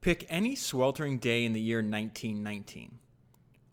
Pick 0.00 0.24
any 0.30 0.54
sweltering 0.54 1.18
day 1.18 1.44
in 1.44 1.52
the 1.52 1.60
year 1.60 1.78
1919. 1.78 2.98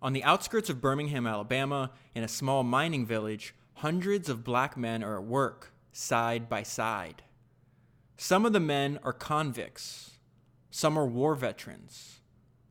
On 0.01 0.11
the 0.11 0.25
outskirts 0.25 0.69
of 0.69 0.81
Birmingham, 0.81 1.25
Alabama, 1.25 1.91
in 2.13 2.21
a 2.21 2.27
small 2.27 2.63
mining 2.63 3.05
village, 3.05 3.55
hundreds 3.75 4.27
of 4.27 4.43
black 4.43 4.75
men 4.75 5.05
are 5.05 5.17
at 5.17 5.23
work, 5.23 5.71
side 5.93 6.49
by 6.49 6.63
side. 6.63 7.23
Some 8.17 8.45
of 8.45 8.51
the 8.51 8.59
men 8.59 8.99
are 9.03 9.13
convicts, 9.13 10.17
some 10.69 10.99
are 10.99 11.05
war 11.05 11.33
veterans. 11.33 12.19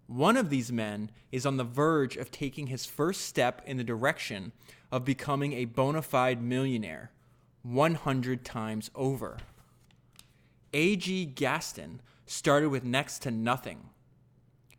One 0.07 0.37
of 0.37 0.51
these 0.51 0.71
men 0.71 1.11
is 1.33 1.47
on 1.47 1.57
the 1.57 1.65
verge 1.65 2.17
of 2.19 2.31
taking 2.31 2.67
his 2.67 2.85
first 2.85 3.23
step 3.23 3.63
in 3.65 3.79
the 3.79 3.85
direction 3.85 4.53
of 4.93 5.05
becoming 5.05 5.55
a 5.55 5.65
bona 5.65 6.03
fide 6.03 6.43
millionaire 6.43 7.11
100 7.63 8.45
times 8.45 8.91
over. 8.95 9.39
A.G. 10.75 11.25
Gaston 11.25 12.03
started 12.27 12.69
with 12.69 12.85
next 12.85 13.21
to 13.23 13.31
nothing. 13.31 13.91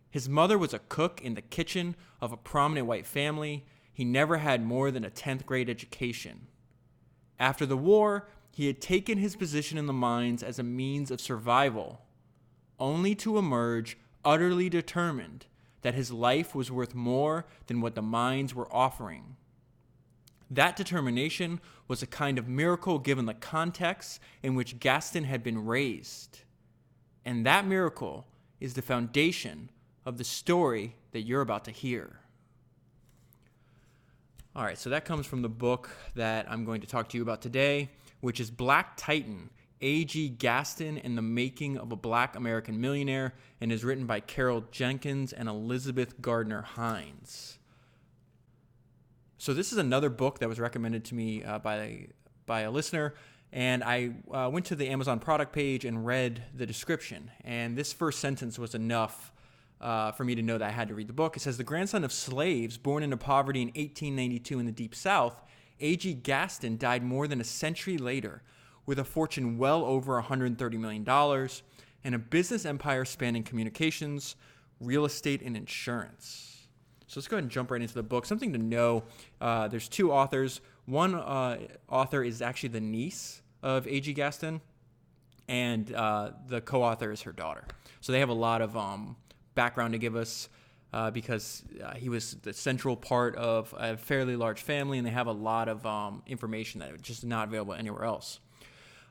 His 0.09 0.29
mother 0.29 0.57
was 0.57 0.73
a 0.73 0.79
cook 0.79 1.21
in 1.21 1.33
the 1.33 1.41
kitchen 1.41 1.95
of 2.21 2.31
a 2.31 2.37
prominent 2.37 2.87
white 2.87 3.05
family. 3.05 3.65
He 3.93 4.05
never 4.05 4.37
had 4.37 4.65
more 4.65 4.91
than 4.91 5.03
a 5.03 5.09
10th 5.09 5.45
grade 5.45 5.69
education. 5.69 6.47
After 7.39 7.65
the 7.65 7.77
war, 7.77 8.27
he 8.51 8.67
had 8.67 8.81
taken 8.81 9.17
his 9.17 9.35
position 9.35 9.77
in 9.77 9.85
the 9.85 9.93
mines 9.93 10.41
as 10.41 10.57
a 10.57 10.63
means 10.63 11.11
of 11.11 11.21
survival, 11.21 12.01
only 12.79 13.13
to 13.15 13.37
emerge 13.37 13.97
utterly 14.25 14.69
determined 14.69 15.45
that 15.81 15.93
his 15.93 16.11
life 16.11 16.55
was 16.55 16.71
worth 16.71 16.95
more 16.95 17.45
than 17.67 17.81
what 17.81 17.95
the 17.95 18.01
mines 18.01 18.55
were 18.55 18.73
offering. 18.73 19.35
That 20.49 20.75
determination 20.75 21.59
was 21.87 22.01
a 22.01 22.07
kind 22.07 22.39
of 22.39 22.47
miracle 22.47 22.99
given 22.99 23.25
the 23.25 23.33
context 23.33 24.19
in 24.41 24.55
which 24.55 24.79
Gaston 24.79 25.25
had 25.25 25.43
been 25.43 25.65
raised. 25.65 26.39
And 27.27 27.45
that 27.45 27.67
miracle 27.67 28.25
is 28.61 28.75
the 28.75 28.81
foundation 28.81 29.69
of 30.05 30.17
the 30.17 30.23
story 30.23 30.95
that 31.11 31.23
you're 31.23 31.41
about 31.41 31.65
to 31.65 31.71
hear. 31.71 32.21
All 34.55 34.63
right, 34.63 34.77
so 34.77 34.89
that 34.91 35.03
comes 35.03 35.25
from 35.25 35.41
the 35.41 35.49
book 35.49 35.89
that 36.15 36.49
I'm 36.49 36.63
going 36.63 36.79
to 36.79 36.87
talk 36.87 37.09
to 37.09 37.17
you 37.17 37.23
about 37.23 37.41
today, 37.41 37.89
which 38.21 38.39
is 38.39 38.49
Black 38.49 38.95
Titan 38.95 39.49
A.G. 39.81 40.29
Gaston 40.29 40.97
and 40.99 41.17
the 41.17 41.21
Making 41.21 41.77
of 41.77 41.91
a 41.91 41.97
Black 41.97 42.37
American 42.37 42.79
Millionaire, 42.79 43.33
and 43.59 43.73
is 43.73 43.83
written 43.83 44.05
by 44.05 44.21
Carol 44.21 44.63
Jenkins 44.71 45.33
and 45.33 45.49
Elizabeth 45.49 46.21
Gardner 46.21 46.61
Hines. 46.61 47.59
So, 49.37 49.53
this 49.53 49.73
is 49.73 49.77
another 49.77 50.09
book 50.09 50.39
that 50.39 50.47
was 50.47 50.61
recommended 50.61 51.03
to 51.05 51.15
me 51.15 51.43
uh, 51.43 51.59
by, 51.59 52.07
by 52.45 52.61
a 52.61 52.71
listener 52.71 53.15
and 53.51 53.83
I 53.83 54.11
uh, 54.31 54.49
went 54.51 54.65
to 54.67 54.75
the 54.75 54.87
Amazon 54.89 55.19
product 55.19 55.53
page 55.53 55.85
and 55.85 56.05
read 56.05 56.43
the 56.53 56.65
description. 56.65 57.31
And 57.43 57.77
this 57.77 57.93
first 57.93 58.19
sentence 58.19 58.59
was 58.59 58.75
enough 58.75 59.31
uh, 59.79 60.11
for 60.11 60.23
me 60.23 60.35
to 60.35 60.41
know 60.41 60.57
that 60.57 60.67
I 60.67 60.71
had 60.71 60.87
to 60.89 60.95
read 60.95 61.07
the 61.07 61.13
book. 61.13 61.37
It 61.37 61.41
says 61.41 61.57
The 61.57 61.63
grandson 61.63 62.03
of 62.03 62.11
slaves 62.11 62.77
born 62.77 63.03
into 63.03 63.17
poverty 63.17 63.61
in 63.61 63.67
1892 63.67 64.59
in 64.59 64.65
the 64.65 64.71
Deep 64.71 64.95
South, 64.95 65.41
A.G. 65.79 66.13
Gaston 66.15 66.77
died 66.77 67.03
more 67.03 67.27
than 67.27 67.39
a 67.39 67.45
century 67.45 67.97
later 67.97 68.41
with 68.85 68.99
a 68.99 69.03
fortune 69.03 69.57
well 69.57 69.85
over 69.85 70.21
$130 70.21 70.73
million 70.79 71.07
and 72.03 72.15
a 72.15 72.19
business 72.19 72.65
empire 72.65 73.05
spanning 73.05 73.43
communications, 73.43 74.35
real 74.79 75.05
estate, 75.05 75.41
and 75.41 75.55
insurance. 75.55 76.67
So 77.07 77.19
let's 77.19 77.27
go 77.27 77.37
ahead 77.37 77.43
and 77.43 77.51
jump 77.51 77.71
right 77.71 77.81
into 77.81 77.93
the 77.93 78.03
book. 78.03 78.25
Something 78.25 78.51
to 78.53 78.59
know 78.59 79.03
uh, 79.39 79.67
there's 79.67 79.87
two 79.87 80.11
authors. 80.11 80.61
One 80.87 81.15
uh, 81.15 81.59
author 81.89 82.23
is 82.23 82.41
actually 82.41 82.69
the 82.69 82.79
niece 82.79 83.41
of 83.61 83.85
A.G. 83.87 84.13
Gaston, 84.13 84.61
and 85.49 85.93
uh, 85.93 86.31
the 86.47 86.61
co-author 86.61 87.11
is 87.11 87.21
her 87.23 87.33
daughter. 87.33 87.65
So 87.99 88.13
they 88.13 88.21
have 88.21 88.29
a 88.29 88.33
lot 88.33 88.61
of 88.61 88.77
um, 88.77 89.17
background 89.53 89.91
to 89.93 89.99
give 89.99 90.15
us 90.15 90.47
uh, 90.93 91.11
because 91.11 91.63
uh, 91.83 91.95
he 91.95 92.07
was 92.07 92.35
the 92.35 92.53
central 92.53 92.95
part 92.95 93.35
of 93.35 93.75
a 93.77 93.97
fairly 93.97 94.37
large 94.37 94.61
family, 94.61 94.97
and 94.97 95.05
they 95.05 95.11
have 95.11 95.27
a 95.27 95.33
lot 95.33 95.67
of 95.67 95.85
um, 95.85 96.23
information 96.25 96.79
that 96.79 96.93
is 96.93 97.01
just 97.01 97.25
not 97.25 97.49
available 97.49 97.73
anywhere 97.73 98.05
else. 98.05 98.39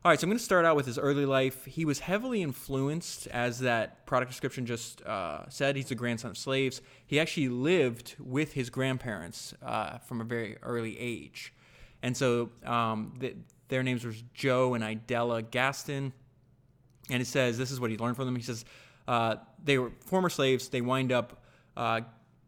All 0.03 0.11
right, 0.11 0.19
so 0.19 0.25
I'm 0.25 0.31
going 0.31 0.39
to 0.39 0.45
start 0.45 0.65
out 0.65 0.77
with 0.77 0.87
his 0.87 0.99
early 0.99 1.27
life. 1.27 1.67
He 1.67 1.85
was 1.85 1.99
heavily 1.99 2.43
influenced, 2.43 3.27
as 3.27 3.59
that 3.59 4.07
product 4.07 4.31
description 4.31 4.65
just 4.65 5.03
uh, 5.03 5.47
said. 5.51 5.77
He's 5.77 5.91
the 5.91 5.95
grandson 5.95 6.31
of 6.31 6.39
slaves. 6.39 6.81
He 7.07 7.21
actually 7.21 7.49
lived 7.51 8.15
with 8.19 8.55
his 8.55 8.71
grandparents 8.71 9.53
uh, 9.63 9.99
from 9.99 10.23
a 10.23 10.25
very 10.25 10.57
early 10.63 10.99
age. 10.99 11.53
And 12.07 12.17
so 12.17 12.51
um, 12.65 13.15
the, 13.19 13.35
their 13.67 13.83
names 13.83 14.05
were 14.05 14.15
Joe 14.33 14.75
and 14.75 14.85
Idella 14.85 15.43
Gaston. 15.43 16.13
And 17.11 17.21
it 17.21 17.27
says, 17.27 17.59
this 17.59 17.73
is 17.73 17.81
what 17.81 17.91
he 17.91 17.97
learned 17.97 18.15
from 18.15 18.27
them. 18.27 18.37
He 18.37 18.43
says, 18.43 18.65
uh, 19.09 19.37
they 19.65 19.77
were 19.77 19.91
former 20.05 20.29
slaves. 20.29 20.69
They 20.69 20.83
wind 20.83 21.11
up 21.11 21.43
uh, 21.77 22.03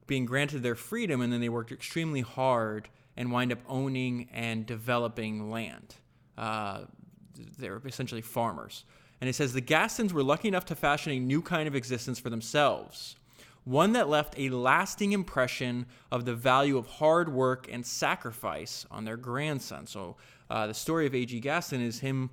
being 0.06 0.26
granted 0.26 0.62
their 0.62 0.76
freedom, 0.76 1.20
and 1.22 1.32
then 1.32 1.41
they 1.41 1.48
worked 1.48 1.72
extremely 1.72 2.20
hard 2.20 2.88
and 3.16 3.32
wind 3.32 3.50
up 3.50 3.58
owning 3.69 4.28
and 4.32 4.64
developing 4.64 5.50
land. 5.50 5.96
Uh, 6.36 6.82
they're 7.58 7.82
essentially 7.84 8.22
farmers. 8.22 8.84
And 9.20 9.28
it 9.28 9.32
says 9.32 9.54
the 9.54 9.60
Gastons 9.60 10.14
were 10.14 10.22
lucky 10.22 10.46
enough 10.46 10.66
to 10.66 10.76
fashion 10.76 11.12
a 11.12 11.19
new 11.19 11.42
kind 11.42 11.66
of 11.66 11.75
existence 11.75 12.20
for 12.20 12.30
themselves 12.30 13.16
one 13.69 13.93
that 13.93 14.09
left 14.09 14.34
a 14.39 14.49
lasting 14.49 15.12
impression 15.12 15.84
of 16.11 16.25
the 16.25 16.34
value 16.34 16.79
of 16.79 16.87
hard 16.87 17.31
work 17.31 17.69
and 17.71 17.84
sacrifice 17.84 18.87
on 18.91 19.05
their 19.05 19.19
grandson. 19.19 19.87
So, 19.87 20.17
uh, 20.49 20.69
the 20.69 20.73
story 20.73 21.06
of 21.06 21.15
A.G. 21.15 21.39
Gaston 21.41 21.83
is 21.83 22.01
him, 22.01 22.31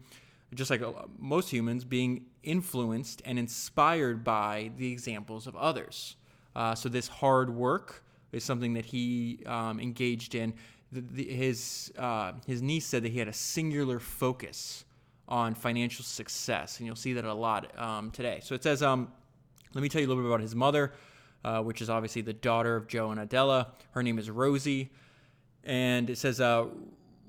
just 0.54 0.72
like 0.72 0.82
uh, 0.82 0.94
most 1.20 1.50
humans, 1.50 1.84
being 1.84 2.28
influenced 2.44 3.22
and 3.26 3.38
inspired 3.38 4.24
by 4.24 4.72
the 4.78 4.90
examples 4.90 5.46
of 5.46 5.58
others. 5.58 6.16
Uh, 6.56 6.74
so, 6.74 6.88
this 6.88 7.10
hard 7.10 7.50
work 7.50 8.06
is 8.32 8.46
something 8.46 8.74
that 8.74 8.86
he 8.86 9.40
um, 9.46 9.82
engaged 9.82 10.36
in. 10.36 10.54
The, 10.94 11.02
the, 11.02 11.24
his, 11.26 11.92
uh, 11.98 12.32
his 12.48 12.62
niece 12.62 12.86
said 12.86 13.04
that 13.04 13.12
he 13.12 13.20
had 13.20 13.28
a 13.28 13.34
singular 13.34 14.00
focus 14.00 14.86
on 15.28 15.54
financial 15.54 16.06
success, 16.06 16.80
and 16.80 16.88
you'll 16.88 16.96
see 16.96 17.12
that 17.12 17.26
a 17.26 17.34
lot 17.34 17.78
um, 17.78 18.10
today. 18.12 18.40
So, 18.42 18.56
it 18.56 18.64
says, 18.64 18.82
um, 18.82 19.12
let 19.74 19.82
me 19.82 19.90
tell 19.90 20.00
you 20.00 20.08
a 20.08 20.10
little 20.10 20.24
bit 20.24 20.30
about 20.30 20.40
his 20.40 20.56
mother 20.56 20.94
uh, 21.46 21.62
which 21.62 21.80
is 21.80 21.92
obviously 21.92 22.24
the 22.24 22.34
daughter 22.34 22.76
of 22.76 22.88
Joe 22.88 23.12
and 23.12 23.20
Idella. 23.20 23.68
Her 23.92 24.02
name 24.02 24.18
is 24.18 24.32
Rosie. 24.32 24.90
And 25.64 26.10
it 26.10 26.18
says, 26.18 26.42
uh, 26.42 26.66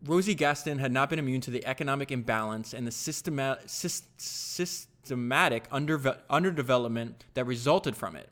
Rosie 0.07 0.35
Gaston 0.35 0.79
had 0.79 0.91
not 0.91 1.11
been 1.11 1.19
immune 1.19 1.43
to 1.43 1.51
the 1.51 1.65
economic 1.67 2.11
imbalance 2.11 2.73
and 2.73 2.87
the 2.87 2.91
systema- 2.91 3.59
systematic 3.67 5.65
under- 5.71 5.99
underdevelopment 6.31 7.13
that 7.35 7.45
resulted 7.45 7.95
from 7.95 8.17
it. 8.17 8.31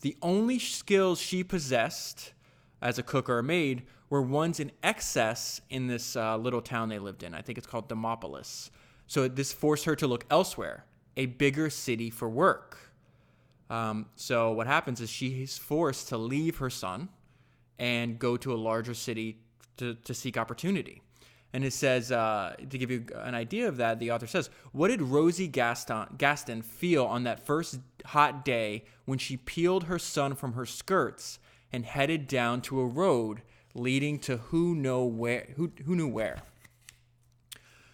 The 0.00 0.16
only 0.22 0.58
skills 0.58 1.20
she 1.20 1.44
possessed 1.44 2.32
as 2.80 2.98
a 2.98 3.02
cook 3.02 3.28
or 3.28 3.38
a 3.38 3.42
maid 3.42 3.82
were 4.08 4.22
ones 4.22 4.58
in 4.58 4.72
excess 4.82 5.60
in 5.68 5.86
this 5.86 6.16
uh, 6.16 6.38
little 6.38 6.62
town 6.62 6.88
they 6.88 6.98
lived 6.98 7.22
in. 7.22 7.34
I 7.34 7.42
think 7.42 7.58
it's 7.58 7.66
called 7.66 7.90
Demopolis. 7.90 8.70
So 9.06 9.28
this 9.28 9.52
forced 9.52 9.84
her 9.84 9.96
to 9.96 10.06
look 10.06 10.24
elsewhere, 10.30 10.86
a 11.14 11.26
bigger 11.26 11.68
city 11.68 12.08
for 12.08 12.28
work. 12.28 12.85
Um, 13.68 14.06
so 14.14 14.52
what 14.52 14.66
happens 14.66 15.00
is 15.00 15.10
she's 15.10 15.58
forced 15.58 16.08
to 16.08 16.16
leave 16.16 16.58
her 16.58 16.70
son 16.70 17.08
and 17.78 18.18
go 18.18 18.36
to 18.36 18.54
a 18.54 18.56
larger 18.56 18.94
city 18.94 19.38
to, 19.76 19.94
to 19.94 20.14
seek 20.14 20.36
opportunity. 20.36 21.02
And 21.52 21.64
it 21.64 21.72
says, 21.72 22.12
uh, 22.12 22.54
to 22.68 22.78
give 22.78 22.90
you 22.90 23.06
an 23.14 23.34
idea 23.34 23.68
of 23.68 23.78
that, 23.78 23.98
the 23.98 24.10
author 24.10 24.26
says, 24.26 24.50
What 24.72 24.88
did 24.88 25.00
Rosie 25.00 25.48
Gaston, 25.48 26.06
Gaston 26.18 26.62
feel 26.62 27.04
on 27.06 27.24
that 27.24 27.46
first 27.46 27.78
hot 28.04 28.44
day 28.44 28.84
when 29.04 29.18
she 29.18 29.36
peeled 29.36 29.84
her 29.84 29.98
son 29.98 30.34
from 30.34 30.52
her 30.52 30.66
skirts 30.66 31.38
and 31.72 31.84
headed 31.86 32.26
down 32.26 32.60
to 32.62 32.80
a 32.80 32.86
road 32.86 33.42
leading 33.74 34.18
to 34.18 34.38
who 34.38 34.74
know 34.74 35.04
where 35.04 35.48
who, 35.56 35.70
who 35.84 35.94
knew 35.94 36.08
where? 36.08 36.38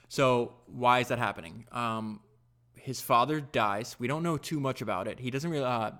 So 0.08 0.54
why 0.66 1.00
is 1.00 1.08
that 1.08 1.18
happening? 1.18 1.66
Um, 1.72 2.20
his 2.82 3.00
father 3.00 3.40
dies. 3.40 3.94
We 4.00 4.08
don't 4.08 4.24
know 4.24 4.36
too 4.36 4.58
much 4.58 4.82
about 4.82 5.06
it. 5.06 5.20
He 5.20 5.30
doesn't 5.30 5.50
really. 5.50 5.64
Uh, 5.64 5.92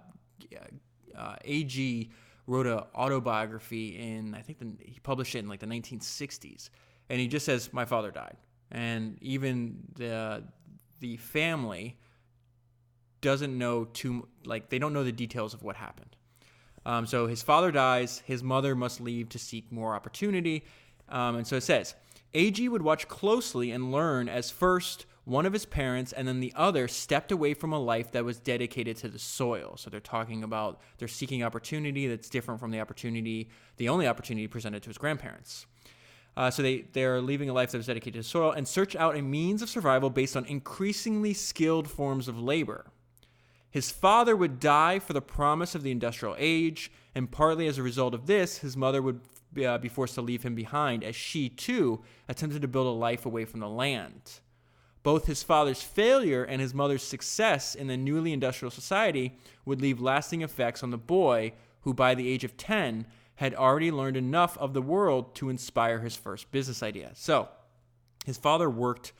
uh, 1.16 1.36
AG 1.44 2.10
wrote 2.48 2.66
an 2.66 2.80
autobiography 2.96 3.96
in 3.98 4.34
I 4.34 4.40
think 4.40 4.58
the, 4.58 4.66
he 4.80 4.98
published 5.00 5.36
it 5.36 5.40
in 5.40 5.48
like 5.48 5.60
the 5.60 5.66
1960s, 5.66 6.70
and 7.08 7.20
he 7.20 7.28
just 7.28 7.46
says 7.46 7.72
my 7.72 7.84
father 7.84 8.10
died, 8.10 8.36
and 8.72 9.16
even 9.20 9.78
the 9.94 10.42
the 10.98 11.18
family 11.18 11.96
doesn't 13.20 13.56
know 13.56 13.84
too 13.84 14.26
like 14.44 14.68
they 14.68 14.80
don't 14.80 14.92
know 14.92 15.04
the 15.04 15.12
details 15.12 15.54
of 15.54 15.62
what 15.62 15.76
happened. 15.76 16.16
Um, 16.84 17.06
so 17.06 17.28
his 17.28 17.42
father 17.42 17.70
dies. 17.70 18.22
His 18.26 18.42
mother 18.42 18.74
must 18.74 19.00
leave 19.00 19.28
to 19.28 19.38
seek 19.38 19.70
more 19.70 19.94
opportunity, 19.94 20.64
um, 21.08 21.36
and 21.36 21.46
so 21.46 21.54
it 21.54 21.62
says 21.62 21.94
AG 22.34 22.68
would 22.68 22.82
watch 22.82 23.06
closely 23.06 23.70
and 23.70 23.92
learn 23.92 24.28
as 24.28 24.50
first 24.50 25.06
one 25.24 25.46
of 25.46 25.52
his 25.52 25.64
parents 25.64 26.12
and 26.12 26.26
then 26.26 26.40
the 26.40 26.52
other 26.56 26.88
stepped 26.88 27.30
away 27.30 27.54
from 27.54 27.72
a 27.72 27.78
life 27.78 28.10
that 28.12 28.24
was 28.24 28.40
dedicated 28.40 28.96
to 28.96 29.08
the 29.08 29.18
soil. 29.18 29.76
So 29.76 29.88
they're 29.88 30.00
talking 30.00 30.42
about 30.42 30.80
they're 30.98 31.08
seeking 31.08 31.42
opportunity 31.42 32.08
that's 32.08 32.28
different 32.28 32.58
from 32.58 32.70
the 32.72 32.80
opportunity, 32.80 33.48
the 33.76 33.88
only 33.88 34.08
opportunity 34.08 34.48
presented 34.48 34.82
to 34.82 34.90
his 34.90 34.98
grandparents. 34.98 35.66
Uh, 36.36 36.50
so 36.50 36.62
they, 36.62 36.86
they're 36.92 37.20
leaving 37.20 37.50
a 37.50 37.52
life 37.52 37.70
that 37.70 37.78
was 37.78 37.86
dedicated 37.86 38.22
to 38.22 38.28
soil 38.28 38.52
and 38.52 38.66
search 38.66 38.96
out 38.96 39.16
a 39.16 39.22
means 39.22 39.62
of 39.62 39.68
survival 39.68 40.10
based 40.10 40.36
on 40.36 40.44
increasingly 40.46 41.34
skilled 41.34 41.88
forms 41.88 42.26
of 42.26 42.40
labor. 42.40 42.86
His 43.70 43.90
father 43.90 44.34
would 44.34 44.58
die 44.58 44.98
for 44.98 45.12
the 45.12 45.22
promise 45.22 45.74
of 45.74 45.82
the 45.82 45.90
industrial 45.90 46.34
age, 46.38 46.90
and 47.14 47.30
partly 47.30 47.66
as 47.66 47.78
a 47.78 47.82
result 47.82 48.12
of 48.12 48.26
this, 48.26 48.58
his 48.58 48.76
mother 48.76 49.00
would 49.00 49.20
uh, 49.64 49.78
be 49.78 49.88
forced 49.88 50.14
to 50.14 50.22
leave 50.22 50.42
him 50.42 50.54
behind 50.54 51.04
as 51.04 51.16
she, 51.16 51.48
too, 51.48 52.02
attempted 52.28 52.62
to 52.62 52.68
build 52.68 52.86
a 52.86 52.90
life 52.90 53.24
away 53.24 53.44
from 53.44 53.60
the 53.60 53.68
land. 53.68 54.40
Both 55.02 55.26
his 55.26 55.42
father's 55.42 55.82
failure 55.82 56.44
and 56.44 56.60
his 56.60 56.74
mother's 56.74 57.02
success 57.02 57.74
in 57.74 57.88
the 57.88 57.96
newly 57.96 58.32
industrial 58.32 58.70
society 58.70 59.36
would 59.64 59.80
leave 59.80 60.00
lasting 60.00 60.42
effects 60.42 60.82
on 60.82 60.90
the 60.90 60.98
boy, 60.98 61.52
who 61.80 61.92
by 61.92 62.14
the 62.14 62.28
age 62.28 62.44
of 62.44 62.56
10 62.56 63.06
had 63.36 63.54
already 63.54 63.90
learned 63.90 64.16
enough 64.16 64.56
of 64.58 64.74
the 64.74 64.82
world 64.82 65.34
to 65.34 65.48
inspire 65.48 65.98
his 66.00 66.14
first 66.14 66.50
business 66.52 66.82
idea. 66.82 67.10
So, 67.14 67.48
his 68.24 68.36
father 68.36 68.70
worked 68.70 69.12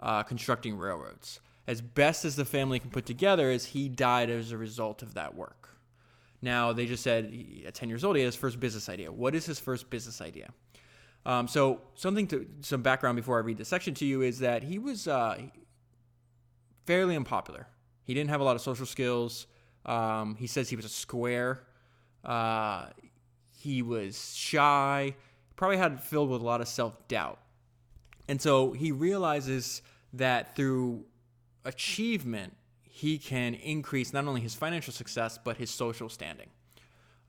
uh, 0.00 0.22
constructing 0.24 0.76
railroads. 0.76 1.40
As 1.66 1.80
best 1.80 2.24
as 2.24 2.34
the 2.34 2.44
family 2.44 2.80
can 2.80 2.90
put 2.90 3.06
together, 3.06 3.50
as 3.50 3.66
he 3.66 3.88
died 3.88 4.30
as 4.30 4.50
a 4.50 4.58
result 4.58 5.02
of 5.02 5.14
that 5.14 5.36
work. 5.36 5.68
Now, 6.42 6.72
they 6.72 6.86
just 6.86 7.02
said 7.02 7.32
at 7.66 7.74
10 7.74 7.88
years 7.88 8.02
old, 8.02 8.16
he 8.16 8.22
had 8.22 8.26
his 8.28 8.34
first 8.34 8.58
business 8.58 8.88
idea. 8.88 9.12
What 9.12 9.34
is 9.34 9.46
his 9.46 9.60
first 9.60 9.90
business 9.90 10.20
idea? 10.20 10.50
Um, 11.26 11.48
so, 11.48 11.82
something 11.94 12.26
to 12.28 12.46
some 12.62 12.82
background 12.82 13.16
before 13.16 13.36
I 13.36 13.42
read 13.42 13.58
the 13.58 13.64
section 13.64 13.94
to 13.94 14.06
you 14.06 14.22
is 14.22 14.38
that 14.38 14.62
he 14.62 14.78
was 14.78 15.06
uh, 15.06 15.38
fairly 16.86 17.14
unpopular. 17.14 17.66
He 18.04 18.14
didn't 18.14 18.30
have 18.30 18.40
a 18.40 18.44
lot 18.44 18.56
of 18.56 18.62
social 18.62 18.86
skills. 18.86 19.46
Um, 19.84 20.34
he 20.36 20.46
says 20.46 20.70
he 20.70 20.76
was 20.76 20.84
a 20.84 20.90
square. 20.90 21.62
Uh, 22.24 22.86
he 23.58 23.82
was 23.82 24.34
shy. 24.34 25.14
Probably 25.56 25.76
had 25.76 26.02
filled 26.02 26.30
with 26.30 26.40
a 26.40 26.44
lot 26.44 26.60
of 26.60 26.68
self 26.68 27.06
doubt. 27.06 27.38
And 28.28 28.40
so 28.40 28.72
he 28.72 28.92
realizes 28.92 29.82
that 30.12 30.56
through 30.56 31.04
achievement, 31.64 32.56
he 32.82 33.18
can 33.18 33.54
increase 33.54 34.12
not 34.12 34.26
only 34.26 34.40
his 34.40 34.54
financial 34.54 34.92
success 34.92 35.38
but 35.42 35.56
his 35.58 35.70
social 35.70 36.08
standing. 36.08 36.48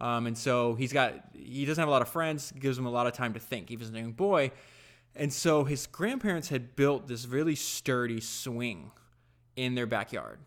Um, 0.01 0.25
and 0.25 0.36
so 0.36 0.74
he's 0.74 0.92
got 0.92 1.13
he 1.31 1.63
doesn't 1.63 1.80
have 1.80 1.88
a 1.88 1.92
lot 1.92 2.01
of 2.01 2.09
friends, 2.09 2.51
gives 2.59 2.77
him 2.77 2.88
a 2.88 2.89
lot 2.89 3.06
of 3.06 3.13
time 3.13 3.33
to 3.33 3.39
think. 3.39 3.69
He 3.69 3.77
was 3.77 3.92
a 3.92 3.94
young 3.94 4.13
boy, 4.13 4.51
and 5.15 5.31
so 5.31 5.63
his 5.63 5.86
grandparents 5.86 6.50
had 6.50 6.75
built 6.75 7.07
this 7.07 7.27
really 7.27 7.53
sturdy 7.53 8.19
swing 8.19 8.92
in 9.56 9.75
their 9.75 9.86
backyard. 9.86 10.39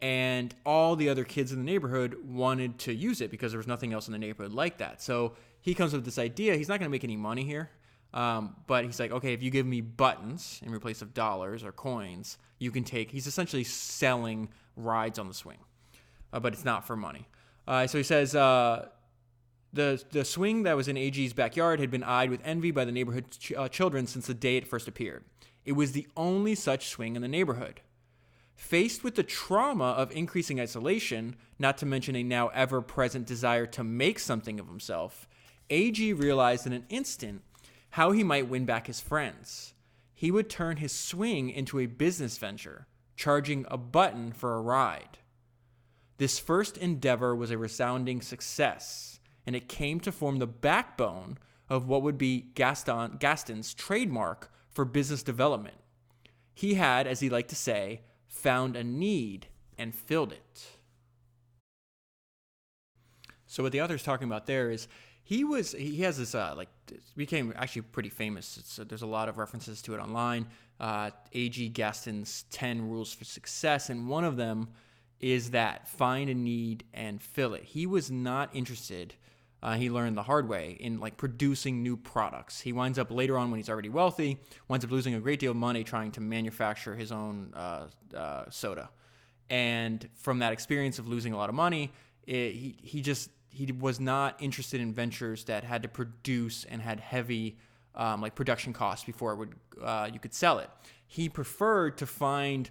And 0.00 0.54
all 0.64 0.94
the 0.94 1.08
other 1.08 1.24
kids 1.24 1.50
in 1.50 1.58
the 1.58 1.64
neighborhood 1.64 2.16
wanted 2.24 2.78
to 2.80 2.94
use 2.94 3.20
it 3.20 3.30
because 3.30 3.50
there 3.50 3.58
was 3.58 3.66
nothing 3.66 3.92
else 3.92 4.06
in 4.06 4.12
the 4.12 4.18
neighborhood 4.18 4.52
like 4.52 4.78
that. 4.78 5.02
So 5.02 5.32
he 5.62 5.74
comes 5.74 5.92
up 5.92 5.98
with 5.98 6.04
this 6.04 6.18
idea. 6.18 6.54
He's 6.54 6.68
not 6.68 6.78
going 6.78 6.88
to 6.88 6.92
make 6.92 7.02
any 7.02 7.16
money 7.16 7.42
here, 7.42 7.70
um, 8.14 8.54
but 8.68 8.84
he's 8.84 9.00
like, 9.00 9.10
okay, 9.10 9.32
if 9.32 9.42
you 9.42 9.50
give 9.50 9.66
me 9.66 9.80
buttons 9.80 10.60
in 10.64 10.70
replace 10.70 11.02
of 11.02 11.12
dollars 11.12 11.64
or 11.64 11.72
coins, 11.72 12.38
you 12.60 12.70
can 12.70 12.84
take. 12.84 13.10
He's 13.10 13.26
essentially 13.26 13.64
selling 13.64 14.50
rides 14.76 15.18
on 15.18 15.26
the 15.26 15.34
swing, 15.34 15.58
uh, 16.32 16.38
but 16.38 16.52
it's 16.52 16.64
not 16.64 16.86
for 16.86 16.94
money. 16.94 17.26
Uh, 17.66 17.86
so 17.86 17.98
he 17.98 18.04
says 18.04 18.34
uh, 18.34 18.88
the 19.72 20.02
the 20.10 20.24
swing 20.24 20.62
that 20.64 20.76
was 20.76 20.88
in 20.88 20.96
AG's 20.96 21.32
backyard 21.32 21.80
had 21.80 21.90
been 21.90 22.04
eyed 22.04 22.30
with 22.30 22.40
envy 22.44 22.70
by 22.70 22.84
the 22.84 22.92
neighborhood 22.92 23.30
ch- 23.30 23.52
uh, 23.52 23.68
children 23.68 24.06
since 24.06 24.26
the 24.26 24.34
day 24.34 24.56
it 24.56 24.66
first 24.66 24.88
appeared. 24.88 25.24
It 25.64 25.72
was 25.72 25.92
the 25.92 26.06
only 26.16 26.54
such 26.54 26.88
swing 26.88 27.16
in 27.16 27.22
the 27.22 27.28
neighborhood. 27.28 27.80
Faced 28.54 29.04
with 29.04 29.16
the 29.16 29.22
trauma 29.22 29.90
of 29.90 30.10
increasing 30.12 30.60
isolation, 30.60 31.36
not 31.58 31.76
to 31.78 31.86
mention 31.86 32.16
a 32.16 32.22
now 32.22 32.48
ever 32.48 32.80
present 32.80 33.26
desire 33.26 33.66
to 33.66 33.84
make 33.84 34.18
something 34.18 34.58
of 34.58 34.66
himself, 34.66 35.28
AG 35.68 36.12
realized 36.14 36.66
in 36.66 36.72
an 36.72 36.86
instant 36.88 37.42
how 37.90 38.12
he 38.12 38.22
might 38.22 38.48
win 38.48 38.64
back 38.64 38.86
his 38.86 39.00
friends. 39.00 39.74
He 40.14 40.30
would 40.30 40.48
turn 40.48 40.78
his 40.78 40.92
swing 40.92 41.50
into 41.50 41.78
a 41.78 41.86
business 41.86 42.38
venture, 42.38 42.86
charging 43.16 43.66
a 43.68 43.76
button 43.76 44.32
for 44.32 44.54
a 44.54 44.60
ride. 44.60 45.18
This 46.18 46.38
first 46.38 46.78
endeavor 46.78 47.34
was 47.34 47.50
a 47.50 47.58
resounding 47.58 48.22
success, 48.22 49.20
and 49.46 49.54
it 49.54 49.68
came 49.68 50.00
to 50.00 50.12
form 50.12 50.38
the 50.38 50.46
backbone 50.46 51.38
of 51.68 51.88
what 51.88 52.02
would 52.02 52.16
be 52.16 52.46
Gaston, 52.54 53.16
Gaston's 53.18 53.74
trademark 53.74 54.50
for 54.70 54.84
business 54.84 55.22
development. 55.22 55.76
He 56.54 56.74
had, 56.74 57.06
as 57.06 57.20
he 57.20 57.28
liked 57.28 57.50
to 57.50 57.56
say, 57.56 58.00
found 58.28 58.76
a 58.76 58.84
need 58.84 59.48
and 59.76 59.94
filled 59.94 60.32
it. 60.32 60.66
So 63.46 63.62
what 63.62 63.72
the 63.72 63.82
author's 63.82 64.02
talking 64.02 64.26
about 64.26 64.46
there 64.46 64.70
is 64.70 64.88
he 65.22 65.44
was 65.44 65.72
he 65.72 66.02
has 66.02 66.18
this 66.18 66.34
uh, 66.34 66.54
like 66.56 66.68
became 67.16 67.52
actually 67.56 67.82
pretty 67.82 68.08
famous. 68.08 68.78
Uh, 68.78 68.84
there's 68.86 69.02
a 69.02 69.06
lot 69.06 69.28
of 69.28 69.38
references 69.38 69.82
to 69.82 69.94
it 69.94 69.98
online. 69.98 70.46
Uh, 70.78 71.10
A.G. 71.32 71.70
Gaston's 71.70 72.44
ten 72.50 72.88
rules 72.88 73.12
for 73.12 73.24
success, 73.24 73.90
and 73.90 74.08
one 74.08 74.24
of 74.24 74.36
them 74.36 74.68
is 75.20 75.50
that 75.50 75.88
find 75.88 76.28
a 76.28 76.34
need 76.34 76.84
and 76.92 77.22
fill 77.22 77.54
it. 77.54 77.64
He 77.64 77.86
was 77.86 78.10
not 78.10 78.54
interested. 78.54 79.14
Uh, 79.62 79.74
he 79.74 79.88
learned 79.88 80.16
the 80.16 80.22
hard 80.22 80.48
way 80.48 80.76
in 80.78 81.00
like 81.00 81.16
producing 81.16 81.82
new 81.82 81.96
products. 81.96 82.60
He 82.60 82.72
winds 82.72 82.98
up 82.98 83.10
later 83.10 83.38
on 83.38 83.50
when 83.50 83.58
he's 83.58 83.70
already 83.70 83.88
wealthy, 83.88 84.38
winds 84.68 84.84
up 84.84 84.90
losing 84.90 85.14
a 85.14 85.20
great 85.20 85.40
deal 85.40 85.52
of 85.52 85.56
money 85.56 85.84
trying 85.84 86.12
to 86.12 86.20
manufacture 86.20 86.94
his 86.94 87.10
own 87.10 87.52
uh, 87.54 87.86
uh, 88.14 88.44
soda. 88.50 88.90
And 89.48 90.06
from 90.14 90.40
that 90.40 90.52
experience 90.52 90.98
of 90.98 91.08
losing 91.08 91.32
a 91.32 91.36
lot 91.36 91.48
of 91.48 91.54
money, 91.54 91.92
it, 92.26 92.52
he 92.52 92.76
he 92.82 93.00
just 93.00 93.30
he 93.48 93.72
was 93.72 93.98
not 94.00 94.36
interested 94.40 94.80
in 94.80 94.92
ventures 94.92 95.44
that 95.44 95.64
had 95.64 95.82
to 95.82 95.88
produce 95.88 96.64
and 96.64 96.82
had 96.82 97.00
heavy 97.00 97.56
um, 97.94 98.20
like 98.20 98.34
production 98.34 98.72
costs 98.72 99.04
before 99.04 99.32
it 99.32 99.36
would 99.36 99.54
uh, 99.82 100.10
you 100.12 100.18
could 100.18 100.34
sell 100.34 100.58
it. 100.58 100.68
He 101.06 101.28
preferred 101.28 101.98
to 101.98 102.06
find 102.06 102.68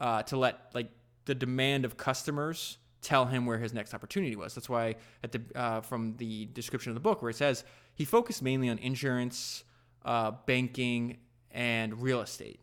uh, 0.00 0.22
to 0.24 0.36
let 0.36 0.70
like 0.74 0.90
the 1.28 1.34
demand 1.34 1.84
of 1.84 1.98
customers 1.98 2.78
tell 3.02 3.26
him 3.26 3.44
where 3.44 3.58
his 3.58 3.74
next 3.74 3.92
opportunity 3.92 4.34
was. 4.34 4.54
That's 4.54 4.68
why 4.68 4.96
at 5.22 5.30
the 5.30 5.42
uh, 5.54 5.82
from 5.82 6.16
the 6.16 6.46
description 6.46 6.90
of 6.90 6.94
the 6.94 7.00
book 7.00 7.20
where 7.20 7.30
it 7.30 7.36
says 7.36 7.64
he 7.94 8.06
focused 8.06 8.42
mainly 8.42 8.70
on 8.70 8.78
insurance, 8.78 9.62
uh, 10.06 10.32
banking, 10.46 11.18
and 11.50 12.00
real 12.02 12.22
estate. 12.22 12.60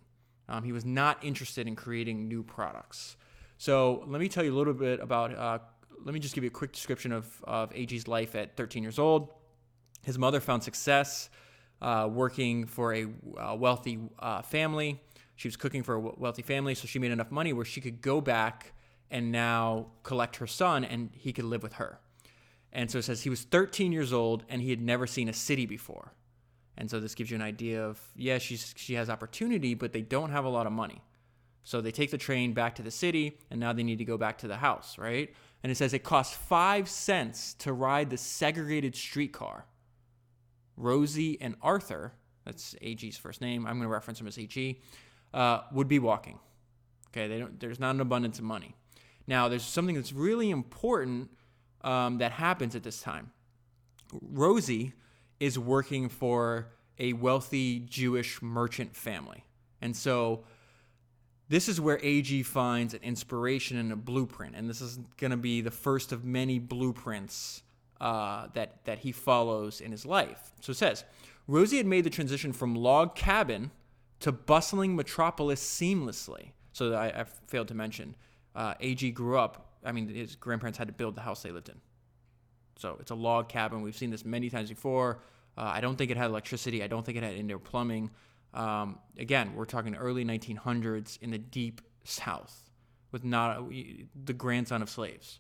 Um, 0.50 0.64
he 0.64 0.72
was 0.72 0.84
not 0.84 1.24
interested 1.24 1.68
in 1.68 1.76
creating 1.76 2.28
new 2.28 2.42
products. 2.42 3.18
So 3.58 4.04
let 4.08 4.20
me 4.20 4.28
tell 4.28 4.44
you 4.44 4.54
a 4.54 4.58
little 4.58 4.74
bit 4.74 5.00
about. 5.00 5.36
Uh, 5.36 5.60
let 6.04 6.14
me 6.14 6.20
just 6.20 6.34
give 6.34 6.44
you 6.44 6.50
a 6.50 6.60
quick 6.60 6.72
description 6.72 7.12
of 7.12 7.44
of 7.44 7.72
AG's 7.76 8.08
life 8.08 8.36
at 8.36 8.58
13 8.58 8.82
years 8.82 8.98
old. 8.98 9.32
His 10.02 10.18
mother 10.18 10.40
found 10.40 10.64
success 10.64 11.30
uh, 11.84 12.10
working 12.12 12.66
for 12.66 12.96
a 12.96 13.06
uh, 13.38 13.56
wealthy 13.56 14.00
uh, 14.18 14.42
family. 14.42 15.00
She 15.36 15.48
was 15.48 15.58
cooking 15.58 15.84
for 15.84 15.96
a 15.96 16.00
wealthy 16.00 16.42
family, 16.42 16.76
so 16.76 16.88
she 16.88 17.00
made 17.00 17.12
enough 17.12 17.32
money 17.32 17.54
where 17.54 17.66
she 17.66 17.82
could 17.82 18.02
go 18.02 18.22
back 18.22 18.74
and 19.12 19.32
now 19.32 19.88
collect 20.04 20.38
her 20.38 20.48
son 20.48 20.84
and 20.84 21.10
he 21.14 21.34
could 21.34 21.46
live 21.46 21.64
with 21.64 21.74
her. 21.74 22.00
And 22.72 22.92
so 22.92 22.98
it 22.98 23.04
says 23.04 23.24
he 23.24 23.30
was 23.30 23.44
13 23.44 23.92
years 23.92 24.12
old 24.12 24.44
and 24.50 24.62
he 24.62 24.70
had 24.70 24.82
never 24.82 25.08
seen 25.08 25.30
a 25.30 25.34
city 25.34 25.66
before. 25.66 26.14
And 26.78 26.90
so 26.90 27.00
this 27.00 27.16
gives 27.16 27.32
you 27.32 27.36
an 27.36 27.42
idea 27.42 27.86
of 27.86 28.02
yeah, 28.16 28.38
she's 28.38 28.74
she 28.76 28.96
has 28.96 29.10
opportunity, 29.10 29.74
but 29.74 29.94
they 29.94 30.02
don't 30.02 30.32
have 30.32 30.44
a 30.44 30.50
lot 30.50 30.68
of 30.68 30.74
money. 30.74 31.02
So 31.64 31.82
they 31.82 31.92
take 31.92 32.12
the 32.12 32.18
train 32.18 32.54
back 32.54 32.76
to 32.76 32.84
the 32.84 32.92
city 32.92 33.40
and 33.50 33.60
now 33.60 33.74
they 33.74 33.84
need 33.84 33.98
to 33.98 34.06
go 34.06 34.18
back 34.18 34.38
to 34.40 34.48
the 34.48 34.58
house, 34.58 34.98
right? 34.98 35.34
And 35.64 35.72
it 35.72 35.76
says 35.76 35.94
it 35.94 36.04
costs 36.04 36.36
5 36.36 36.88
cents 36.88 37.56
to 37.56 37.74
ride 37.74 38.10
the 38.10 38.18
segregated 38.18 38.96
streetcar. 38.96 39.66
Rosie 40.78 41.40
and 41.42 41.56
Arthur, 41.62 42.14
that's 42.44 42.76
AG's 42.82 43.18
first 43.18 43.42
name. 43.42 43.66
I'm 43.66 43.78
going 43.78 43.84
to 43.84 43.94
reference 43.94 44.20
him 44.20 44.28
as 44.28 44.38
AG 44.38 44.80
uh, 45.34 45.62
would 45.72 45.88
be 45.88 46.00
walking. 46.00 46.40
Okay, 47.10 47.28
they 47.28 47.40
don't, 47.40 47.60
there's 47.60 47.80
not 47.80 47.96
an 47.96 48.02
abundance 48.02 48.40
of 48.40 48.46
money. 48.46 48.76
Now, 49.28 49.48
there's 49.48 49.64
something 49.64 49.96
that's 49.96 50.14
really 50.14 50.50
important 50.50 51.30
um, 51.82 52.18
that 52.20 52.32
happens 52.32 52.76
at 52.76 52.84
this 52.84 53.02
time. 53.02 53.32
Rosie 54.12 54.94
is 55.40 55.58
working 55.58 56.10
for 56.10 56.70
a 57.00 57.14
wealthy 57.14 57.80
Jewish 57.80 58.42
merchant 58.42 58.96
family. 58.96 59.44
And 59.82 59.96
so 59.96 60.46
this 61.50 61.68
is 61.68 61.80
where 61.80 62.00
AG 62.02 62.44
finds 62.44 62.94
an 62.94 63.02
inspiration 63.04 63.78
and 63.78 63.92
a 63.92 63.96
blueprint. 63.96 64.56
And 64.56 64.70
this 64.70 64.82
is 64.82 64.98
going 65.18 65.32
to 65.32 65.38
be 65.38 65.62
the 65.62 65.72
first 65.72 66.12
of 66.12 66.24
many 66.24 66.60
blueprints 66.60 67.62
uh, 68.02 68.48
that, 68.54 68.84
that 68.86 69.00
he 69.00 69.12
follows 69.12 69.82
in 69.82 69.92
his 69.92 70.06
life. 70.06 70.52
So 70.62 70.72
it 70.72 70.76
says 70.76 71.04
Rosie 71.48 71.78
had 71.78 71.86
made 71.86 72.04
the 72.04 72.10
transition 72.10 72.54
from 72.54 72.76
log 72.76 73.16
cabin 73.16 73.72
to 74.22 74.32
bustling 74.32 74.96
metropolis 74.96 75.62
seamlessly. 75.62 76.52
So 76.74 76.94
I, 76.94 77.22
I 77.22 77.24
failed 77.48 77.68
to 77.70 77.74
mention, 77.74 78.16
uh, 78.56 78.74
AG 78.80 79.12
grew 79.12 79.38
up. 79.38 79.78
I 79.84 79.92
mean, 79.92 80.08
his 80.10 80.36
grandparents 80.36 80.78
had 80.78 80.88
to 80.88 80.94
build 80.94 81.16
the 81.16 81.22
house 81.22 81.44
they 81.44 81.52
lived 81.52 81.70
in. 81.70 81.76
So 82.78 82.98
it's 83.00 83.12
a 83.12 83.16
log 83.16 83.50
cabin. 83.50 83.82
We've 83.82 83.96
seen 83.96 84.10
this 84.10 84.26
many 84.26 84.50
times 84.50 84.70
before. 84.70 85.20
Uh, 85.58 85.72
I 85.74 85.82
don't 85.82 85.96
think 85.96 86.12
it 86.12 86.18
had 86.18 86.28
electricity. 86.28 86.84
I 86.84 86.88
don't 86.88 87.06
think 87.06 87.18
it 87.18 87.24
had 87.24 87.34
indoor 87.34 87.60
plumbing. 87.60 88.12
Um, 88.54 89.00
again, 89.18 89.54
we're 89.56 89.66
talking 89.66 89.96
early 89.96 90.26
1900s 90.26 91.22
in 91.22 91.32
the 91.32 91.38
deep 91.38 91.82
South, 92.04 92.70
with 93.12 93.24
not 93.24 93.70
the 94.26 94.34
grandson 94.34 94.82
of 94.82 94.90
slaves. 94.90 95.40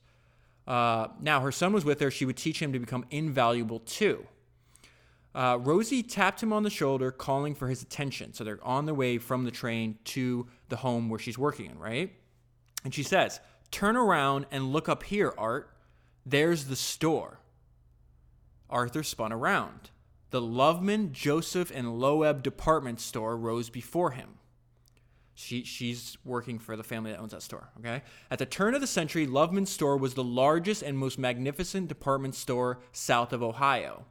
Uh, 0.67 1.07
now, 1.19 1.41
her 1.41 1.51
son 1.51 1.73
was 1.73 1.85
with 1.85 1.99
her. 1.99 2.09
She 2.09 2.25
would 2.25 2.37
teach 2.37 2.61
him 2.61 2.73
to 2.73 2.79
become 2.79 3.05
invaluable 3.11 3.79
too. 3.79 4.25
Uh, 5.35 5.59
Rosie 5.61 6.01
tapped 6.01 6.41
him 6.41 6.53
on 6.53 6.63
the 6.63 6.69
shoulder, 6.69 7.11
calling 7.11 7.55
for 7.55 7.67
his 7.67 7.81
attention. 7.81 8.33
So 8.33 8.45
they're 8.45 8.63
on 8.63 8.85
their 8.85 8.95
way 8.95 9.17
from 9.17 9.43
the 9.43 9.51
train 9.51 9.99
to 10.05 10.47
the 10.69 10.77
home 10.77 11.09
where 11.09 11.19
she's 11.19 11.37
working 11.37 11.71
in, 11.71 11.77
right? 11.77 12.13
And 12.85 12.93
she 12.93 13.03
says, 13.03 13.41
Turn 13.69 13.97
around 13.97 14.45
and 14.49 14.71
look 14.71 14.87
up 14.87 15.03
here, 15.03 15.33
Art. 15.37 15.69
There's 16.25 16.65
the 16.65 16.77
store. 16.77 17.41
Arthur 18.69 19.03
spun 19.03 19.33
around. 19.33 19.89
The 20.29 20.41
Loveman, 20.41 21.11
Joseph, 21.11 21.71
and 21.73 21.99
Loeb 21.99 22.41
department 22.41 23.01
store 23.01 23.35
rose 23.35 23.69
before 23.69 24.11
him. 24.11 24.35
She, 25.33 25.63
she's 25.63 26.17
working 26.23 26.59
for 26.59 26.77
the 26.77 26.83
family 26.83 27.11
that 27.11 27.19
owns 27.19 27.31
that 27.31 27.41
store. 27.41 27.69
Okay. 27.79 28.01
At 28.31 28.39
the 28.39 28.45
turn 28.45 28.73
of 28.73 28.79
the 28.79 28.87
century, 28.87 29.27
Loveman's 29.27 29.69
store 29.69 29.97
was 29.97 30.13
the 30.13 30.23
largest 30.23 30.81
and 30.81 30.97
most 30.97 31.19
magnificent 31.19 31.89
department 31.89 32.35
store 32.35 32.79
south 32.93 33.33
of 33.33 33.43
Ohio. 33.43 34.05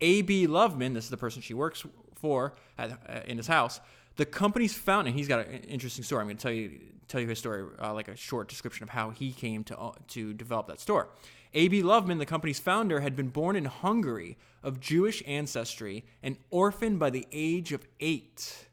A.B. 0.00 0.46
Loveman, 0.46 0.94
this 0.94 1.04
is 1.04 1.10
the 1.10 1.16
person 1.16 1.42
she 1.42 1.54
works 1.54 1.84
for 2.14 2.54
at, 2.78 2.90
uh, 2.90 3.20
in 3.26 3.36
his 3.36 3.46
house, 3.46 3.80
the 4.16 4.26
company's 4.26 4.74
founder. 4.74 5.10
He's 5.10 5.28
got 5.28 5.46
an 5.46 5.62
interesting 5.62 6.04
story. 6.04 6.20
I'm 6.20 6.26
going 6.26 6.36
to 6.36 6.42
tell 6.42 6.52
you 6.52 6.80
tell 7.08 7.20
you 7.20 7.26
his 7.26 7.40
story, 7.40 7.64
uh, 7.82 7.92
like 7.92 8.06
a 8.06 8.14
short 8.14 8.48
description 8.48 8.84
of 8.84 8.90
how 8.90 9.10
he 9.10 9.32
came 9.32 9.64
to 9.64 9.78
uh, 9.78 9.92
to 10.08 10.32
develop 10.32 10.68
that 10.68 10.80
store. 10.80 11.08
A.B. 11.52 11.82
Loveman, 11.82 12.18
the 12.18 12.26
company's 12.26 12.60
founder, 12.60 13.00
had 13.00 13.16
been 13.16 13.28
born 13.28 13.56
in 13.56 13.64
Hungary 13.64 14.38
of 14.62 14.78
Jewish 14.78 15.22
ancestry 15.26 16.04
and 16.22 16.36
orphaned 16.50 17.00
by 17.00 17.10
the 17.10 17.26
age 17.32 17.72
of 17.72 17.86
eight. 17.98 18.68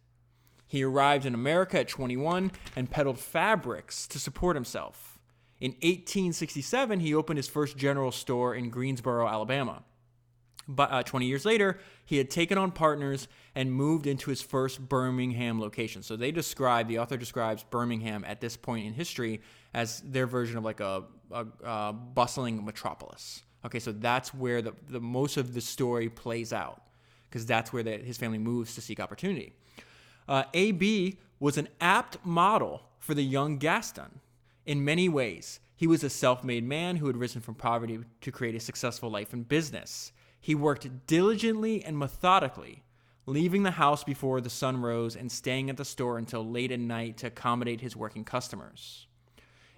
He 0.67 0.83
arrived 0.83 1.25
in 1.25 1.33
America 1.33 1.79
at 1.79 1.87
21 1.87 2.51
and 2.75 2.91
peddled 2.91 3.19
fabrics 3.19 4.05
to 4.07 4.19
support 4.19 4.55
himself. 4.55 5.17
In 5.59 5.71
1867, 5.71 6.99
he 6.99 7.15
opened 7.15 7.37
his 7.37 7.47
first 7.47 7.77
general 7.77 8.11
store 8.11 8.53
in 8.53 8.69
Greensboro, 8.69 9.27
Alabama. 9.27 9.83
But 10.67 10.91
uh, 10.91 11.03
20 11.03 11.25
years 11.25 11.45
later, 11.45 11.79
he 12.05 12.17
had 12.17 12.29
taken 12.29 12.57
on 12.57 12.71
partners 12.71 13.27
and 13.55 13.71
moved 13.71 14.05
into 14.05 14.29
his 14.29 14.41
first 14.41 14.87
Birmingham 14.87 15.61
location. 15.61 16.03
So 16.03 16.15
they 16.15 16.31
describe, 16.31 16.87
the 16.87 16.99
author 16.99 17.17
describes 17.17 17.63
Birmingham 17.63 18.25
at 18.27 18.41
this 18.41 18.57
point 18.57 18.85
in 18.85 18.93
history 18.93 19.41
as 19.73 20.01
their 20.01 20.27
version 20.27 20.57
of 20.57 20.65
like 20.65 20.79
a, 20.79 21.03
a, 21.31 21.45
a 21.63 21.93
bustling 21.93 22.65
metropolis. 22.65 23.43
Okay, 23.65 23.79
so 23.79 23.91
that's 23.91 24.33
where 24.33 24.61
the, 24.61 24.73
the 24.89 24.99
most 24.99 25.37
of 25.37 25.53
the 25.53 25.61
story 25.61 26.09
plays 26.09 26.51
out 26.53 26.81
because 27.29 27.45
that's 27.45 27.71
where 27.73 27.83
the, 27.83 27.97
his 27.97 28.17
family 28.17 28.37
moves 28.37 28.75
to 28.75 28.81
seek 28.81 28.99
opportunity. 28.99 29.53
Uh, 30.27 30.43
AB 30.53 31.17
was 31.39 31.57
an 31.57 31.67
apt 31.79 32.17
model 32.25 32.81
for 32.99 33.13
the 33.13 33.23
young 33.23 33.57
Gaston 33.57 34.19
in 34.65 34.83
many 34.83 35.07
ways. 35.07 35.59
He 35.75 35.87
was 35.87 36.03
a 36.03 36.09
self 36.09 36.43
made 36.43 36.63
man 36.63 36.97
who 36.97 37.07
had 37.07 37.17
risen 37.17 37.41
from 37.41 37.55
poverty 37.55 37.99
to 38.21 38.31
create 38.31 38.55
a 38.55 38.59
successful 38.59 39.09
life 39.09 39.33
in 39.33 39.43
business. 39.43 40.11
He 40.39 40.55
worked 40.55 41.07
diligently 41.07 41.83
and 41.83 41.97
methodically, 41.97 42.83
leaving 43.25 43.63
the 43.63 43.71
house 43.71 44.03
before 44.03 44.39
the 44.41 44.49
sun 44.49 44.81
rose 44.81 45.15
and 45.15 45.31
staying 45.31 45.69
at 45.69 45.77
the 45.77 45.85
store 45.85 46.17
until 46.17 46.49
late 46.49 46.71
at 46.71 46.79
night 46.79 47.17
to 47.17 47.27
accommodate 47.27 47.81
his 47.81 47.95
working 47.95 48.23
customers. 48.23 49.07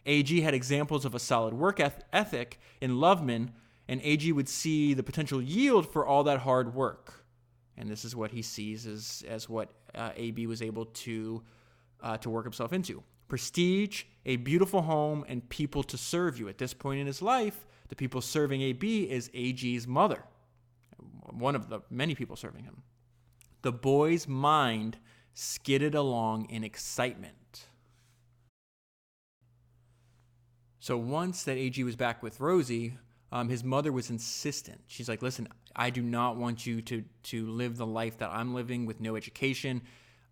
AG 0.05 0.41
had 0.41 0.53
examples 0.53 1.05
of 1.05 1.13
a 1.13 1.19
solid 1.19 1.53
work 1.53 1.79
ethic 1.79 2.59
in 2.81 2.97
Loveman, 2.97 3.49
and 3.87 4.01
AG 4.03 4.31
would 4.31 4.49
see 4.49 4.93
the 4.93 5.03
potential 5.03 5.41
yield 5.41 5.91
for 5.91 6.05
all 6.05 6.23
that 6.23 6.41
hard 6.41 6.73
work. 6.73 7.25
And 7.77 7.89
this 7.89 8.05
is 8.05 8.15
what 8.15 8.31
he 8.31 8.41
sees 8.41 8.85
as, 8.85 9.23
as 9.27 9.49
what 9.49 9.69
uh, 9.95 10.11
AB 10.15 10.47
was 10.47 10.61
able 10.61 10.85
to, 10.85 11.43
uh, 12.01 12.17
to 12.17 12.29
work 12.29 12.45
himself 12.45 12.73
into 12.73 13.03
prestige, 13.29 14.03
a 14.25 14.35
beautiful 14.37 14.81
home, 14.81 15.23
and 15.29 15.47
people 15.49 15.83
to 15.83 15.97
serve 15.97 16.39
you. 16.39 16.49
At 16.49 16.57
this 16.57 16.73
point 16.73 16.99
in 16.99 17.07
his 17.07 17.21
life, 17.21 17.65
the 17.87 17.95
people 17.95 18.21
serving 18.21 18.61
AB 18.61 19.09
is 19.09 19.29
AG's 19.33 19.87
mother, 19.87 20.23
one 21.31 21.55
of 21.55 21.69
the 21.69 21.81
many 21.89 22.15
people 22.15 22.35
serving 22.35 22.63
him. 22.63 22.83
The 23.61 23.71
boy's 23.71 24.27
mind 24.27 24.97
skidded 25.33 25.95
along 25.95 26.49
in 26.49 26.63
excitement. 26.63 27.65
So 30.79 30.97
once 30.97 31.43
that 31.43 31.57
AG 31.57 31.83
was 31.83 31.95
back 31.95 32.23
with 32.23 32.39
Rosie, 32.39 32.97
um, 33.31 33.49
his 33.49 33.63
mother 33.63 33.91
was 33.91 34.09
insistent. 34.09 34.81
She's 34.87 35.09
like, 35.09 35.21
"Listen, 35.21 35.47
I 35.75 35.89
do 35.89 36.01
not 36.01 36.37
want 36.37 36.65
you 36.65 36.81
to 36.83 37.03
to 37.23 37.47
live 37.47 37.77
the 37.77 37.85
life 37.85 38.17
that 38.19 38.29
I'm 38.31 38.53
living 38.53 38.85
with 38.85 38.99
no 38.99 39.15
education. 39.15 39.81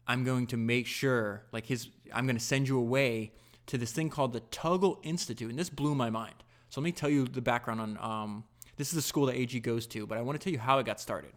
I'm 0.07 0.23
going 0.23 0.47
to 0.47 0.57
make 0.57 0.87
sure, 0.87 1.43
like 1.51 1.65
his, 1.65 1.89
I'm 2.13 2.25
going 2.25 2.37
to 2.37 2.43
send 2.43 2.67
you 2.67 2.79
away 2.79 3.33
to 3.67 3.77
this 3.77 3.91
thing 3.91 4.09
called 4.09 4.31
the 4.31 4.41
Tuggle 4.41 4.99
Institute, 5.03 5.49
and 5.49 5.59
this 5.59 5.69
blew 5.69 5.95
my 5.95 6.09
mind. 6.09 6.35
So 6.69 6.79
let 6.79 6.85
me 6.85 6.91
tell 6.93 7.09
you 7.09 7.25
the 7.25 7.41
background 7.41 7.81
on. 7.81 7.97
Um, 7.99 8.43
this 8.77 8.89
is 8.89 8.93
the 8.93 9.01
school 9.01 9.25
that 9.25 9.35
AG 9.35 9.59
goes 9.59 9.85
to, 9.87 10.07
but 10.07 10.17
I 10.17 10.21
want 10.21 10.39
to 10.39 10.43
tell 10.43 10.53
you 10.53 10.59
how 10.59 10.79
it 10.79 10.85
got 10.85 10.99
started. 10.99 11.33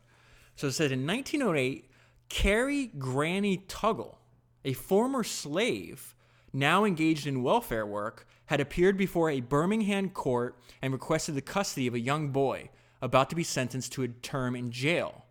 So 0.56 0.68
it 0.68 0.72
says 0.72 0.92
in 0.92 1.06
1908, 1.06 1.90
Carrie 2.28 2.86
Granny 2.98 3.58
Tuggle, 3.66 4.16
a 4.64 4.74
former 4.74 5.24
slave 5.24 6.14
now 6.52 6.84
engaged 6.84 7.26
in 7.26 7.42
welfare 7.42 7.86
work, 7.86 8.26
had 8.46 8.60
appeared 8.60 8.96
before 8.96 9.30
a 9.30 9.40
Birmingham 9.40 10.10
court 10.10 10.58
and 10.82 10.92
requested 10.92 11.34
the 11.34 11.40
custody 11.40 11.86
of 11.86 11.94
a 11.94 12.00
young 12.00 12.28
boy 12.30 12.68
about 13.00 13.30
to 13.30 13.36
be 13.36 13.44
sentenced 13.44 13.92
to 13.92 14.02
a 14.02 14.08
term 14.08 14.54
in 14.54 14.70
jail. 14.70 15.24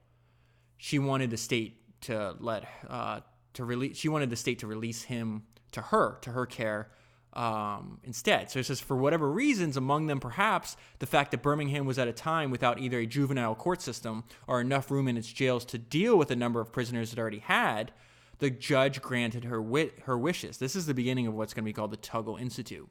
She 0.78 0.98
wanted 0.98 1.30
the 1.30 1.38
state 1.38 1.78
to 2.02 2.36
let 2.40 2.64
uh, 2.88 3.20
to 3.54 3.66
release. 3.66 3.98
She 3.98 4.08
wanted 4.08 4.30
the 4.30 4.36
state 4.36 4.60
to 4.60 4.68
release 4.68 5.04
him 5.04 5.44
to 5.74 5.82
her, 5.82 6.18
to 6.22 6.32
her 6.32 6.46
care 6.46 6.90
um, 7.34 8.00
instead. 8.04 8.50
So 8.50 8.60
it 8.60 8.66
says, 8.66 8.80
for 8.80 8.98
whatever 8.98 9.30
reasons, 9.32 9.78
among 9.78 10.08
them 10.08 10.20
perhaps 10.20 10.76
the 11.00 11.06
fact 11.06 11.32
that 11.32 11.42
Birmingham 11.42 11.86
was 11.86 12.00
at 12.00 12.08
a 12.08 12.14
time 12.14 12.52
without 12.52 12.80
either 12.80 13.00
a 13.00 13.06
juvenile 13.06 13.56
court 13.56 13.82
system 13.82 14.24
or 14.48 14.62
enough 14.62 14.90
room 14.90 15.08
in 15.08 15.18
its 15.18 15.32
jails 15.32 15.66
to 15.66 15.78
deal 15.78 16.18
with 16.18 16.30
the 16.30 16.36
number 16.36 16.60
of 16.60 16.72
prisoners 16.72 17.14
it 17.14 17.20
already 17.20 17.40
had, 17.40 17.92
the 18.40 18.50
judge 18.50 19.02
granted 19.02 19.44
her 19.46 19.62
her 20.04 20.18
wishes. 20.18 20.58
This 20.58 20.76
is 20.76 20.86
the 20.86 20.94
beginning 20.94 21.28
of 21.28 21.36
what's 21.36 21.54
going 21.54 21.64
to 21.64 21.70
be 21.70 21.74
called 21.74 21.92
the 21.92 21.98
Tuggle 21.98 22.40
Institute. 22.40 22.90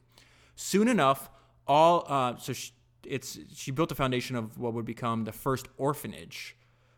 Soon 0.55 0.87
enough, 0.87 1.29
all 1.67 2.05
uh, 2.07 2.37
so 2.37 2.53
she, 2.53 2.71
it's 3.05 3.39
she 3.53 3.71
built 3.71 3.89
the 3.89 3.95
foundation 3.95 4.35
of 4.35 4.57
what 4.57 4.73
would 4.73 4.85
become 4.85 5.23
the 5.23 5.31
first 5.31 5.67
orphanage 5.77 6.55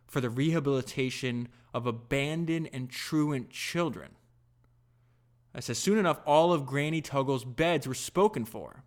for 0.08 0.20
the 0.20 0.30
rehabilitation 0.30 1.48
of 1.74 1.88
abandoned 1.88 2.70
and 2.74 2.90
truant 2.90 3.50
children. 3.50 4.10
I 5.54 5.60
said, 5.60 5.78
soon 5.78 5.98
enough, 5.98 6.22
all 6.26 6.54
of 6.54 6.66
Granny 6.66 7.02
Tuggle's 7.02 7.44
beds 7.44 7.88
were 7.88 7.94
spoken 7.94 8.46
for. 8.46 8.84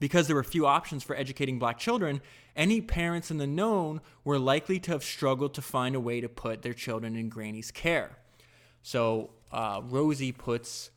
Because 0.00 0.26
there 0.26 0.36
were 0.36 0.44
few 0.44 0.66
options 0.66 1.02
for 1.02 1.16
educating 1.16 1.58
black 1.58 1.78
children, 1.78 2.20
any 2.56 2.80
parents 2.80 3.30
in 3.30 3.38
the 3.38 3.46
known 3.46 4.00
were 4.24 4.38
likely 4.38 4.78
to 4.80 4.92
have 4.92 5.04
struggled 5.04 5.54
to 5.54 5.62
find 5.62 5.94
a 5.94 6.00
way 6.00 6.20
to 6.20 6.28
put 6.28 6.62
their 6.62 6.74
children 6.74 7.16
in 7.16 7.28
Granny's 7.28 7.70
care. 7.70 8.18
So 8.82 9.30
uh, 9.52 9.80
Rosie 9.84 10.32
puts 10.32 10.90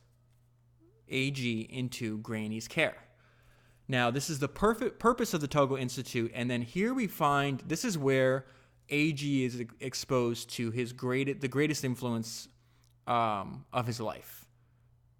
AG 1.08 1.68
into 1.70 2.18
Granny's 2.18 2.68
care. 2.68 2.96
Now, 3.88 4.10
this 4.10 4.28
is 4.28 4.38
the 4.38 4.48
perfect 4.48 4.98
purpose 4.98 5.32
of 5.32 5.40
the 5.40 5.48
Tuggle 5.48 5.80
Institute, 5.80 6.30
and 6.34 6.50
then 6.50 6.60
here 6.60 6.92
we 6.92 7.06
find 7.06 7.62
this 7.66 7.84
is 7.84 7.96
where 7.96 8.44
AG 8.90 9.44
is 9.44 9.64
exposed 9.80 10.50
to 10.50 10.70
his 10.70 10.92
great 10.92 11.40
the 11.40 11.48
greatest 11.48 11.84
influence 11.84 12.48
um, 13.06 13.64
of 13.72 13.86
his 13.86 14.00
life, 14.00 14.46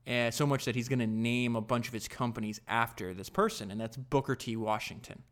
and 0.09 0.35
so 0.35 0.45
much 0.45 0.65
that 0.65 0.75
he's 0.75 0.89
going 0.89 0.99
to 0.99 1.07
name 1.07 1.55
a 1.55 1.61
bunch 1.61 1.87
of 1.87 1.93
his 1.93 2.09
companies 2.09 2.61
after 2.67 3.15
this 3.15 3.29
person, 3.29 3.71
and 3.71 3.81
that's 3.81 3.97
Booker 3.97 4.35
T. 4.35 4.57
Washington. 4.57 5.23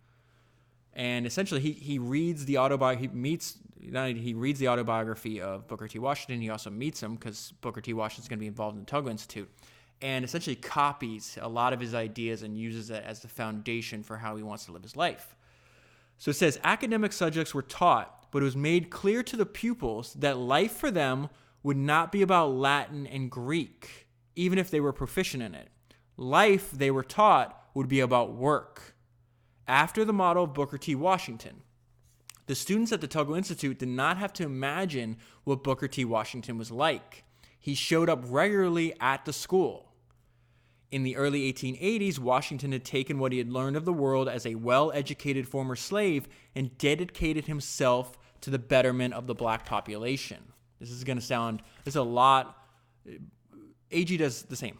And 0.92 1.26
essentially, 1.26 1.60
he 1.60 1.72
he 1.72 1.98
reads 1.98 2.44
the 2.44 2.58
autobiography. 2.58 3.08
He 3.08 3.14
meets 3.14 3.58
he 3.80 4.34
reads 4.34 4.60
the 4.60 4.68
autobiography 4.68 5.40
of 5.40 5.66
Booker 5.66 5.88
T. 5.88 5.98
Washington. 5.98 6.40
He 6.40 6.50
also 6.50 6.70
meets 6.70 7.02
him 7.02 7.14
because 7.14 7.52
Booker 7.60 7.80
T. 7.80 7.92
Washington's 7.92 8.28
going 8.28 8.38
to 8.38 8.42
be 8.42 8.46
involved 8.46 8.76
in 8.76 8.84
the 8.84 8.90
Tuggle 8.90 9.10
Institute, 9.10 9.50
and 10.00 10.24
essentially 10.24 10.56
copies 10.56 11.36
a 11.40 11.48
lot 11.48 11.72
of 11.72 11.80
his 11.80 11.94
ideas 11.94 12.42
and 12.42 12.56
uses 12.56 12.90
it 12.90 13.02
as 13.04 13.20
the 13.20 13.28
foundation 13.28 14.02
for 14.02 14.16
how 14.16 14.36
he 14.36 14.42
wants 14.44 14.66
to 14.66 14.72
live 14.72 14.82
his 14.82 14.96
life. 14.96 15.34
So 16.18 16.30
it 16.30 16.34
says 16.34 16.58
academic 16.64 17.12
subjects 17.12 17.52
were 17.52 17.62
taught 17.62 18.16
but 18.30 18.42
it 18.42 18.44
was 18.44 18.56
made 18.56 18.90
clear 18.90 19.22
to 19.22 19.36
the 19.36 19.46
pupils 19.46 20.14
that 20.14 20.36
life 20.36 20.72
for 20.72 20.90
them 20.90 21.28
would 21.62 21.76
not 21.76 22.12
be 22.12 22.22
about 22.22 22.52
Latin 22.52 23.06
and 23.06 23.30
Greek, 23.30 24.05
even 24.36 24.58
if 24.58 24.70
they 24.70 24.80
were 24.80 24.92
proficient 24.92 25.42
in 25.42 25.54
it. 25.54 25.68
Life, 26.16 26.70
they 26.70 26.90
were 26.90 27.02
taught, 27.02 27.60
would 27.74 27.88
be 27.88 28.00
about 28.00 28.34
work. 28.34 28.94
After 29.66 30.04
the 30.04 30.12
model 30.12 30.44
of 30.44 30.54
Booker 30.54 30.78
T. 30.78 30.94
Washington, 30.94 31.62
the 32.46 32.54
students 32.54 32.92
at 32.92 33.00
the 33.00 33.08
Tuggle 33.08 33.36
Institute 33.36 33.78
did 33.78 33.88
not 33.88 34.18
have 34.18 34.32
to 34.34 34.44
imagine 34.44 35.16
what 35.44 35.64
Booker 35.64 35.88
T. 35.88 36.04
Washington 36.04 36.56
was 36.56 36.70
like. 36.70 37.24
He 37.58 37.74
showed 37.74 38.08
up 38.08 38.22
regularly 38.28 38.94
at 39.00 39.24
the 39.24 39.32
school. 39.32 39.92
In 40.92 41.02
the 41.02 41.16
early 41.16 41.52
1880s, 41.52 42.20
Washington 42.20 42.70
had 42.70 42.84
taken 42.84 43.18
what 43.18 43.32
he 43.32 43.38
had 43.38 43.50
learned 43.50 43.76
of 43.76 43.84
the 43.84 43.92
world 43.92 44.28
as 44.28 44.46
a 44.46 44.54
well 44.54 44.92
educated 44.92 45.48
former 45.48 45.74
slave 45.74 46.28
and 46.54 46.78
dedicated 46.78 47.46
himself 47.46 48.16
to 48.42 48.50
the 48.50 48.58
betterment 48.58 49.14
of 49.14 49.26
the 49.26 49.34
black 49.34 49.66
population. 49.66 50.38
This 50.78 50.90
is 50.90 51.02
going 51.02 51.18
to 51.18 51.24
sound, 51.24 51.62
there's 51.84 51.96
a 51.96 52.02
lot. 52.02 52.56
AG 53.90 54.16
does 54.16 54.42
the 54.42 54.56
same. 54.56 54.78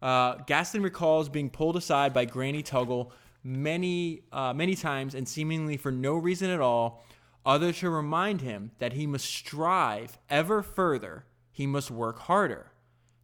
Uh, 0.00 0.36
Gaston 0.46 0.82
recalls 0.82 1.28
being 1.28 1.50
pulled 1.50 1.76
aside 1.76 2.12
by 2.12 2.24
Granny 2.24 2.62
Tuggle 2.62 3.10
many, 3.42 4.22
uh, 4.32 4.52
many 4.52 4.74
times 4.74 5.14
and 5.14 5.26
seemingly 5.28 5.76
for 5.76 5.90
no 5.90 6.14
reason 6.14 6.50
at 6.50 6.60
all, 6.60 7.04
other 7.44 7.72
to 7.72 7.90
remind 7.90 8.40
him 8.40 8.72
that 8.78 8.92
he 8.92 9.06
must 9.06 9.24
strive 9.24 10.18
ever 10.28 10.62
further, 10.62 11.24
he 11.50 11.66
must 11.66 11.90
work 11.90 12.18
harder. 12.20 12.72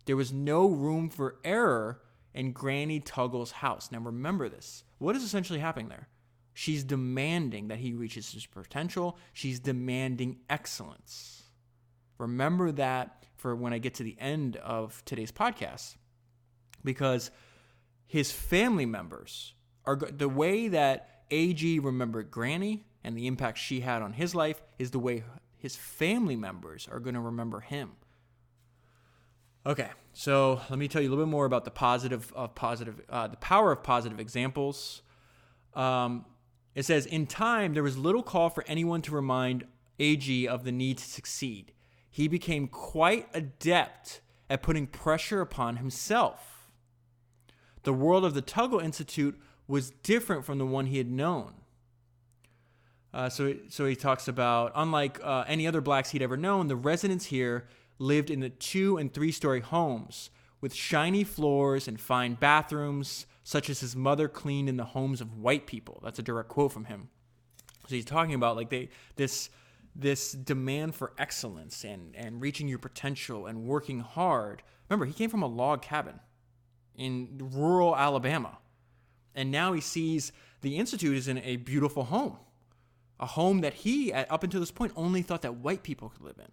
There 0.07 0.17
was 0.17 0.33
no 0.33 0.67
room 0.67 1.11
for 1.11 1.37
error 1.45 2.01
in 2.35 2.53
Granny 2.53 3.01
Tuggle's 3.01 3.53
house. 3.53 3.91
Now 3.91 3.99
remember 3.99 4.49
this. 4.49 4.85
What 4.99 5.17
is 5.17 5.23
essentially 5.23 5.59
happening 5.59 5.89
there? 5.89 6.09
She's 6.55 6.85
demanding 6.85 7.69
that 7.69 7.79
he 7.79 7.93
reaches 7.95 8.33
his 8.33 8.47
potential. 8.47 9.19
She's 9.33 9.59
demanding 9.59 10.39
excellence. 10.51 11.45
Remember 12.19 12.71
that 12.73 13.22
for 13.43 13.57
when 13.57 13.73
I 13.73 13.79
get 13.79 13.95
to 13.95 14.05
the 14.05 14.17
end 14.21 14.57
of 14.57 15.05
today's 15.05 15.33
podcast, 15.33 15.97
because 16.85 17.33
his 18.07 18.31
family 18.31 18.87
members 18.87 19.55
are 19.85 19.97
the 19.97 20.29
way 20.29 20.69
that 20.69 21.25
AG 21.33 21.81
remembered 21.81 22.31
Granny 22.31 22.85
and 23.03 23.19
the 23.19 23.27
impact 23.27 23.59
she 23.59 23.81
had 23.81 24.01
on 24.01 24.13
his 24.13 24.33
life 24.33 24.63
is 24.79 24.93
the 24.93 25.01
way 25.01 25.25
his 25.59 25.75
family 25.75 26.37
members 26.37 26.89
are 26.91 27.01
going 27.01 27.15
to 27.15 27.21
remember 27.21 27.61
him. 27.61 27.91
Okay, 29.67 29.91
so 30.13 30.61
let 30.71 30.79
me 30.79 30.87
tell 30.87 31.03
you 31.03 31.09
a 31.09 31.11
little 31.11 31.25
bit 31.25 31.31
more 31.31 31.45
about 31.45 31.65
the 31.65 31.71
positive 31.71 32.33
of 32.35 32.55
positive, 32.55 33.01
uh, 33.09 33.27
the 33.27 33.37
power 33.39 33.73
of 33.73 33.83
positive 33.83 34.21
examples. 34.21 35.03
Um, 35.75 36.27
it 36.77 36.85
says, 36.85 37.07
in 37.07 37.27
time, 37.27 37.75
there 37.75 37.83
was 37.83 37.99
little 37.99 38.23
call 38.23 38.51
for 38.51 38.65
anyone 38.69 39.03
to 39.03 39.13
remind 39.13 39.67
AG 39.99 40.47
of 40.47 40.63
the 40.63 40.73
need 40.73 40.99
to 40.99 41.05
succeed. 41.05 41.73
He 42.13 42.29
became 42.29 42.69
quite 42.69 43.27
adept 43.33 44.21
at 44.51 44.63
putting 44.63 44.87
pressure 44.87 45.41
upon 45.41 45.77
himself. 45.77 46.69
The 47.85 47.93
world 47.95 48.25
of 48.27 48.35
the 48.35 48.43
Tuggle 48.43 48.83
Institute 48.83 49.41
was 49.67 49.91
different 49.91 50.45
from 50.45 50.59
the 50.59 50.67
one 50.67 50.87
he 50.87 50.99
had 50.99 51.11
known. 51.11 51.55
Uh, 53.15 53.31
so, 53.31 53.55
so 53.71 53.87
he 53.87 53.97
talks 53.97 54.29
about, 54.29 54.73
unlike 54.75 55.21
uh, 55.25 55.45
any 55.49 55.67
other 55.67 55.81
blacks 55.81 56.11
he'd 56.11 56.21
ever 56.23 56.37
known, 56.37 56.69
the 56.69 56.77
residents 56.77 57.27
here 57.27 57.67
lived 57.99 58.31
in 58.31 58.41
the 58.41 58.51
two 58.51 58.99
and 58.99 59.13
three 59.13 59.33
story 59.33 59.61
homes 59.61 60.29
with 60.61 60.75
shiny 60.75 61.25
floors 61.25 61.89
and 61.89 61.99
fine 61.99 62.35
bathrooms, 62.35 63.27
such 63.43 63.71
as 63.71 63.81
his 63.81 63.97
mother 63.97 64.29
cleaned 64.29 64.69
in 64.69 64.77
the 64.77 64.85
homes 64.85 65.23
of 65.23 65.39
white 65.39 65.67
people. 65.67 65.99
That's 66.05 66.19
a 66.19 66.23
direct 66.23 66.51
quote 66.51 66.73
from 66.73 66.85
him. 66.85 67.09
So 67.89 67.95
he's 67.95 68.05
talking 68.05 68.35
about 68.35 68.57
like 68.57 68.69
they 68.69 68.91
this 69.17 69.49
this 69.95 70.33
demand 70.33 70.95
for 70.95 71.13
excellence 71.19 71.85
and 71.85 72.17
and 72.17 72.41
reaching 72.41 72.69
your 72.69 72.79
potential 72.79 73.47
and 73.47 73.65
working 73.65 74.01
hard. 74.01 74.63
Remember, 74.89 75.07
he 75.07 75.13
came 75.13 75.31
from 75.31 75.43
a 75.43 75.47
log 75.47 75.83
cabin 75.83 76.21
in 76.95 77.39
rural 77.53 77.97
Alabama. 77.97 78.59
And 79.35 79.51
now 79.51 79.73
he 79.73 79.81
sees 79.81 80.33
the 80.61 80.77
institute 80.77 81.17
is 81.17 81.29
in 81.29 81.39
a 81.39 81.57
beautiful 81.57 82.05
home. 82.05 82.37
A 83.19 83.27
home 83.27 83.61
that 83.61 83.75
he 83.75 84.13
up 84.13 84.43
until 84.43 84.61
this 84.61 84.71
point 84.71 84.93
only 84.97 85.23
thought 85.23 85.43
that 85.43 85.57
white 85.57 85.83
people 85.83 86.09
could 86.09 86.23
live 86.23 86.39
in. 86.39 86.51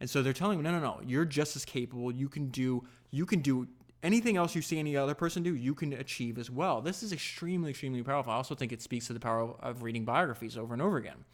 And 0.00 0.10
so 0.10 0.22
they're 0.22 0.32
telling 0.32 0.58
him, 0.58 0.64
no, 0.64 0.72
no, 0.72 0.80
no, 0.80 1.00
you're 1.06 1.24
just 1.24 1.56
as 1.56 1.64
capable. 1.64 2.12
You 2.12 2.28
can 2.28 2.48
do, 2.48 2.84
you 3.10 3.26
can 3.26 3.40
do 3.40 3.68
anything 4.02 4.36
else 4.36 4.54
you 4.54 4.62
see 4.62 4.78
any 4.78 4.96
other 4.96 5.14
person 5.14 5.42
do, 5.42 5.54
you 5.54 5.74
can 5.74 5.92
achieve 5.92 6.38
as 6.38 6.50
well. 6.50 6.80
This 6.80 7.02
is 7.02 7.12
extremely, 7.12 7.70
extremely 7.70 8.02
powerful. 8.02 8.32
I 8.32 8.36
also 8.36 8.54
think 8.54 8.72
it 8.72 8.82
speaks 8.82 9.06
to 9.06 9.12
the 9.12 9.20
power 9.20 9.54
of 9.60 9.82
reading 9.82 10.04
biographies 10.04 10.58
over 10.58 10.74
and 10.74 10.82
over 10.82 10.96
again, 10.96 11.24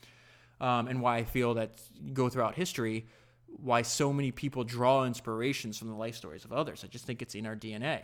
um, 0.60 0.88
and 0.88 1.00
why 1.00 1.18
I 1.18 1.24
feel 1.24 1.54
that 1.54 1.80
go 2.12 2.28
throughout 2.28 2.54
history, 2.54 3.06
why 3.46 3.82
so 3.82 4.12
many 4.12 4.30
people 4.30 4.64
draw 4.64 5.04
inspirations 5.04 5.78
from 5.78 5.88
the 5.88 5.94
life 5.94 6.16
stories 6.16 6.44
of 6.44 6.52
others. 6.52 6.84
I 6.84 6.86
just 6.86 7.04
think 7.04 7.22
it's 7.22 7.34
in 7.34 7.46
our 7.46 7.56
DNA. 7.56 8.02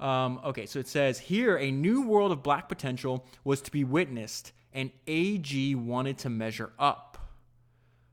Um, 0.00 0.40
okay, 0.44 0.66
so 0.66 0.78
it 0.78 0.88
says 0.88 1.18
here 1.18 1.56
a 1.56 1.70
new 1.70 2.02
world 2.02 2.30
of 2.30 2.42
black 2.42 2.68
potential 2.68 3.26
was 3.44 3.60
to 3.62 3.70
be 3.70 3.84
witnessed, 3.84 4.52
and 4.72 4.90
AG 5.06 5.74
wanted 5.74 6.18
to 6.18 6.30
measure 6.30 6.72
up 6.78 7.18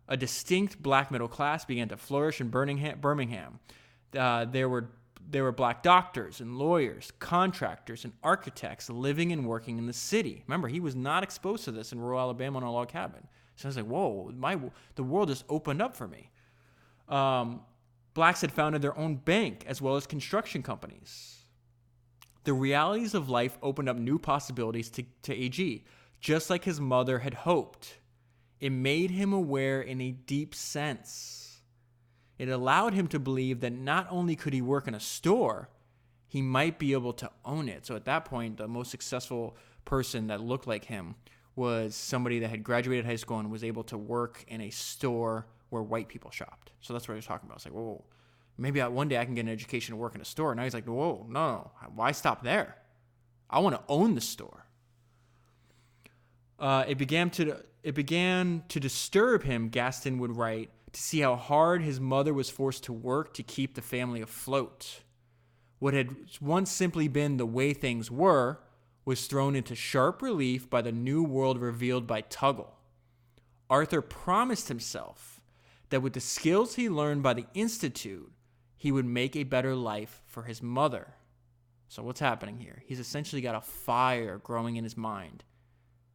a 0.07 0.17
distinct 0.17 0.81
black 0.81 1.11
middle 1.11 1.27
class 1.27 1.65
began 1.65 1.89
to 1.89 1.97
flourish 1.97 2.41
in 2.41 2.49
Birmingham. 2.49 3.59
Uh, 4.17 4.45
there 4.45 4.69
were 4.69 4.91
there 5.27 5.43
were 5.43 5.51
black 5.51 5.81
doctors 5.81 6.39
and 6.39 6.59
lawyers, 6.59 7.11
contractors 7.17 8.03
and 8.03 8.13
architects 8.21 8.91
living 8.91 9.31
and 9.31 9.47
working 9.47 9.79
in 9.79 9.87
the 9.87 9.93
city. 9.93 10.43
Remember, 10.47 10.67
he 10.67 10.79
was 10.79 10.95
not 10.95 11.23
exposed 11.23 11.65
to 11.65 11.71
this 11.71 11.91
in 11.91 11.99
rural 11.99 12.19
Alabama 12.19 12.59
in 12.59 12.63
a 12.63 12.71
log 12.71 12.89
cabin. 12.89 13.27
So 13.55 13.67
I 13.67 13.69
was 13.69 13.77
like, 13.77 13.85
"Whoa, 13.85 14.31
my 14.35 14.59
the 14.95 15.03
world 15.03 15.29
just 15.29 15.45
opened 15.49 15.81
up 15.81 15.95
for 15.95 16.07
me." 16.07 16.31
Um, 17.07 17.61
blacks 18.13 18.41
had 18.41 18.51
founded 18.51 18.81
their 18.81 18.97
own 18.97 19.15
bank 19.15 19.63
as 19.67 19.81
well 19.81 19.95
as 19.95 20.07
construction 20.07 20.63
companies. 20.63 21.35
The 22.45 22.53
realities 22.53 23.13
of 23.13 23.29
life 23.29 23.57
opened 23.61 23.89
up 23.89 23.97
new 23.97 24.19
possibilities 24.19 24.89
to, 24.91 25.03
to 25.23 25.33
AG, 25.33 25.83
just 26.19 26.49
like 26.49 26.63
his 26.63 26.79
mother 26.79 27.19
had 27.19 27.33
hoped. 27.33 27.99
It 28.59 28.71
made 28.71 29.11
him 29.11 29.33
aware 29.33 29.81
in 29.81 29.99
a 29.99 30.11
deep 30.11 30.55
sense. 30.55 31.61
It 32.37 32.49
allowed 32.49 32.93
him 32.93 33.07
to 33.09 33.19
believe 33.19 33.61
that 33.61 33.73
not 33.73 34.07
only 34.09 34.35
could 34.35 34.53
he 34.53 34.61
work 34.61 34.87
in 34.87 34.93
a 34.93 34.99
store, 34.99 35.69
he 36.27 36.41
might 36.41 36.77
be 36.79 36.93
able 36.93 37.13
to 37.13 37.31
own 37.43 37.69
it. 37.69 37.85
So 37.85 37.95
at 37.95 38.05
that 38.05 38.25
point, 38.25 38.57
the 38.57 38.67
most 38.67 38.91
successful 38.91 39.57
person 39.85 40.27
that 40.27 40.41
looked 40.41 40.67
like 40.67 40.85
him 40.85 41.15
was 41.55 41.95
somebody 41.95 42.39
that 42.39 42.49
had 42.49 42.63
graduated 42.63 43.05
high 43.05 43.15
school 43.15 43.39
and 43.39 43.49
was 43.49 43.63
able 43.63 43.83
to 43.85 43.97
work 43.97 44.43
in 44.47 44.61
a 44.61 44.69
store 44.69 45.47
where 45.69 45.81
white 45.81 46.07
people 46.07 46.31
shopped. 46.31 46.71
So 46.81 46.93
that's 46.93 47.07
what 47.07 47.13
he 47.13 47.17
was 47.17 47.25
talking 47.25 47.47
about. 47.47 47.57
It's 47.57 47.65
like, 47.65 47.73
whoa, 47.73 48.03
maybe 48.57 48.81
one 48.81 49.07
day 49.07 49.17
I 49.17 49.25
can 49.25 49.35
get 49.35 49.41
an 49.41 49.51
education 49.51 49.93
to 49.93 49.97
work 49.97 50.15
in 50.15 50.21
a 50.21 50.25
store. 50.25 50.51
And 50.51 50.57
Now 50.57 50.63
he's 50.63 50.73
like, 50.73 50.85
whoa, 50.85 51.25
no, 51.29 51.71
why 51.93 52.11
stop 52.11 52.43
there? 52.43 52.77
I 53.49 53.59
want 53.59 53.75
to 53.75 53.81
own 53.87 54.15
the 54.15 54.21
store. 54.21 54.65
Uh, 56.59 56.85
it 56.87 56.97
began 56.97 57.29
to 57.31 57.63
it 57.83 57.93
began 57.93 58.63
to 58.69 58.79
disturb 58.79 59.43
him, 59.43 59.69
Gaston 59.69 60.17
would 60.17 60.35
write, 60.35 60.71
to 60.91 60.99
see 60.99 61.19
how 61.19 61.35
hard 61.35 61.83
his 61.83 61.99
mother 61.99 62.33
was 62.33 62.49
forced 62.49 62.83
to 62.85 62.93
work 62.93 63.35
to 63.35 63.43
keep 63.43 63.75
the 63.75 63.81
family 63.81 64.21
afloat. 64.21 65.01
What 65.77 65.93
had 65.93 66.15
once 66.41 66.71
simply 66.71 67.07
been 67.07 67.37
the 67.37 67.45
way 67.45 67.73
things 67.73 68.09
were 68.09 68.59
was 69.05 69.27
thrown 69.27 69.55
into 69.55 69.75
sharp 69.75 70.21
relief 70.21 70.69
by 70.69 70.81
the 70.81 70.91
new 70.91 71.23
world 71.23 71.59
revealed 71.59 72.07
by 72.07 72.23
Tuggle. 72.23 72.71
Arthur 73.69 74.01
promised 74.01 74.67
himself 74.67 75.41
that 75.89 76.01
with 76.01 76.13
the 76.13 76.19
skills 76.19 76.75
he 76.75 76.89
learned 76.89 77.23
by 77.23 77.33
the 77.33 77.45
Institute, 77.53 78.31
he 78.75 78.91
would 78.91 79.05
make 79.05 79.35
a 79.35 79.43
better 79.43 79.75
life 79.75 80.21
for 80.25 80.43
his 80.43 80.61
mother. 80.61 81.13
So, 81.87 82.03
what's 82.03 82.19
happening 82.19 82.57
here? 82.57 82.83
He's 82.85 82.99
essentially 82.99 83.41
got 83.41 83.55
a 83.55 83.61
fire 83.61 84.39
growing 84.39 84.75
in 84.75 84.83
his 84.83 84.97
mind 84.97 85.43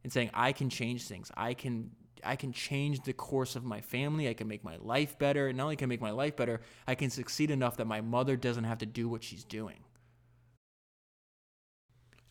and 0.03 0.11
saying 0.11 0.29
I 0.33 0.51
can 0.51 0.69
change 0.69 1.07
things. 1.07 1.31
I 1.35 1.53
can 1.53 1.91
I 2.23 2.35
can 2.35 2.51
change 2.51 3.01
the 3.01 3.13
course 3.13 3.55
of 3.55 3.63
my 3.63 3.81
family. 3.81 4.29
I 4.29 4.33
can 4.33 4.47
make 4.47 4.63
my 4.63 4.77
life 4.77 5.17
better. 5.17 5.47
And 5.47 5.57
not 5.57 5.63
only 5.63 5.75
can 5.75 5.87
I 5.87 5.89
make 5.89 6.01
my 6.01 6.11
life 6.11 6.35
better, 6.35 6.61
I 6.87 6.95
can 6.95 7.09
succeed 7.09 7.49
enough 7.49 7.77
that 7.77 7.87
my 7.87 8.01
mother 8.01 8.35
doesn't 8.35 8.65
have 8.65 8.77
to 8.79 8.85
do 8.85 9.09
what 9.09 9.23
she's 9.23 9.43
doing. 9.43 9.79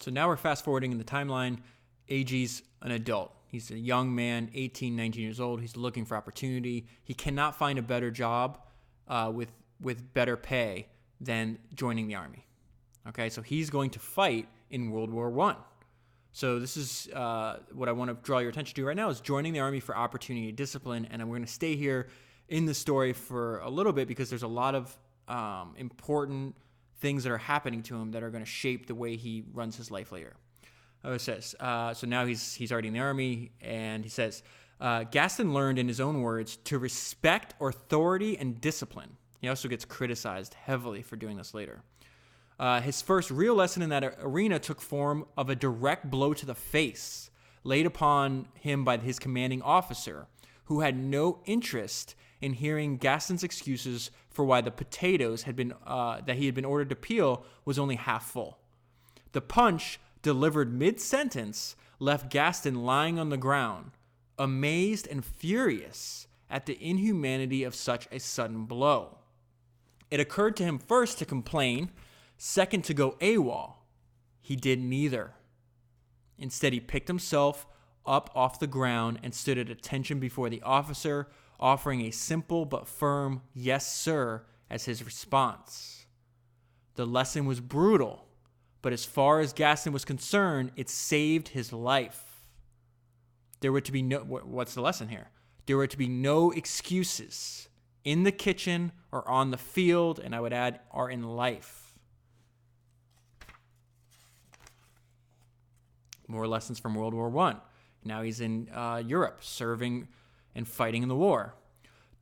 So 0.01 0.11
now 0.11 0.29
we're 0.29 0.37
fast 0.37 0.65
forwarding 0.65 0.93
in 0.93 0.99
the 0.99 1.05
timeline. 1.05 1.59
AG's 2.09 2.63
an 2.83 2.91
adult. 2.91 3.33
He's 3.47 3.71
a 3.71 3.79
young 3.79 4.15
man, 4.15 4.51
18, 4.55 4.97
19 4.97 5.23
years 5.23 5.41
old. 5.41 5.61
He's 5.61 5.77
looking 5.77 6.05
for 6.05 6.17
opportunity. 6.17 6.87
He 7.05 7.15
cannot 7.15 7.57
find 7.57 7.79
a 7.79 7.83
better 7.83 8.11
job 8.11 8.59
uh, 9.09 9.31
with 9.35 9.51
with 9.81 10.13
better 10.13 10.37
pay 10.37 10.89
than 11.21 11.59
joining 11.75 12.07
the 12.07 12.15
army. 12.15 12.47
Okay, 13.09 13.31
so 13.31 13.41
he's 13.43 13.71
going 13.71 13.91
to 13.91 13.99
fight 13.99 14.47
in 14.71 14.91
World 14.91 15.11
War 15.11 15.31
One. 15.31 15.57
So 16.33 16.61
this 16.61 16.77
is 16.77 17.09
uh, 17.13 17.59
what 17.73 17.89
I 17.89 17.93
want 17.93 18.11
to 18.11 18.17
draw 18.23 18.39
your 18.39 18.51
attention 18.51 18.77
to 18.77 18.87
right 18.87 18.97
now 18.97 19.09
is 19.09 19.21
joining 19.21 19.53
the 19.53 19.59
army 19.59 19.81
for 19.81 19.97
opportunity 19.97 20.53
discipline, 20.53 21.09
and 21.11 21.23
we're 21.23 21.37
going 21.37 21.47
to 21.47 21.53
stay 21.53 21.77
here 21.77 22.09
in 22.49 22.67
the 22.67 22.75
story 22.75 23.13
for 23.13 23.59
a 23.61 23.71
little 23.71 23.93
bit 23.93 24.07
because 24.07 24.31
there's 24.31 24.45
a 24.45 24.49
lot 24.49 24.75
of 24.75 24.97
um, 25.27 25.75
important 25.77 26.55
things 27.01 27.25
that 27.25 27.33
are 27.33 27.39
happening 27.39 27.83
to 27.85 27.97
him 27.97 28.13
that 28.13 28.23
are 28.23 28.31
going 28.31 28.45
to 28.45 28.51
shape 28.51 28.87
the 28.87 28.95
way 28.95 29.17
he 29.17 29.45
runs 29.53 29.77
his 29.77 29.91
life 29.91 30.13
later. 30.13 30.37
Oh, 31.03 31.13
it 31.13 31.21
says 31.21 31.55
uh, 31.61 31.95
so 31.95 32.07
now 32.07 32.27
he's 32.27 32.55
he's 32.55 32.71
already 32.71 32.89
in 32.89 32.95
the 32.95 33.01
army, 33.01 33.53
and 33.61 34.05
he 34.05 34.11
says 34.11 34.43
uh, 34.81 35.05
Gaston 35.05 35.55
learned 35.55 35.79
in 35.79 35.89
his 35.89 36.01
own 36.01 36.23
words 36.23 36.57
to 36.57 36.79
respect 36.79 37.55
authority 37.61 38.37
and 38.39 38.61
discipline. 38.61 39.17
He 39.41 39.49
also 39.49 39.69
gets 39.69 39.85
criticized 39.85 40.55
heavily 40.55 41.03
for 41.03 41.17
doing 41.17 41.37
this 41.37 41.55
later. 41.55 41.83
Uh, 42.59 42.83
his 42.83 43.01
first 43.01 43.31
real 43.31 43.55
lesson 43.55 43.81
in 43.81 43.89
that 43.89 44.19
arena 44.21 44.59
took 44.59 44.83
form 44.83 45.25
of 45.37 45.49
a 45.49 45.57
direct 45.57 46.11
blow 46.11 46.35
to 46.35 46.45
the 46.45 46.55
face 46.55 47.31
laid 47.65 47.87
upon 47.87 48.49
him 48.55 48.85
by 48.85 48.97
his 48.99 49.19
commanding 49.19 49.63
officer, 49.63 50.27
who 50.65 50.81
had 50.81 50.97
no 50.97 51.41
interest 51.47 52.15
in 52.41 52.55
hearing 52.55 52.97
Gaston's 52.97 53.45
excuses 53.45 54.11
for 54.41 54.45
why 54.47 54.63
the 54.63 54.71
potatoes 54.71 55.43
had 55.43 55.55
been 55.55 55.75
uh, 55.87 56.23
that 56.23 56.37
he 56.39 56.47
had 56.47 56.55
been 56.55 56.65
ordered 56.65 56.89
to 56.89 56.97
peel 56.97 57.45
was 57.67 57.79
only 57.79 57.97
half 57.97 58.25
full. 58.25 58.57
The 59.33 59.43
punch, 59.43 60.01
delivered 60.23 60.73
mid-sentence, 60.73 61.77
left 61.99 62.31
Gaston 62.31 62.83
lying 62.83 63.19
on 63.19 63.29
the 63.29 63.37
ground, 63.37 63.91
amazed 64.39 65.07
and 65.07 65.23
furious 65.23 66.27
at 66.49 66.65
the 66.65 66.83
inhumanity 66.83 67.65
of 67.65 67.75
such 67.75 68.09
a 68.11 68.19
sudden 68.19 68.65
blow. 68.65 69.19
It 70.11 70.21
occurred 70.21 70.57
to 70.57 70.65
him 70.65 70.79
first 70.79 71.19
to 71.19 71.27
complain 71.27 71.91
Second, 72.39 72.85
to 72.85 72.95
go 72.95 73.19
AWOL. 73.21 73.75
He 74.41 74.57
did 74.57 74.81
neither. 74.81 75.35
Instead, 76.39 76.73
he 76.73 76.81
picked 76.81 77.09
himself 77.09 77.67
up 78.07 78.31
off 78.35 78.59
the 78.59 78.67
ground 78.67 79.19
and 79.23 79.35
stood 79.35 79.59
at 79.59 79.69
attention 79.69 80.19
before 80.19 80.49
the 80.49 80.63
officer, 80.63 81.29
offering 81.61 82.01
a 82.01 82.11
simple 82.11 82.65
but 82.65 82.89
firm 82.89 83.43
yes, 83.55 83.93
sir, 83.93 84.45
as 84.69 84.87
his 84.87 85.05
response. 85.05 86.07
The 86.95 87.07
lesson 87.07 87.45
was 87.45 87.61
brutal, 87.61 88.27
but 88.83 88.93
as 88.93 89.05
far 89.05 89.41
as 89.41 89.53
Gaston 89.53 89.93
was 89.93 90.05
concerned, 90.05 90.73
it 90.77 90.89
saved 90.89 91.49
his 91.49 91.73
life. 91.73 92.47
There 93.61 93.73
were 93.73 93.81
to 93.83 93.93
be 93.93 94.03
no, 94.03 94.19
what's 94.21 94.75
the 94.75 94.81
lesson 94.81 95.09
here? 95.09 95.31
There 95.67 95.77
were 95.77 95.87
to 95.87 95.99
be 95.99 96.09
no 96.09 96.51
excuses 96.51 97.69
in 98.05 98.23
the 98.23 98.33
kitchen 98.33 98.93
or 99.13 99.29
on 99.29 99.51
the 99.51 99.59
field, 99.59 100.19
and 100.19 100.35
I 100.35 100.41
would 100.41 100.53
add, 100.53 100.81
are 100.91 101.11
in 101.11 101.23
life. 101.23 101.99
More 106.27 106.47
lessons 106.47 106.79
from 106.79 106.95
World 106.95 107.13
War 107.13 107.29
One. 107.29 107.61
Now 108.05 108.23
he's 108.23 108.41
in 108.41 108.69
uh, 108.73 109.03
Europe, 109.05 109.41
serving 109.43 110.09
and 110.55 110.67
fighting 110.67 111.03
in 111.03 111.09
the 111.09 111.17
war. 111.17 111.55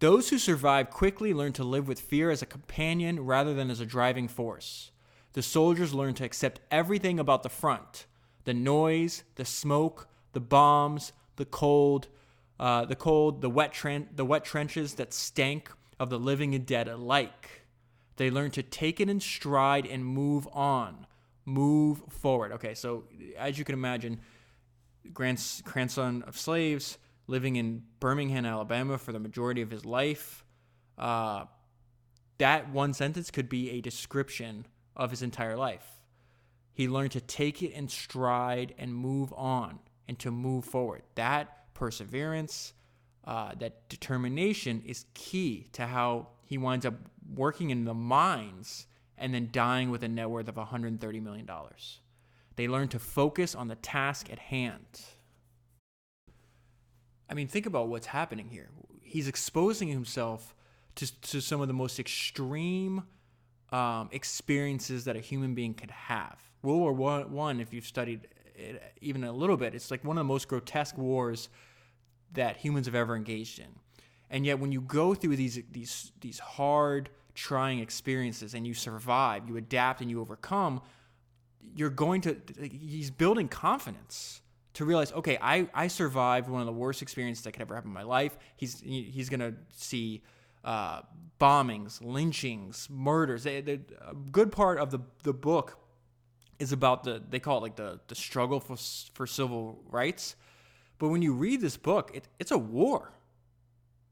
Those 0.00 0.28
who 0.28 0.38
survive 0.38 0.90
quickly 0.90 1.34
learn 1.34 1.52
to 1.54 1.64
live 1.64 1.88
with 1.88 2.00
fear 2.00 2.30
as 2.30 2.42
a 2.42 2.46
companion 2.46 3.24
rather 3.24 3.52
than 3.52 3.70
as 3.70 3.80
a 3.80 3.86
driving 3.86 4.28
force. 4.28 4.92
The 5.32 5.42
soldiers 5.42 5.92
learn 5.92 6.14
to 6.14 6.24
accept 6.24 6.60
everything 6.70 7.18
about 7.18 7.42
the 7.42 7.48
front 7.48 8.06
the 8.44 8.54
noise, 8.54 9.24
the 9.34 9.44
smoke, 9.44 10.08
the 10.32 10.40
bombs, 10.40 11.12
the 11.36 11.44
cold, 11.44 12.08
uh, 12.58 12.86
the 12.86 12.96
cold, 12.96 13.42
the 13.42 13.50
wet, 13.50 13.74
tren- 13.74 14.06
the 14.16 14.24
wet 14.24 14.42
trenches 14.42 14.94
that 14.94 15.12
stank 15.12 15.70
of 16.00 16.08
the 16.08 16.18
living 16.18 16.54
and 16.54 16.64
dead 16.64 16.88
alike. 16.88 17.66
They 18.16 18.30
learn 18.30 18.50
to 18.52 18.62
take 18.62 19.00
it 19.00 19.10
in 19.10 19.20
stride 19.20 19.86
and 19.86 20.02
move 20.02 20.48
on, 20.52 21.06
move 21.44 22.02
forward. 22.08 22.52
Okay, 22.52 22.72
so 22.72 23.04
as 23.36 23.58
you 23.58 23.66
can 23.66 23.74
imagine, 23.74 24.20
grand- 25.12 25.62
grandson 25.64 26.22
of 26.26 26.38
slaves, 26.38 26.96
living 27.28 27.56
in 27.56 27.84
Birmingham, 28.00 28.44
Alabama 28.44 28.98
for 28.98 29.12
the 29.12 29.20
majority 29.20 29.62
of 29.62 29.70
his 29.70 29.84
life. 29.84 30.44
Uh, 30.96 31.44
that 32.38 32.70
one 32.70 32.92
sentence 32.94 33.30
could 33.30 33.48
be 33.48 33.70
a 33.70 33.80
description 33.80 34.66
of 34.96 35.10
his 35.10 35.22
entire 35.22 35.56
life. 35.56 35.86
He 36.72 36.88
learned 36.88 37.12
to 37.12 37.20
take 37.20 37.62
it 37.62 37.72
in 37.72 37.88
stride 37.88 38.74
and 38.78 38.94
move 38.94 39.32
on 39.36 39.78
and 40.08 40.18
to 40.20 40.30
move 40.30 40.64
forward. 40.64 41.02
That 41.16 41.74
perseverance, 41.74 42.72
uh, 43.24 43.52
that 43.58 43.88
determination 43.88 44.82
is 44.86 45.04
key 45.14 45.68
to 45.72 45.86
how 45.86 46.28
he 46.46 46.56
winds 46.56 46.86
up 46.86 46.94
working 47.34 47.70
in 47.70 47.84
the 47.84 47.94
mines 47.94 48.86
and 49.18 49.34
then 49.34 49.48
dying 49.52 49.90
with 49.90 50.02
a 50.02 50.08
net 50.08 50.30
worth 50.30 50.48
of 50.48 50.54
$130 50.54 51.22
million. 51.22 51.48
They 52.56 52.68
learn 52.68 52.88
to 52.88 52.98
focus 52.98 53.54
on 53.54 53.68
the 53.68 53.76
task 53.76 54.32
at 54.32 54.38
hand. 54.38 55.00
I 57.28 57.34
mean, 57.34 57.48
think 57.48 57.66
about 57.66 57.88
what's 57.88 58.06
happening 58.06 58.48
here. 58.48 58.68
He's 59.02 59.28
exposing 59.28 59.88
himself 59.88 60.54
to, 60.96 61.20
to 61.22 61.40
some 61.40 61.60
of 61.60 61.68
the 61.68 61.74
most 61.74 61.98
extreme 61.98 63.04
um, 63.70 64.08
experiences 64.12 65.04
that 65.04 65.16
a 65.16 65.20
human 65.20 65.54
being 65.54 65.74
could 65.74 65.90
have. 65.90 66.38
World 66.62 66.80
War 66.80 66.92
One, 66.92 67.32
one, 67.32 67.60
if 67.60 67.72
you've 67.72 67.86
studied 67.86 68.28
it 68.54 68.82
even 69.00 69.24
a 69.24 69.32
little 69.32 69.56
bit, 69.56 69.74
it's 69.74 69.90
like 69.90 70.04
one 70.04 70.16
of 70.16 70.20
the 70.20 70.32
most 70.32 70.48
grotesque 70.48 70.98
wars 70.98 71.48
that 72.32 72.56
humans 72.56 72.86
have 72.86 72.94
ever 72.94 73.14
engaged 73.14 73.58
in. 73.58 73.68
And 74.30 74.44
yet, 74.44 74.58
when 74.58 74.72
you 74.72 74.80
go 74.80 75.14
through 75.14 75.36
these 75.36 75.60
these 75.70 76.12
these 76.20 76.38
hard, 76.38 77.08
trying 77.34 77.78
experiences 77.78 78.54
and 78.54 78.66
you 78.66 78.74
survive, 78.74 79.48
you 79.48 79.56
adapt 79.56 80.00
and 80.00 80.10
you 80.10 80.20
overcome, 80.20 80.82
you're 81.76 81.90
going 81.90 82.20
to. 82.22 82.36
He's 82.60 83.10
building 83.10 83.48
confidence 83.48 84.40
to 84.74 84.84
realize, 84.84 85.12
okay, 85.12 85.38
I, 85.40 85.68
I 85.74 85.88
survived 85.88 86.48
one 86.48 86.60
of 86.60 86.66
the 86.66 86.72
worst 86.72 87.02
experiences 87.02 87.44
that 87.44 87.52
could 87.52 87.62
ever 87.62 87.74
happen 87.74 87.90
in 87.90 87.94
my 87.94 88.02
life. 88.02 88.36
He's 88.56 88.80
he's 88.80 89.28
gonna 89.28 89.54
see 89.74 90.22
uh, 90.64 91.02
bombings, 91.40 92.00
lynchings, 92.02 92.88
murders. 92.90 93.44
They, 93.44 93.60
they, 93.60 93.80
a 94.06 94.14
good 94.14 94.52
part 94.52 94.78
of 94.78 94.90
the 94.90 95.00
the 95.22 95.32
book 95.32 95.78
is 96.58 96.72
about 96.72 97.04
the 97.04 97.22
they 97.28 97.38
call 97.40 97.58
it 97.58 97.62
like 97.62 97.76
the 97.76 98.00
the 98.08 98.14
struggle 98.14 98.60
for 98.60 98.76
for 99.14 99.26
civil 99.26 99.80
rights. 99.88 100.36
But 100.98 101.08
when 101.08 101.22
you 101.22 101.32
read 101.32 101.60
this 101.60 101.76
book, 101.76 102.10
it, 102.12 102.28
it's 102.38 102.50
a 102.50 102.58
war. 102.58 103.12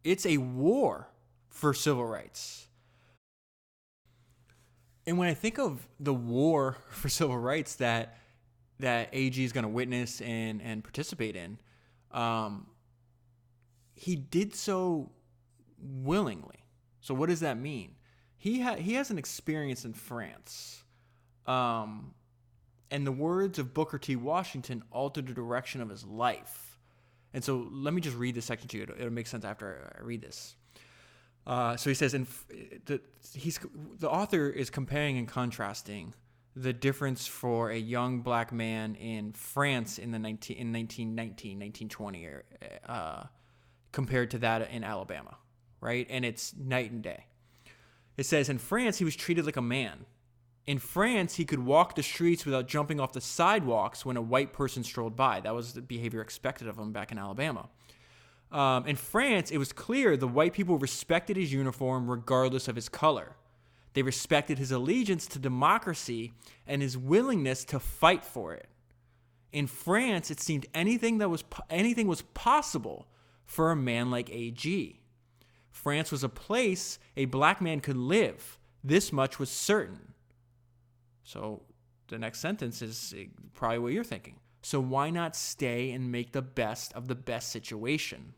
It's 0.04 0.24
a 0.24 0.38
war 0.38 1.08
for 1.48 1.74
civil 1.74 2.06
rights. 2.06 2.68
And 5.06 5.18
when 5.18 5.28
I 5.28 5.34
think 5.34 5.58
of 5.58 5.86
the 5.98 6.14
war 6.14 6.76
for 6.90 7.08
civil 7.08 7.38
rights 7.38 7.76
that 7.76 8.18
that 8.80 9.08
AG 9.12 9.42
is 9.42 9.52
going 9.52 9.64
to 9.64 9.68
witness 9.68 10.20
and 10.20 10.60
and 10.62 10.82
participate 10.82 11.36
in, 11.36 11.58
um, 12.10 12.66
he 13.94 14.16
did 14.16 14.54
so 14.54 15.10
willingly. 15.78 16.64
So 17.00 17.14
what 17.14 17.28
does 17.28 17.40
that 17.40 17.58
mean? 17.58 17.94
He 18.36 18.60
ha- 18.60 18.76
he 18.76 18.94
has 18.94 19.10
an 19.10 19.18
experience 19.18 19.84
in 19.84 19.94
France, 19.94 20.84
um, 21.46 22.14
and 22.90 23.06
the 23.06 23.12
words 23.12 23.58
of 23.58 23.72
Booker 23.72 23.98
T. 23.98 24.16
Washington 24.16 24.82
altered 24.90 25.26
the 25.26 25.34
direction 25.34 25.80
of 25.80 25.88
his 25.88 26.04
life. 26.04 26.78
And 27.32 27.44
so 27.44 27.68
let 27.70 27.92
me 27.92 28.00
just 28.00 28.16
read 28.16 28.34
this 28.34 28.46
section 28.46 28.68
to 28.68 28.76
you. 28.76 28.82
It'll, 28.84 28.94
it'll 28.96 29.12
make 29.12 29.26
sense 29.26 29.44
after 29.44 29.92
I 29.98 30.02
read 30.02 30.22
this. 30.22 30.56
Uh, 31.46 31.76
so 31.76 31.90
he 31.90 31.94
says, 31.94 32.14
and 32.14 32.26
the, 32.86 33.00
he's 33.34 33.60
the 33.98 34.10
author 34.10 34.48
is 34.48 34.70
comparing 34.70 35.16
and 35.18 35.28
contrasting 35.28 36.14
the 36.56 36.72
difference 36.72 37.26
for 37.26 37.70
a 37.70 37.76
young 37.76 38.22
black 38.22 38.50
man 38.50 38.94
in 38.94 39.32
France 39.32 39.98
in 39.98 40.10
the 40.10 40.18
19, 40.18 40.56
in 40.56 40.72
1919, 40.72 41.58
1920, 41.58 42.28
uh, 42.88 43.24
compared 43.92 44.30
to 44.30 44.38
that 44.38 44.70
in 44.70 44.82
Alabama, 44.82 45.36
right? 45.82 46.06
And 46.08 46.24
it's 46.24 46.54
night 46.56 46.90
and 46.90 47.02
day. 47.02 47.26
It 48.16 48.24
says 48.24 48.48
in 48.48 48.56
France, 48.56 48.96
he 48.96 49.04
was 49.04 49.14
treated 49.14 49.44
like 49.44 49.58
a 49.58 49.62
man. 49.62 50.06
In 50.66 50.78
France, 50.78 51.34
he 51.34 51.44
could 51.44 51.58
walk 51.58 51.94
the 51.94 52.02
streets 52.02 52.46
without 52.46 52.66
jumping 52.66 53.00
off 53.00 53.12
the 53.12 53.20
sidewalks 53.20 54.06
when 54.06 54.16
a 54.16 54.22
white 54.22 54.54
person 54.54 54.82
strolled 54.82 55.14
by. 55.14 55.40
That 55.40 55.54
was 55.54 55.74
the 55.74 55.82
behavior 55.82 56.22
expected 56.22 56.68
of 56.68 56.78
him 56.78 56.90
back 56.90 57.12
in 57.12 57.18
Alabama. 57.18 57.68
Um, 58.50 58.86
in 58.86 58.96
France, 58.96 59.50
it 59.50 59.58
was 59.58 59.72
clear 59.72 60.16
the 60.16 60.26
white 60.26 60.54
people 60.54 60.78
respected 60.78 61.36
his 61.36 61.52
uniform 61.52 62.10
regardless 62.10 62.66
of 62.66 62.76
his 62.76 62.88
color. 62.88 63.36
They 63.96 64.02
respected 64.02 64.58
his 64.58 64.72
allegiance 64.72 65.26
to 65.28 65.38
democracy 65.38 66.34
and 66.66 66.82
his 66.82 66.98
willingness 66.98 67.64
to 67.64 67.80
fight 67.80 68.26
for 68.26 68.52
it. 68.52 68.68
In 69.52 69.66
France, 69.66 70.30
it 70.30 70.38
seemed 70.38 70.66
anything 70.74 71.16
that 71.16 71.30
was 71.30 71.42
anything 71.70 72.06
was 72.06 72.20
possible 72.20 73.08
for 73.46 73.70
a 73.70 73.76
man 73.76 74.10
like 74.10 74.28
AG. 74.28 75.00
France 75.70 76.12
was 76.12 76.22
a 76.22 76.28
place 76.28 76.98
a 77.16 77.24
black 77.24 77.62
man 77.62 77.80
could 77.80 77.96
live. 77.96 78.58
This 78.84 79.14
much 79.14 79.38
was 79.38 79.48
certain. 79.48 80.12
So 81.24 81.62
the 82.08 82.18
next 82.18 82.40
sentence 82.40 82.82
is 82.82 83.14
eh, 83.16 83.28
probably 83.54 83.78
what 83.78 83.92
you're 83.94 84.04
thinking. 84.04 84.40
So 84.60 84.78
why 84.78 85.08
not 85.08 85.34
stay 85.34 85.92
and 85.92 86.12
make 86.12 86.32
the 86.32 86.42
best 86.42 86.92
of 86.92 87.08
the 87.08 87.14
best 87.14 87.48
situation? 87.48 88.34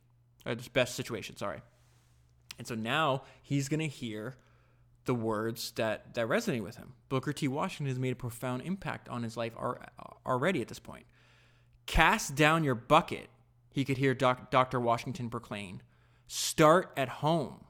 Or 0.46 0.54
the 0.54 0.70
best 0.70 0.94
situation, 0.94 1.36
sorry. 1.36 1.62
And 2.58 2.66
so 2.68 2.76
now 2.76 3.24
he's 3.42 3.68
going 3.68 3.80
to 3.80 3.88
hear 3.88 4.36
the 5.08 5.14
words 5.14 5.72
that, 5.76 6.12
that 6.12 6.28
resonate 6.28 6.62
with 6.62 6.76
him. 6.76 6.92
Booker 7.08 7.32
T. 7.32 7.48
Washington 7.48 7.86
has 7.86 7.98
made 7.98 8.12
a 8.12 8.16
profound 8.16 8.60
impact 8.60 9.08
on 9.08 9.22
his 9.22 9.38
life 9.38 9.54
already 10.26 10.60
at 10.60 10.68
this 10.68 10.78
point. 10.78 11.06
Cast 11.86 12.34
down 12.34 12.62
your 12.62 12.74
bucket, 12.74 13.30
he 13.72 13.86
could 13.86 13.96
hear 13.96 14.12
doc, 14.12 14.50
Dr. 14.50 14.78
Washington 14.78 15.30
proclaim. 15.30 15.80
Start 16.26 16.92
at 16.94 17.08
home. 17.08 17.64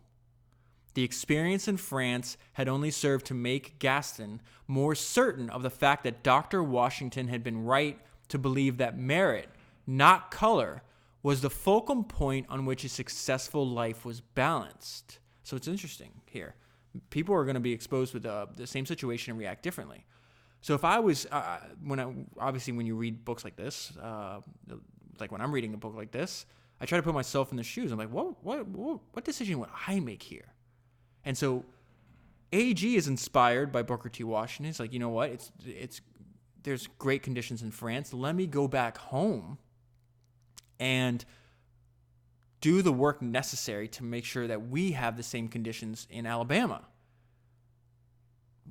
The 0.94 1.04
experience 1.04 1.68
in 1.68 1.76
France 1.76 2.36
had 2.54 2.68
only 2.68 2.90
served 2.90 3.26
to 3.26 3.34
make 3.34 3.78
Gaston 3.78 4.42
more 4.66 4.96
certain 4.96 5.48
of 5.48 5.62
the 5.62 5.70
fact 5.70 6.02
that 6.02 6.24
Dr. 6.24 6.60
Washington 6.60 7.28
had 7.28 7.44
been 7.44 7.64
right 7.64 8.00
to 8.30 8.38
believe 8.38 8.78
that 8.78 8.98
merit, 8.98 9.48
not 9.86 10.32
color, 10.32 10.82
was 11.22 11.40
the 11.40 11.50
fulcrum 11.50 12.02
point 12.02 12.46
on 12.48 12.64
which 12.64 12.82
a 12.82 12.88
successful 12.88 13.64
life 13.64 14.04
was 14.04 14.20
balanced. 14.20 15.20
So 15.44 15.56
it's 15.56 15.68
interesting 15.68 16.10
here 16.26 16.56
people 17.10 17.34
are 17.34 17.44
going 17.44 17.54
to 17.54 17.60
be 17.60 17.72
exposed 17.72 18.14
with 18.14 18.22
the, 18.22 18.48
the 18.56 18.66
same 18.66 18.86
situation 18.86 19.32
and 19.32 19.38
react 19.38 19.62
differently. 19.62 20.04
So 20.60 20.74
if 20.74 20.84
I 20.84 20.98
was, 20.98 21.26
uh, 21.30 21.58
when 21.84 22.00
I, 22.00 22.12
obviously 22.38 22.72
when 22.72 22.86
you 22.86 22.96
read 22.96 23.24
books 23.24 23.44
like 23.44 23.56
this, 23.56 23.92
uh, 24.02 24.40
like 25.20 25.30
when 25.30 25.40
I'm 25.40 25.52
reading 25.52 25.74
a 25.74 25.76
book 25.76 25.94
like 25.94 26.10
this, 26.10 26.46
I 26.80 26.86
try 26.86 26.98
to 26.98 27.02
put 27.02 27.14
myself 27.14 27.50
in 27.50 27.56
the 27.56 27.62
shoes. 27.62 27.92
I'm 27.92 27.98
like, 27.98 28.10
what, 28.10 28.42
what, 28.44 28.66
what, 28.68 29.00
what 29.12 29.24
decision 29.24 29.58
would 29.58 29.70
I 29.86 30.00
make 30.00 30.22
here? 30.22 30.52
And 31.24 31.36
so 31.36 31.64
AG 32.52 32.96
is 32.96 33.08
inspired 33.08 33.72
by 33.72 33.82
Booker 33.82 34.08
T. 34.08 34.24
Washington. 34.24 34.70
It's 34.70 34.80
like, 34.80 34.92
you 34.92 34.98
know 34.98 35.08
what? 35.08 35.30
It's, 35.30 35.52
it's, 35.66 36.00
there's 36.62 36.86
great 36.98 37.22
conditions 37.22 37.62
in 37.62 37.70
France. 37.70 38.12
Let 38.12 38.34
me 38.34 38.46
go 38.46 38.68
back 38.68 38.98
home 38.98 39.58
and 40.80 41.24
do 42.60 42.82
the 42.82 42.92
work 42.92 43.22
necessary 43.22 43.88
to 43.88 44.04
make 44.04 44.24
sure 44.24 44.46
that 44.46 44.68
we 44.68 44.92
have 44.92 45.16
the 45.16 45.22
same 45.22 45.48
conditions 45.48 46.06
in 46.10 46.26
Alabama. 46.26 46.82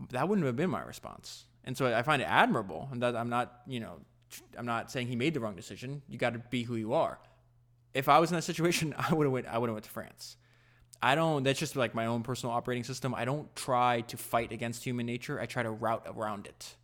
That 0.09 0.27
wouldn't 0.27 0.45
have 0.45 0.55
been 0.55 0.69
my 0.69 0.81
response. 0.81 1.45
And 1.63 1.77
so 1.77 1.93
I 1.93 2.01
find 2.01 2.21
it 2.21 2.25
admirable. 2.25 2.89
And 2.91 3.01
that 3.01 3.15
I'm 3.15 3.29
not, 3.29 3.61
you 3.67 3.79
know, 3.79 3.99
I'm 4.57 4.65
not 4.65 4.91
saying 4.91 5.07
he 5.07 5.15
made 5.15 5.33
the 5.33 5.39
wrong 5.39 5.55
decision. 5.55 6.01
You 6.07 6.17
got 6.17 6.33
to 6.33 6.39
be 6.39 6.63
who 6.63 6.75
you 6.75 6.93
are. 6.93 7.19
If 7.93 8.09
I 8.09 8.19
was 8.19 8.29
in 8.31 8.35
that 8.35 8.43
situation, 8.43 8.93
I 8.97 9.13
would 9.13 9.25
have 9.25 9.33
went. 9.33 9.47
I 9.47 9.57
would 9.57 9.69
have 9.69 9.75
went 9.75 9.85
to 9.85 9.91
France. 9.91 10.37
I 11.01 11.15
don't. 11.15 11.43
That's 11.43 11.59
just 11.59 11.75
like 11.75 11.93
my 11.93 12.07
own 12.07 12.23
personal 12.23 12.55
operating 12.55 12.83
system. 12.83 13.13
I 13.13 13.25
don't 13.25 13.53
try 13.55 14.01
to 14.01 14.17
fight 14.17 14.51
against 14.51 14.83
human 14.83 15.05
nature. 15.05 15.39
I 15.39 15.45
try 15.45 15.63
to 15.63 15.71
route 15.71 16.07
around 16.07 16.47
it. 16.47 16.75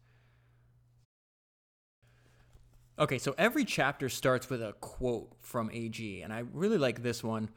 Okay, 3.00 3.18
so 3.18 3.34
every 3.40 3.66
chapter 3.66 4.08
starts 4.08 4.50
with 4.52 4.62
a 4.62 4.74
quote 4.74 5.32
from 5.40 5.72
AG, 5.74 6.22
and 6.22 6.32
I 6.32 6.44
really 6.54 6.78
like 6.78 7.02
this 7.02 7.24
one. 7.24 7.50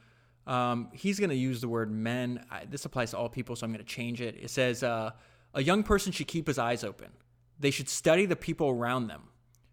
Um, 0.47 0.89
he's 0.95 1.19
going 1.21 1.31
to 1.31 1.37
use 1.37 1.61
the 1.61 1.69
word 1.69 1.91
men. 1.91 2.43
I, 2.51 2.65
this 2.65 2.87
applies 2.87 3.11
to 3.11 3.19
all 3.19 3.29
people, 3.29 3.55
so 3.55 3.67
I'm 3.67 3.73
going 3.73 3.85
to 3.85 3.91
change 3.91 4.23
it. 4.23 4.37
It 4.41 4.49
says, 4.49 4.83
uh, 4.83 5.11
A 5.53 5.63
young 5.63 5.83
person 5.83 6.11
should 6.11 6.27
keep 6.27 6.47
his 6.47 6.59
eyes 6.59 6.85
open. 6.85 7.09
They 7.59 7.71
should 7.71 7.91
study 7.91 8.25
the 8.25 8.37
people 8.37 8.71
around 8.71 9.09
them. 9.09 9.25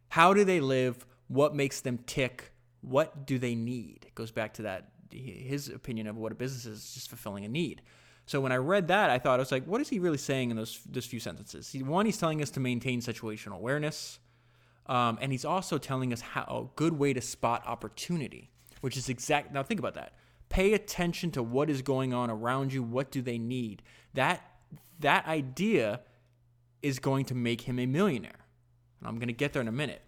How 0.09 0.33
do 0.33 0.43
they 0.43 0.59
live? 0.59 1.05
What 1.27 1.55
makes 1.55 1.79
them 1.79 1.99
tick? 2.05 2.51
What 2.81 3.25
do 3.25 3.39
they 3.39 3.55
need? 3.55 4.05
It 4.05 4.15
goes 4.15 4.31
back 4.31 4.55
to 4.55 4.63
that, 4.63 4.89
his 5.11 5.69
opinion 5.69 6.07
of 6.07 6.17
what 6.17 6.33
a 6.33 6.35
business 6.35 6.65
is, 6.65 6.93
just 6.93 7.07
fulfilling 7.07 7.45
a 7.45 7.49
need. 7.49 7.81
So 8.25 8.41
when 8.41 8.51
I 8.51 8.57
read 8.57 8.89
that, 8.89 9.09
I 9.09 9.17
thought, 9.17 9.35
I 9.35 9.37
was 9.39 9.51
like, 9.51 9.65
what 9.65 9.79
is 9.79 9.87
he 9.87 9.99
really 9.99 10.17
saying 10.17 10.51
in 10.51 10.57
those, 10.57 10.81
those 10.89 11.05
few 11.05 11.21
sentences? 11.21 11.73
One, 11.73 12.05
he's 12.05 12.17
telling 12.17 12.41
us 12.41 12.49
to 12.51 12.59
maintain 12.59 12.99
situational 12.99 13.53
awareness. 13.53 14.19
Um, 14.87 15.17
and 15.21 15.31
he's 15.31 15.45
also 15.45 15.77
telling 15.77 16.11
us 16.11 16.21
how 16.21 16.43
a 16.43 16.75
good 16.75 16.93
way 16.99 17.13
to 17.13 17.21
spot 17.21 17.63
opportunity, 17.65 18.51
which 18.81 18.97
is 18.97 19.09
exact. 19.09 19.53
Now 19.53 19.63
think 19.63 19.79
about 19.79 19.93
that. 19.95 20.13
Pay 20.49 20.73
attention 20.73 21.31
to 21.31 21.43
what 21.43 21.69
is 21.69 21.81
going 21.81 22.13
on 22.13 22.29
around 22.29 22.73
you. 22.73 22.83
What 22.83 23.11
do 23.11 23.21
they 23.21 23.37
need? 23.37 23.81
That 24.13 24.45
that 24.99 25.25
idea 25.25 26.01
is 26.81 26.99
going 26.99 27.25
to 27.25 27.35
make 27.35 27.61
him 27.61 27.79
a 27.79 27.85
millionaire. 27.85 28.45
And 28.99 29.07
I'm 29.07 29.15
going 29.15 29.27
to 29.27 29.33
get 29.33 29.53
there 29.53 29.61
in 29.61 29.67
a 29.67 29.71
minute. 29.71 30.01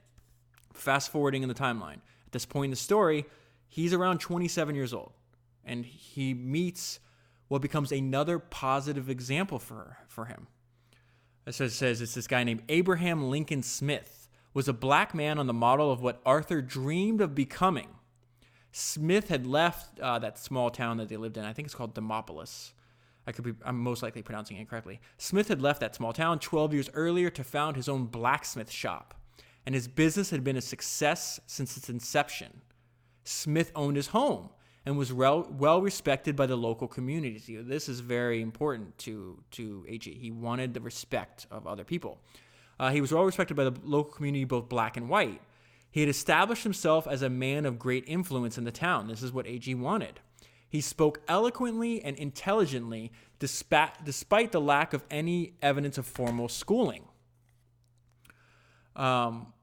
Fast 0.74 1.12
forwarding 1.12 1.42
in 1.42 1.50
the 1.50 1.56
timeline. 1.56 2.00
At 2.26 2.32
this 2.32 2.46
point 2.46 2.66
in 2.66 2.72
the 2.72 2.78
story, 2.78 3.26
he's 3.68 3.94
around 3.94 4.20
27 4.20 4.76
years 4.76 4.94
old 4.94 5.14
and 5.66 5.86
he 5.86 6.34
meets 6.34 7.00
what 7.48 7.62
becomes 7.62 7.92
another 7.92 8.40
positive 8.40 9.10
example 9.10 9.60
for, 9.60 9.98
for 10.08 10.26
him. 10.26 10.48
So 11.50 11.66
it 11.66 11.72
says 11.72 12.02
it's 12.02 12.16
this 12.16 12.28
guy 12.28 12.44
named 12.44 12.64
Abraham 12.70 13.30
Lincoln 13.30 13.62
Smith, 13.62 14.15
was 14.56 14.68
a 14.70 14.74
black 14.74 15.14
man 15.14 15.38
on 15.38 15.46
the 15.46 15.54
model 15.54 15.92
of 15.92 16.02
what 16.02 16.22
Arthur 16.26 16.62
dreamed 16.62 17.22
of 17.22 17.36
becoming. 17.36 17.90
Smith 18.72 19.28
had 19.28 19.46
left 19.46 20.00
uh, 20.00 20.18
that 20.18 20.40
small 20.40 20.72
town 20.72 20.98
that 20.98 21.10
they 21.10 21.18
lived 21.18 21.38
in. 21.38 21.44
I 21.44 21.54
think 21.54 21.68
it's 21.68 21.76
called 21.76 21.94
Demopolis. 21.94 22.72
I 23.28 23.34
could 23.34 23.44
be, 23.44 23.54
I'm 23.66 23.78
most 23.78 24.02
likely 24.02 24.22
pronouncing 24.22 24.58
it 24.58 24.62
incorrectly. 24.62 25.02
Smith 25.18 25.50
had 25.50 25.62
left 25.62 25.82
that 25.82 25.94
small 25.94 26.14
town 26.14 26.40
12 26.40 26.74
years 26.74 26.90
earlier 26.94 27.30
to 27.32 27.44
found 27.44 27.76
his 27.76 27.90
own 27.90 28.06
blacksmith 28.06 28.72
shop, 28.72 29.14
and 29.66 29.76
his 29.76 29.88
business 29.88 30.30
had 30.30 30.44
been 30.44 30.58
a 30.58 30.62
success 30.62 31.40
since 31.48 31.76
its 31.76 31.90
inception. 31.90 32.62
Smith 33.26 33.72
owned 33.76 33.98
his 33.98 34.08
home 34.08 34.50
and 34.86 34.98
was 34.98 35.12
well, 35.12 35.48
well 35.58 35.82
respected 35.82 36.36
by 36.36 36.46
the 36.46 36.56
local 36.56 36.88
community. 36.88 37.58
This 37.58 37.90
is 37.90 38.00
very 38.00 38.42
important 38.42 38.98
to, 39.00 39.42
to 39.52 39.84
AG. 39.90 40.10
He 40.14 40.32
wanted 40.32 40.74
the 40.74 40.82
respect 40.82 41.48
of 41.52 41.68
other 41.68 41.84
people. 41.84 42.22
Uh, 42.80 42.92
he 42.92 43.02
was 43.02 43.12
well 43.12 43.24
respected 43.24 43.56
by 43.56 43.64
the 43.64 43.74
local 43.84 44.12
community, 44.12 44.44
both 44.44 44.68
black 44.70 44.98
and 44.98 45.10
white. 45.10 45.42
He 45.90 46.02
had 46.02 46.10
established 46.10 46.64
himself 46.64 47.08
as 47.08 47.22
a 47.22 47.30
man 47.30 47.66
of 47.66 47.80
great 47.80 48.04
influence 48.08 48.58
in 48.58 48.66
the 48.66 48.72
town. 48.72 49.08
This 49.08 49.24
is 49.24 49.32
what 49.32 49.48
AG 49.48 49.74
wanted. 49.76 50.20
He 50.68 50.82
spoke 50.82 51.22
eloquently 51.28 52.04
and 52.04 52.18
intelligently 52.18 53.14
despite, 53.40 54.04
despite 54.04 54.52
the 54.52 54.60
lack 54.60 54.94
of 54.94 55.06
any 55.10 55.54
evidence 55.62 55.98
of 55.98 56.06
formal 56.06 56.50
schooling. 56.50 57.06
Um, 58.96 59.54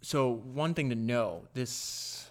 so, 0.00 0.30
one 0.30 0.72
thing 0.72 0.88
to 0.90 0.94
know 0.94 1.46
this 1.52 2.30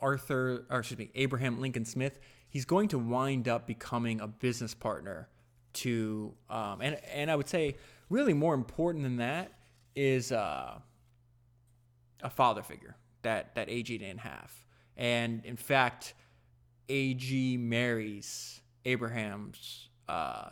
Arthur, 0.00 0.66
or 0.70 0.78
excuse 0.78 0.98
me, 0.98 1.10
Abraham 1.14 1.60
Lincoln 1.60 1.84
Smith, 1.84 2.18
he's 2.48 2.64
going 2.64 2.88
to 2.88 2.98
wind 2.98 3.48
up 3.48 3.66
becoming 3.66 4.20
a 4.20 4.26
business 4.28 4.74
partner 4.74 5.28
to, 5.74 6.34
um, 6.48 6.80
and, 6.80 6.98
and 7.12 7.30
I 7.30 7.36
would 7.36 7.48
say, 7.48 7.76
really 8.08 8.34
more 8.34 8.54
important 8.54 9.04
than 9.04 9.16
that 9.16 9.52
is 9.94 10.32
uh, 10.32 10.78
a 12.22 12.30
father 12.30 12.62
figure 12.62 12.96
that 13.22 13.54
that 13.54 13.68
AG 13.68 13.96
didn't 13.96 14.20
have. 14.20 14.52
And 14.96 15.44
in 15.44 15.56
fact, 15.56 16.14
AG 16.88 17.56
marries 17.56 18.60
Abraham's 18.84 19.88
uh, 20.08 20.50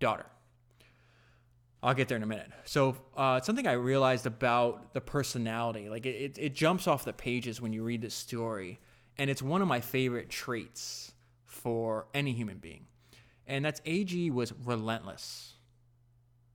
daughter. 0.00 0.26
I'll 1.82 1.94
get 1.94 2.08
there 2.08 2.16
in 2.16 2.22
a 2.22 2.26
minute. 2.26 2.50
So, 2.64 2.96
uh, 3.14 3.42
something 3.42 3.66
I 3.66 3.72
realized 3.72 4.24
about 4.24 4.94
the 4.94 5.02
personality, 5.02 5.90
like 5.90 6.06
it, 6.06 6.14
it, 6.14 6.38
it, 6.38 6.54
jumps 6.54 6.86
off 6.86 7.04
the 7.04 7.12
pages 7.12 7.60
when 7.60 7.74
you 7.74 7.84
read 7.84 8.00
this 8.00 8.14
story, 8.14 8.80
and 9.18 9.28
it's 9.28 9.42
one 9.42 9.60
of 9.60 9.68
my 9.68 9.80
favorite 9.80 10.30
traits 10.30 11.12
for 11.44 12.06
any 12.14 12.32
human 12.32 12.56
being. 12.56 12.86
And 13.46 13.64
that's 13.64 13.80
AG 13.84 14.30
was 14.30 14.52
relentless. 14.64 15.52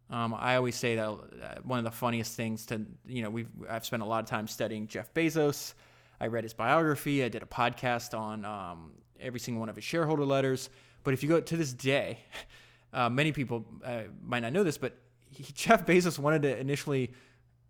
Um, 0.09 0.33
I 0.33 0.55
always 0.55 0.75
say 0.75 0.95
that 0.95 1.07
uh, 1.07 1.17
one 1.63 1.77
of 1.77 1.85
the 1.85 1.91
funniest 1.91 2.35
things 2.35 2.65
to 2.67 2.81
you 3.05 3.21
know 3.21 3.29
we've 3.29 3.49
I've 3.69 3.85
spent 3.85 4.01
a 4.01 4.05
lot 4.05 4.23
of 4.23 4.29
time 4.29 4.47
studying 4.47 4.87
Jeff 4.87 5.13
Bezos. 5.13 5.73
I 6.19 6.27
read 6.27 6.43
his 6.43 6.53
biography. 6.53 7.23
I 7.23 7.29
did 7.29 7.43
a 7.43 7.45
podcast 7.45 8.17
on 8.17 8.43
um, 8.43 8.91
every 9.19 9.39
single 9.39 9.59
one 9.59 9.69
of 9.69 9.75
his 9.75 9.85
shareholder 9.85 10.25
letters. 10.25 10.69
But 11.03 11.13
if 11.13 11.23
you 11.23 11.29
go 11.29 11.39
to 11.39 11.57
this 11.57 11.73
day, 11.73 12.19
uh, 12.93 13.09
many 13.09 13.31
people 13.31 13.65
uh, 13.85 14.03
might 14.23 14.41
not 14.41 14.51
know 14.51 14.63
this, 14.63 14.77
but 14.77 14.97
he, 15.29 15.43
Jeff 15.53 15.85
Bezos 15.85 16.17
wanted 16.19 16.41
to 16.41 16.57
initially 16.57 17.11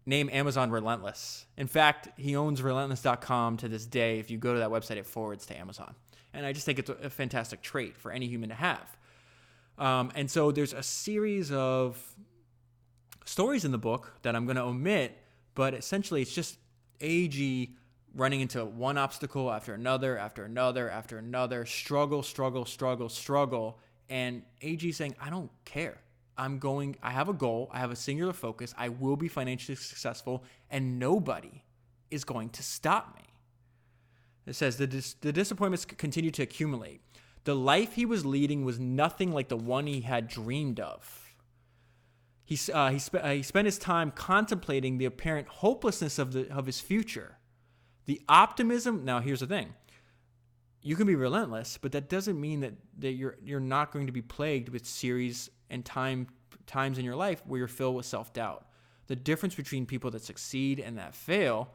name 0.06 0.30
Amazon 0.32 0.72
Relentless. 0.72 1.46
In 1.58 1.68
fact, 1.68 2.10
he 2.18 2.36
owns 2.36 2.62
relentless.com 2.62 3.58
to 3.58 3.68
this 3.68 3.86
day. 3.86 4.20
If 4.20 4.32
you 4.32 4.38
go 4.38 4.54
to 4.54 4.60
that 4.60 4.70
website, 4.70 4.98
it 4.98 5.06
forwards 5.06 5.46
to 5.48 5.58
Amazon. 5.58 5.94
And 6.34 6.46
I 6.46 6.54
just 6.54 6.66
think 6.66 6.80
it's 6.80 6.90
a, 6.90 6.94
a 7.04 7.10
fantastic 7.10 7.62
trait 7.62 7.98
for 7.98 8.12
any 8.12 8.28
human 8.28 8.50
to 8.50 8.56
have. 8.56 8.98
Um, 9.80 10.12
and 10.14 10.30
so 10.30 10.52
there's 10.52 10.74
a 10.74 10.84
series 10.84 11.52
of 11.52 11.98
stories 13.26 13.64
in 13.64 13.72
the 13.72 13.78
book 13.78 14.14
that 14.24 14.36
I'm 14.36 14.46
going 14.46 14.58
to 14.58 14.64
omit, 14.64 15.18
but 15.56 15.74
essentially 15.74 16.22
it's 16.22 16.34
just 16.34 16.58
AG 17.00 17.70
running 18.14 18.42
into 18.42 18.66
one 18.66 18.98
obstacle 18.98 19.52
after 19.52 19.74
another, 19.74 20.18
after 20.18 20.44
another, 20.44 20.90
after 20.90 21.18
another, 21.18 21.66
struggle, 21.66 22.22
struggle, 22.24 22.66
struggle, 22.66 23.08
struggle. 23.08 23.80
And 24.10 24.44
AG 24.62 24.92
saying, 24.92 25.16
I 25.22 25.30
don't 25.30 25.50
care. 25.64 25.98
I'm 26.38 26.60
going, 26.60 26.96
I 27.04 27.12
have 27.12 27.30
a 27.30 27.34
goal, 27.34 27.70
I 27.72 27.80
have 27.80 27.92
a 27.92 27.96
singular 27.96 28.34
focus, 28.34 28.74
I 28.78 28.90
will 28.90 29.18
be 29.18 29.28
financially 29.28 29.76
successful, 29.76 30.44
and 30.72 30.98
nobody 30.98 31.64
is 32.10 32.24
going 32.24 32.50
to 32.52 32.64
stop 32.64 33.14
me. 33.16 33.24
It 34.48 34.56
says 34.56 34.78
the, 34.78 34.88
dis- 34.88 35.16
the 35.16 35.34
disappointments 35.34 35.84
continue 35.86 36.32
to 36.32 36.44
accumulate. 36.44 37.02
The 37.44 37.56
life 37.56 37.94
he 37.94 38.06
was 38.06 38.26
leading 38.26 38.66
was 38.66 38.80
nothing 38.80 39.32
like 39.32 39.48
the 39.48 39.58
one 39.58 39.88
he 39.88 40.02
had 40.02 40.28
dreamed 40.28 40.80
of. 40.80 41.36
He, 42.44 42.60
uh, 42.72 42.90
he, 42.90 43.00
sp- 43.00 43.22
uh, 43.22 43.30
he 43.30 43.44
spent 43.44 43.66
his 43.66 43.78
time 43.78 44.12
contemplating 44.12 44.98
the 44.98 45.06
apparent 45.06 45.48
hopelessness 45.48 46.18
of, 46.18 46.34
the, 46.34 46.52
of 46.52 46.66
his 46.66 46.80
future. 46.80 47.38
The 48.06 48.22
optimism, 48.28 49.06
now 49.06 49.20
here's 49.20 49.42
the 49.42 49.48
thing 49.48 49.74
you 50.82 50.96
can 50.96 51.08
be 51.08 51.16
relentless, 51.16 51.78
but 51.78 51.92
that 51.92 52.10
doesn't 52.10 52.40
mean 52.40 52.62
that, 52.62 52.74
that 53.00 53.12
you're, 53.12 53.38
you're 53.44 53.60
not 53.60 53.92
going 53.92 54.08
to 54.08 54.14
be 54.14 54.22
plagued 54.22 54.70
with 54.70 54.86
series 54.86 55.50
and 55.70 55.84
time, 55.84 56.28
times 56.66 56.98
in 56.98 57.06
your 57.06 57.16
life 57.16 57.44
where 57.46 57.60
you're 57.60 57.68
filled 57.68 57.96
with 57.96 58.06
self 58.06 58.34
doubt. 58.34 58.66
The 59.08 59.16
difference 59.16 59.56
between 59.56 59.86
people 59.86 60.10
that 60.12 60.24
succeed 60.24 60.80
and 60.80 60.98
that 60.98 61.14
fail 61.16 61.70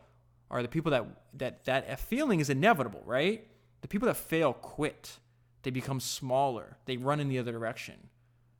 are 0.50 0.62
the 0.62 0.68
people 0.68 0.90
that, 0.92 1.06
that 1.34 1.64
that 1.64 2.00
feeling 2.00 2.40
is 2.40 2.48
inevitable, 2.48 3.02
right? 3.04 3.46
The 3.82 3.88
people 3.88 4.06
that 4.06 4.16
fail 4.16 4.52
quit. 4.52 5.18
They 5.64 5.70
become 5.70 5.98
smaller. 5.98 6.76
They 6.84 6.96
run 6.96 7.18
in 7.20 7.28
the 7.28 7.38
other 7.38 7.52
direction 7.52 8.10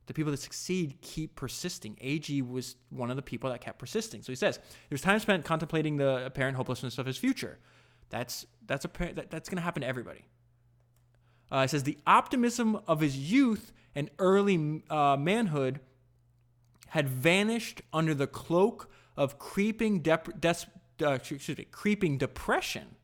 the 0.07 0.13
people 0.13 0.31
that 0.31 0.39
succeed 0.39 0.97
keep 1.01 1.35
persisting. 1.35 1.97
AG 1.99 2.41
was 2.43 2.75
one 2.89 3.09
of 3.09 3.15
the 3.15 3.21
people 3.21 3.49
that 3.49 3.61
kept 3.61 3.79
persisting. 3.79 4.21
So 4.21 4.31
he 4.31 4.35
says, 4.35 4.59
there's 4.89 5.01
time 5.01 5.19
spent 5.19 5.45
contemplating 5.45 5.97
the 5.97 6.25
apparent 6.25 6.57
hopelessness 6.57 6.97
of 6.97 7.05
his 7.05 7.17
future. 7.17 7.57
That's 8.09 8.45
that's 8.67 8.85
a 8.85 8.89
that, 9.13 9.31
that's 9.31 9.49
going 9.49 9.57
to 9.57 9.63
happen 9.63 9.81
to 9.81 9.87
everybody. 9.87 10.25
Uh, 11.51 11.59
it 11.65 11.69
says 11.69 11.83
the 11.83 11.97
optimism 12.05 12.79
of 12.87 13.01
his 13.01 13.17
youth 13.17 13.73
and 13.95 14.09
early 14.19 14.83
uh, 14.89 15.17
manhood 15.17 15.79
had 16.89 17.09
vanished 17.09 17.81
under 17.91 18.13
the 18.13 18.27
cloak 18.27 18.89
of 19.17 19.39
creeping 19.39 20.01
dep- 20.01 20.39
des- 20.39 20.67
uh, 21.01 21.11
excuse 21.11 21.57
me, 21.57 21.65
creeping 21.71 22.17
depression 22.17 22.95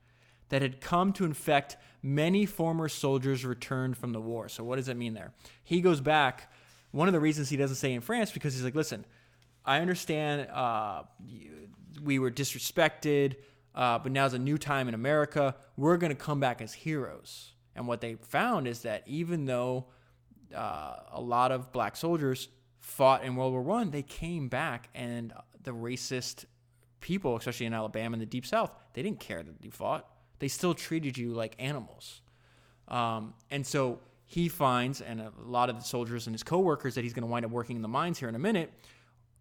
that 0.51 0.61
had 0.61 0.81
come 0.81 1.13
to 1.13 1.25
infect 1.25 1.77
many 2.03 2.45
former 2.45 2.89
soldiers 2.89 3.45
returned 3.45 3.97
from 3.97 4.11
the 4.11 4.21
war. 4.21 4.49
So 4.49 4.63
what 4.63 4.75
does 4.75 4.89
it 4.89 4.97
mean 4.97 5.13
there? 5.13 5.33
He 5.63 5.81
goes 5.81 6.01
back 6.01 6.51
one 6.91 7.07
of 7.07 7.13
the 7.13 7.21
reasons 7.21 7.49
he 7.49 7.55
doesn't 7.55 7.77
stay 7.77 7.93
in 7.93 8.01
France 8.01 8.31
because 8.31 8.53
he's 8.53 8.63
like, 8.63 8.75
listen, 8.75 9.05
I 9.65 9.79
understand 9.79 10.49
uh, 10.51 11.03
we 12.03 12.19
were 12.19 12.29
disrespected, 12.29 13.35
uh, 13.73 13.99
but 13.99 14.11
now's 14.11 14.33
a 14.33 14.39
new 14.39 14.57
time 14.57 14.89
in 14.89 14.93
America. 14.93 15.55
We're 15.77 15.97
going 15.97 16.11
to 16.11 16.21
come 16.21 16.41
back 16.41 16.61
as 16.61 16.73
heroes. 16.73 17.53
And 17.75 17.87
what 17.87 18.01
they 18.01 18.15
found 18.15 18.67
is 18.67 18.81
that 18.81 19.03
even 19.05 19.45
though 19.45 19.85
uh, 20.53 20.95
a 21.13 21.21
lot 21.21 21.53
of 21.53 21.71
black 21.71 21.95
soldiers 21.95 22.49
fought 22.79 23.23
in 23.23 23.37
World 23.37 23.53
War 23.53 23.61
One, 23.61 23.91
they 23.91 24.03
came 24.03 24.49
back, 24.49 24.89
and 24.93 25.31
the 25.63 25.71
racist 25.71 26.43
people, 26.99 27.37
especially 27.37 27.67
in 27.67 27.73
Alabama 27.73 28.15
and 28.15 28.21
the 28.21 28.25
Deep 28.25 28.45
South, 28.45 28.71
they 28.93 29.01
didn't 29.01 29.21
care 29.21 29.41
that 29.41 29.53
you 29.61 29.71
fought. 29.71 30.05
They 30.41 30.47
still 30.47 30.73
treated 30.73 31.19
you 31.19 31.33
like 31.33 31.55
animals. 31.59 32.21
Um, 32.87 33.35
and 33.51 33.65
so 33.65 33.99
he 34.25 34.49
finds, 34.49 34.99
and 34.99 35.21
a 35.21 35.31
lot 35.45 35.69
of 35.69 35.75
the 35.75 35.83
soldiers 35.83 36.25
and 36.25 36.33
his 36.33 36.41
coworkers 36.41 36.95
that 36.95 37.03
he's 37.03 37.13
going 37.13 37.21
to 37.21 37.27
wind 37.27 37.45
up 37.45 37.51
working 37.51 37.75
in 37.75 37.83
the 37.83 37.87
mines 37.87 38.17
here 38.17 38.27
in 38.27 38.33
a 38.33 38.39
minute, 38.39 38.73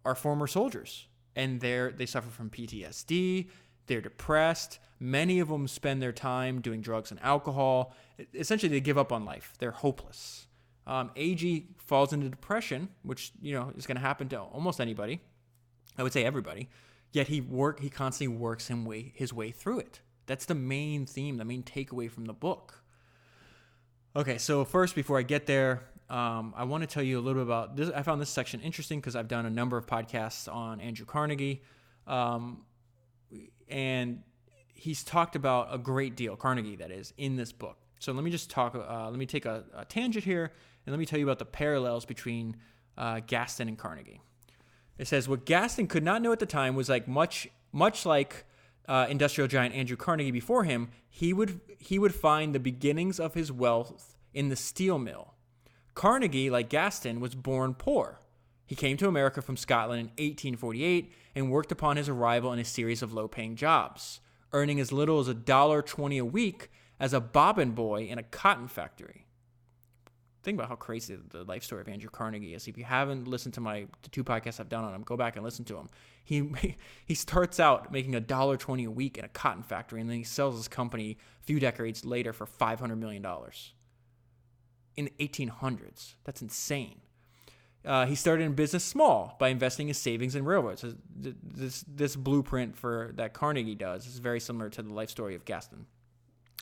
are 0.05 0.13
former 0.13 0.45
soldiers 0.45 1.07
and 1.35 1.59
they're 1.59 1.91
they 1.91 2.05
suffer 2.05 2.29
from 2.29 2.51
PTSD, 2.51 3.47
they're 3.87 3.99
depressed, 3.99 4.77
many 4.99 5.39
of 5.39 5.47
them 5.47 5.67
spend 5.67 6.03
their 6.03 6.11
time 6.11 6.61
doing 6.61 6.81
drugs 6.81 7.09
and 7.09 7.19
alcohol. 7.23 7.95
Essentially 8.35 8.69
they 8.69 8.79
give 8.79 8.99
up 8.99 9.11
on 9.11 9.25
life. 9.25 9.55
They're 9.57 9.71
hopeless. 9.71 10.45
Um, 10.85 11.09
AG 11.15 11.67
falls 11.77 12.13
into 12.13 12.29
depression, 12.29 12.89
which 13.01 13.31
you 13.41 13.55
know 13.55 13.73
is 13.75 13.87
going 13.87 13.97
to 13.97 14.01
happen 14.01 14.29
to 14.29 14.39
almost 14.39 14.79
anybody. 14.79 15.19
I 15.97 16.03
would 16.03 16.13
say 16.13 16.23
everybody. 16.23 16.69
Yet 17.11 17.27
he 17.29 17.41
work 17.41 17.79
he 17.79 17.89
constantly 17.89 18.37
works 18.37 18.67
him 18.67 18.85
way 18.85 19.13
his 19.15 19.33
way 19.33 19.49
through 19.49 19.79
it. 19.79 20.01
That's 20.31 20.45
the 20.45 20.55
main 20.55 21.05
theme, 21.05 21.35
the 21.35 21.43
main 21.43 21.61
takeaway 21.61 22.09
from 22.09 22.23
the 22.23 22.31
book. 22.31 22.85
Okay, 24.15 24.37
so 24.37 24.63
first, 24.63 24.95
before 24.95 25.19
I 25.19 25.23
get 25.23 25.45
there, 25.45 25.83
um, 26.09 26.53
I 26.55 26.63
want 26.63 26.83
to 26.83 26.87
tell 26.87 27.03
you 27.03 27.19
a 27.19 27.21
little 27.21 27.43
bit 27.43 27.47
about 27.47 27.75
this. 27.75 27.89
I 27.93 28.01
found 28.01 28.21
this 28.21 28.29
section 28.29 28.61
interesting 28.61 29.01
because 29.01 29.13
I've 29.13 29.27
done 29.27 29.45
a 29.45 29.49
number 29.49 29.75
of 29.75 29.87
podcasts 29.87 30.47
on 30.47 30.79
Andrew 30.79 31.05
Carnegie, 31.05 31.63
um, 32.07 32.63
and 33.67 34.23
he's 34.73 35.03
talked 35.03 35.35
about 35.35 35.67
a 35.69 35.77
great 35.77 36.15
deal, 36.15 36.37
Carnegie, 36.37 36.77
that 36.77 36.91
is, 36.91 37.11
in 37.17 37.35
this 37.35 37.51
book. 37.51 37.75
So 37.99 38.13
let 38.13 38.23
me 38.23 38.31
just 38.31 38.49
talk. 38.49 38.73
Uh, 38.73 39.09
let 39.09 39.19
me 39.19 39.25
take 39.25 39.45
a, 39.45 39.65
a, 39.75 39.83
tangent 39.83 40.23
here, 40.23 40.53
and 40.85 40.93
let 40.93 40.97
me 40.97 41.05
tell 41.05 41.19
you 41.19 41.25
about 41.25 41.39
the 41.39 41.45
parallels 41.45 42.05
between 42.05 42.55
uh, 42.97 43.19
Gaston 43.27 43.67
and 43.67 43.77
Carnegie. 43.77 44.21
It 44.97 45.09
says 45.09 45.27
what 45.27 45.45
Gaston 45.45 45.87
could 45.87 46.05
not 46.05 46.21
know 46.21 46.31
at 46.31 46.39
the 46.39 46.45
time 46.45 46.75
was 46.75 46.87
like 46.87 47.05
much, 47.05 47.49
much 47.73 48.05
like 48.05 48.45
uh, 48.87 49.07
industrial 49.09 49.47
giant 49.47 49.75
Andrew 49.75 49.97
Carnegie 49.97 50.31
before 50.31 50.63
him. 50.63 50.89
He 51.09 51.33
would 51.33 51.59
he 51.77 51.99
would 51.99 52.15
find 52.15 52.53
the 52.53 52.59
beginnings 52.59 53.19
of 53.19 53.33
his 53.33 53.51
wealth 53.51 54.15
in 54.33 54.49
the 54.49 54.55
steel 54.55 54.97
mill 54.97 55.31
Carnegie, 55.93 56.49
like 56.49 56.69
Gaston, 56.69 57.19
was 57.19 57.35
born 57.35 57.73
poor. 57.73 58.21
He 58.65 58.75
came 58.75 58.95
to 58.97 59.07
America 59.07 59.41
from 59.41 59.57
Scotland 59.57 59.99
in 59.99 60.07
1848 60.07 61.11
and 61.35 61.51
worked 61.51 61.71
upon 61.71 61.97
his 61.97 62.07
arrival 62.07 62.53
in 62.53 62.59
a 62.59 62.65
series 62.65 63.01
of 63.01 63.13
low 63.13 63.27
paying 63.27 63.55
jobs, 63.55 64.21
earning 64.53 64.79
as 64.79 64.91
little 64.91 65.19
as 65.19 65.27
$1.20 65.27 66.19
a 66.19 66.25
week 66.25 66.71
as 66.99 67.13
a 67.13 67.19
bobbin 67.19 67.71
boy 67.71 68.05
in 68.05 68.17
a 68.17 68.23
cotton 68.23 68.67
factory. 68.67 69.25
Think 70.43 70.57
about 70.57 70.69
how 70.69 70.75
crazy 70.75 71.17
the 71.29 71.43
life 71.43 71.63
story 71.63 71.81
of 71.81 71.87
Andrew 71.87 72.09
Carnegie 72.09 72.53
is. 72.55 72.67
If 72.67 72.77
you 72.77 72.83
haven't 72.83 73.27
listened 73.27 73.53
to 73.55 73.61
my 73.61 73.85
the 74.01 74.09
two 74.09 74.23
podcasts 74.23 74.59
I've 74.59 74.69
done 74.69 74.83
on 74.83 74.93
him, 74.93 75.03
go 75.03 75.15
back 75.15 75.35
and 75.35 75.45
listen 75.45 75.65
to 75.65 75.77
him. 75.77 75.89
He 76.23 76.51
he 77.05 77.13
starts 77.13 77.59
out 77.59 77.91
making 77.91 78.15
a 78.15 78.19
dollar 78.19 78.57
twenty 78.57 78.85
a 78.85 78.91
week 78.91 79.17
in 79.17 79.25
a 79.25 79.29
cotton 79.29 79.63
factory, 79.63 80.01
and 80.01 80.09
then 80.09 80.17
he 80.17 80.23
sells 80.23 80.57
his 80.57 80.67
company 80.67 81.17
a 81.41 81.45
few 81.45 81.59
decades 81.59 82.05
later 82.05 82.33
for 82.33 82.45
five 82.45 82.79
hundred 82.79 82.97
million 82.97 83.21
dollars 83.21 83.73
in 84.97 85.05
the 85.05 85.27
1800s. 85.27 86.15
That's 86.25 86.41
insane. 86.41 87.01
Uh, 87.83 88.05
he 88.05 88.13
started 88.13 88.43
in 88.43 88.53
business 88.53 88.83
small 88.83 89.35
by 89.39 89.49
investing 89.49 89.87
his 89.87 89.97
savings 89.97 90.35
in 90.35 90.45
railroads. 90.45 90.85
This, 91.15 91.83
this 91.87 92.15
blueprint 92.15 92.77
for 92.77 93.11
that 93.15 93.33
Carnegie 93.33 93.73
does 93.73 94.05
is 94.05 94.19
very 94.19 94.39
similar 94.39 94.69
to 94.69 94.83
the 94.83 94.93
life 94.93 95.09
story 95.09 95.33
of 95.33 95.45
Gaston. 95.45 95.87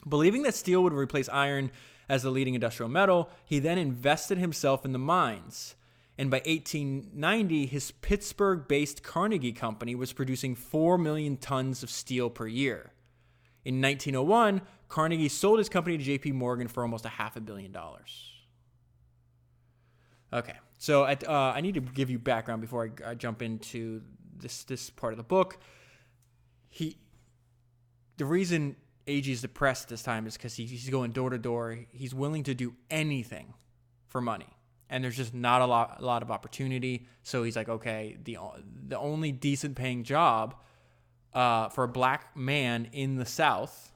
Believing 0.08 0.44
that 0.44 0.56
steel 0.56 0.82
would 0.84 0.94
replace 0.94 1.28
iron 1.28 1.72
as 2.10 2.24
the 2.24 2.32
leading 2.32 2.56
industrial 2.56 2.90
metal, 2.90 3.30
he 3.46 3.60
then 3.60 3.78
invested 3.78 4.40
himself 4.40 4.84
in 4.84 4.92
the 4.92 5.00
mines. 5.00 5.76
And 6.18 6.30
by 6.30 6.42
1890, 6.46 7.68
his 7.68 7.92
Pittsburgh 7.92 8.68
based 8.68 9.04
Carnegie 9.04 9.54
Company 9.54 9.96
was 9.96 10.12
producing 10.12 10.56
4 10.56 10.98
million 10.98 11.38
tons 11.38 11.84
of 11.84 11.90
steel 11.90 12.30
per 12.30 12.48
year. 12.48 12.92
In 13.64 13.82
1901, 13.82 14.62
Carnegie 14.90 15.30
sold 15.30 15.60
his 15.60 15.70
company 15.70 15.98
to 15.98 16.04
JP 16.04 16.34
Morgan 16.34 16.68
for 16.68 16.84
almost 16.84 17.06
a 17.06 17.10
half 17.10 17.38
a 17.38 17.40
billion 17.40 17.72
dollars. 17.72 18.32
Okay, 20.34 20.56
so 20.78 21.06
at, 21.06 21.28
uh, 21.28 21.54
I 21.56 21.62
need 21.62 21.76
to 21.76 21.82
give 21.82 22.10
you 22.10 22.20
background 22.20 22.62
before 22.62 22.92
I, 23.06 23.12
I 23.12 23.16
jump 23.16 23.42
into 23.42 24.02
this 24.38 24.64
this 24.64 24.90
part 24.90 25.14
of 25.14 25.18
the 25.18 25.24
book. 25.24 25.58
He, 26.70 26.98
the 28.18 28.26
reason 28.26 28.76
AG 29.10 29.30
is 29.30 29.42
depressed 29.42 29.90
this 29.90 30.04
time 30.04 30.28
is 30.28 30.38
because 30.38 30.56
he, 30.56 30.66
he's 30.66 30.90
going 30.90 31.12
door 31.12 31.32
to 31.32 31.38
door. 31.38 31.78
He's 31.92 32.14
willing 32.14 32.44
to 32.44 32.54
do 32.54 32.76
anything 32.90 33.54
for 34.08 34.22
money, 34.22 34.48
and 34.90 35.04
there's 35.04 35.18
just 35.18 35.34
not 35.34 35.62
a 35.62 35.66
lot 35.66 35.98
a 36.00 36.06
lot 36.06 36.22
of 36.22 36.32
opportunity. 36.32 37.08
So 37.24 37.44
he's 37.44 37.56
like, 37.56 37.70
okay, 37.70 38.18
the 38.24 38.38
the 38.88 38.98
only 38.98 39.32
decent 39.32 39.76
paying 39.76 40.04
job 40.04 40.56
uh, 41.34 41.70
for 41.70 41.84
a 41.84 41.88
black 41.88 42.36
man 42.38 42.90
in 42.94 43.16
the 43.16 43.26
South 43.26 43.92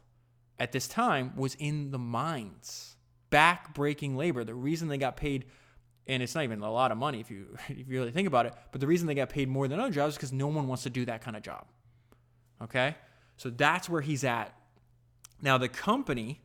at 0.59 0.71
this 0.71 0.87
time 0.87 1.33
was 1.35 1.55
in 1.55 1.91
the 1.91 1.99
mines, 1.99 2.95
back-breaking 3.29 4.15
labor. 4.15 4.43
The 4.43 4.53
reason 4.53 4.87
they 4.87 4.97
got 4.97 5.17
paid, 5.17 5.45
and 6.07 6.21
it's 6.21 6.35
not 6.35 6.43
even 6.43 6.61
a 6.61 6.71
lot 6.71 6.91
of 6.91 6.97
money 6.97 7.19
if 7.19 7.29
you 7.29 7.57
if 7.69 7.87
you 7.87 7.99
really 7.99 8.11
think 8.11 8.27
about 8.27 8.45
it, 8.45 8.53
but 8.71 8.81
the 8.81 8.87
reason 8.87 9.07
they 9.07 9.15
got 9.15 9.29
paid 9.29 9.47
more 9.47 9.67
than 9.67 9.79
other 9.79 9.91
jobs 9.91 10.13
is 10.13 10.17
because 10.17 10.33
no 10.33 10.47
one 10.47 10.67
wants 10.67 10.83
to 10.83 10.89
do 10.89 11.05
that 11.05 11.21
kind 11.21 11.37
of 11.37 11.43
job. 11.43 11.65
Okay, 12.61 12.95
so 13.37 13.49
that's 13.49 13.89
where 13.89 14.01
he's 14.01 14.23
at. 14.23 14.55
Now 15.43 15.57
the 15.57 15.67
company 15.67 16.39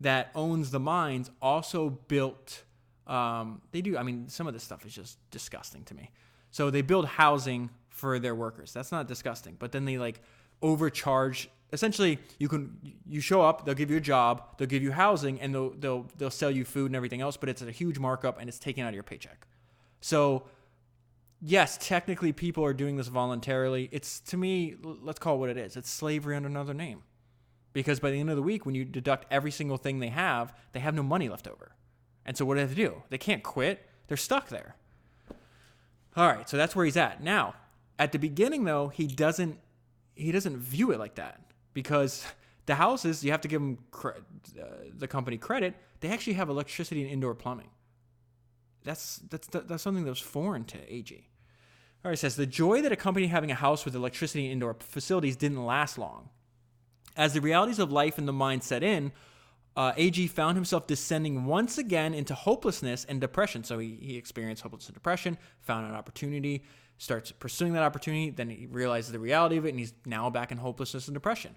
that 0.00 0.30
owns 0.34 0.70
the 0.70 0.80
mines 0.80 1.30
also 1.42 1.90
built. 1.90 2.62
Um, 3.06 3.60
they 3.72 3.82
do. 3.82 3.98
I 3.98 4.02
mean, 4.02 4.28
some 4.28 4.46
of 4.46 4.54
this 4.54 4.62
stuff 4.62 4.86
is 4.86 4.94
just 4.94 5.18
disgusting 5.30 5.82
to 5.84 5.94
me. 5.94 6.10
So 6.50 6.70
they 6.70 6.80
build 6.82 7.06
housing 7.06 7.68
for 7.88 8.18
their 8.18 8.34
workers. 8.34 8.72
That's 8.72 8.92
not 8.92 9.08
disgusting. 9.08 9.56
But 9.58 9.72
then 9.72 9.84
they 9.84 9.98
like 9.98 10.22
overcharge. 10.62 11.50
Essentially, 11.72 12.20
you 12.38 12.48
can 12.48 12.78
you 13.06 13.20
show 13.20 13.42
up, 13.42 13.66
they'll 13.66 13.74
give 13.74 13.90
you 13.90 13.96
a 13.96 14.00
job, 14.00 14.56
they'll 14.56 14.68
give 14.68 14.82
you 14.82 14.92
housing, 14.92 15.40
and 15.40 15.52
they'll 15.52 15.70
they'll 15.70 16.06
they'll 16.16 16.30
sell 16.30 16.50
you 16.50 16.64
food 16.64 16.86
and 16.86 16.96
everything 16.96 17.20
else. 17.20 17.36
But 17.36 17.48
it's 17.48 17.60
a 17.60 17.70
huge 17.72 17.98
markup 17.98 18.38
and 18.38 18.48
it's 18.48 18.60
taken 18.60 18.84
out 18.84 18.88
of 18.88 18.94
your 18.94 19.02
paycheck. 19.02 19.48
So 20.00 20.44
yes, 21.40 21.76
technically 21.80 22.32
people 22.32 22.64
are 22.64 22.72
doing 22.72 22.96
this 22.96 23.08
voluntarily. 23.08 23.88
It's 23.90 24.20
to 24.20 24.36
me, 24.36 24.76
let's 24.82 25.18
call 25.18 25.34
it 25.34 25.38
what 25.38 25.50
it 25.50 25.56
is. 25.56 25.76
It's 25.76 25.90
slavery 25.90 26.36
under 26.36 26.48
another 26.48 26.74
name. 26.74 27.02
Because 27.74 28.00
by 28.00 28.10
the 28.10 28.20
end 28.20 28.30
of 28.30 28.36
the 28.36 28.42
week, 28.42 28.64
when 28.64 28.74
you 28.74 28.86
deduct 28.86 29.26
every 29.30 29.50
single 29.50 29.76
thing 29.76 29.98
they 29.98 30.08
have, 30.08 30.54
they 30.72 30.80
have 30.80 30.94
no 30.94 31.02
money 31.02 31.28
left 31.28 31.46
over. 31.46 31.72
And 32.24 32.36
so 32.36 32.46
what 32.46 32.54
do 32.54 32.58
they 32.58 32.62
have 32.62 32.70
to 32.70 32.76
do? 32.76 33.02
They 33.10 33.18
can't 33.18 33.42
quit. 33.42 33.86
They're 34.06 34.16
stuck 34.16 34.48
there. 34.48 34.76
All 36.16 36.28
right, 36.28 36.48
so 36.48 36.56
that's 36.56 36.74
where 36.74 36.84
he's 36.84 36.96
at. 36.96 37.22
Now, 37.22 37.54
at 37.98 38.12
the 38.12 38.18
beginning 38.18 38.64
though, 38.64 38.88
he 38.88 39.06
doesn't 39.06 39.58
he 40.14 40.30
doesn't 40.30 40.56
view 40.56 40.92
it 40.92 41.00
like 41.00 41.16
that 41.16 41.40
because 41.72 42.24
the 42.66 42.76
houses 42.76 43.24
you 43.24 43.32
have 43.32 43.40
to 43.42 43.48
give 43.48 43.60
them 43.60 43.78
cre- 43.90 44.20
uh, 44.60 44.64
the 44.96 45.08
company 45.08 45.36
credit. 45.36 45.74
They 46.00 46.08
actually 46.10 46.34
have 46.34 46.48
electricity 46.48 47.02
and 47.02 47.10
indoor 47.10 47.34
plumbing. 47.34 47.70
That's 48.84 49.16
that's 49.30 49.48
that's 49.48 49.82
something 49.82 50.04
that 50.04 50.10
was 50.10 50.20
foreign 50.20 50.64
to 50.66 50.92
AG. 50.92 51.28
All 52.04 52.10
right, 52.10 52.18
says 52.18 52.36
the 52.36 52.46
joy 52.46 52.82
that 52.82 52.92
accompanied 52.92 53.28
having 53.28 53.50
a 53.50 53.54
house 53.54 53.84
with 53.84 53.94
electricity 53.94 54.44
and 54.44 54.52
indoor 54.52 54.76
facilities 54.78 55.36
didn't 55.36 55.64
last 55.64 55.98
long. 55.98 56.28
As 57.16 57.32
the 57.32 57.40
realities 57.40 57.78
of 57.78 57.92
life 57.92 58.18
and 58.18 58.26
the 58.26 58.32
mind 58.32 58.62
set 58.64 58.82
in, 58.82 59.12
uh, 59.76 59.92
AG 59.96 60.26
found 60.28 60.56
himself 60.56 60.86
descending 60.86 61.46
once 61.46 61.78
again 61.78 62.14
into 62.14 62.34
hopelessness 62.34 63.04
and 63.04 63.20
depression. 63.20 63.64
So 63.64 63.78
he, 63.78 63.98
he 64.00 64.16
experienced 64.16 64.62
hopelessness 64.62 64.88
and 64.88 64.94
depression, 64.94 65.38
found 65.60 65.86
an 65.86 65.94
opportunity, 65.94 66.64
starts 66.98 67.32
pursuing 67.32 67.72
that 67.72 67.82
opportunity, 67.82 68.30
then 68.30 68.50
he 68.50 68.66
realizes 68.66 69.12
the 69.12 69.18
reality 69.18 69.56
of 69.56 69.66
it, 69.66 69.70
and 69.70 69.78
he's 69.78 69.94
now 70.06 70.30
back 70.30 70.52
in 70.52 70.58
hopelessness 70.58 71.08
and 71.08 71.14
depression. 71.14 71.56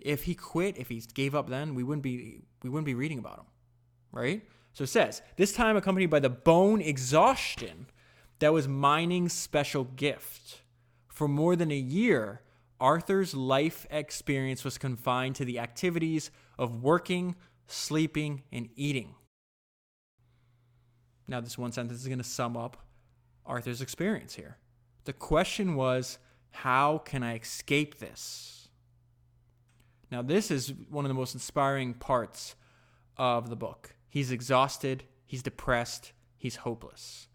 If 0.00 0.24
he 0.24 0.34
quit, 0.34 0.78
if 0.78 0.88
he 0.88 1.02
gave 1.14 1.34
up 1.34 1.48
then, 1.48 1.74
we 1.74 1.82
wouldn't 1.82 2.02
be 2.02 2.42
we 2.62 2.70
wouldn't 2.70 2.86
be 2.86 2.94
reading 2.94 3.18
about 3.18 3.38
him. 3.38 3.46
Right? 4.12 4.42
So 4.72 4.84
it 4.84 4.88
says, 4.88 5.22
this 5.36 5.52
time 5.52 5.76
accompanied 5.76 6.10
by 6.10 6.20
the 6.20 6.30
bone 6.30 6.80
exhaustion 6.80 7.86
that 8.40 8.52
was 8.52 8.66
mining's 8.66 9.32
special 9.32 9.84
gift. 9.84 10.62
For 11.08 11.28
more 11.28 11.54
than 11.54 11.70
a 11.70 11.76
year, 11.76 12.40
Arthur's 12.80 13.34
life 13.34 13.86
experience 13.90 14.64
was 14.64 14.78
confined 14.78 15.36
to 15.36 15.44
the 15.44 15.58
activities 15.58 16.30
of 16.58 16.82
working, 16.82 17.36
sleeping, 17.66 18.42
and 18.52 18.68
eating. 18.76 19.14
Now, 21.26 21.40
this 21.40 21.56
one 21.56 21.72
sentence 21.72 22.00
is 22.00 22.06
going 22.06 22.18
to 22.18 22.24
sum 22.24 22.56
up 22.56 22.76
Arthur's 23.46 23.80
experience 23.80 24.34
here. 24.34 24.58
The 25.04 25.12
question 25.12 25.74
was, 25.74 26.18
how 26.50 26.98
can 26.98 27.22
I 27.22 27.36
escape 27.36 27.98
this? 27.98 28.68
Now, 30.10 30.22
this 30.22 30.50
is 30.50 30.72
one 30.90 31.04
of 31.04 31.08
the 31.08 31.14
most 31.14 31.34
inspiring 31.34 31.94
parts 31.94 32.56
of 33.16 33.48
the 33.48 33.56
book. 33.56 33.94
He's 34.08 34.30
exhausted, 34.30 35.04
he's 35.26 35.42
depressed, 35.42 36.12
he's 36.36 36.56
hopeless. 36.56 37.28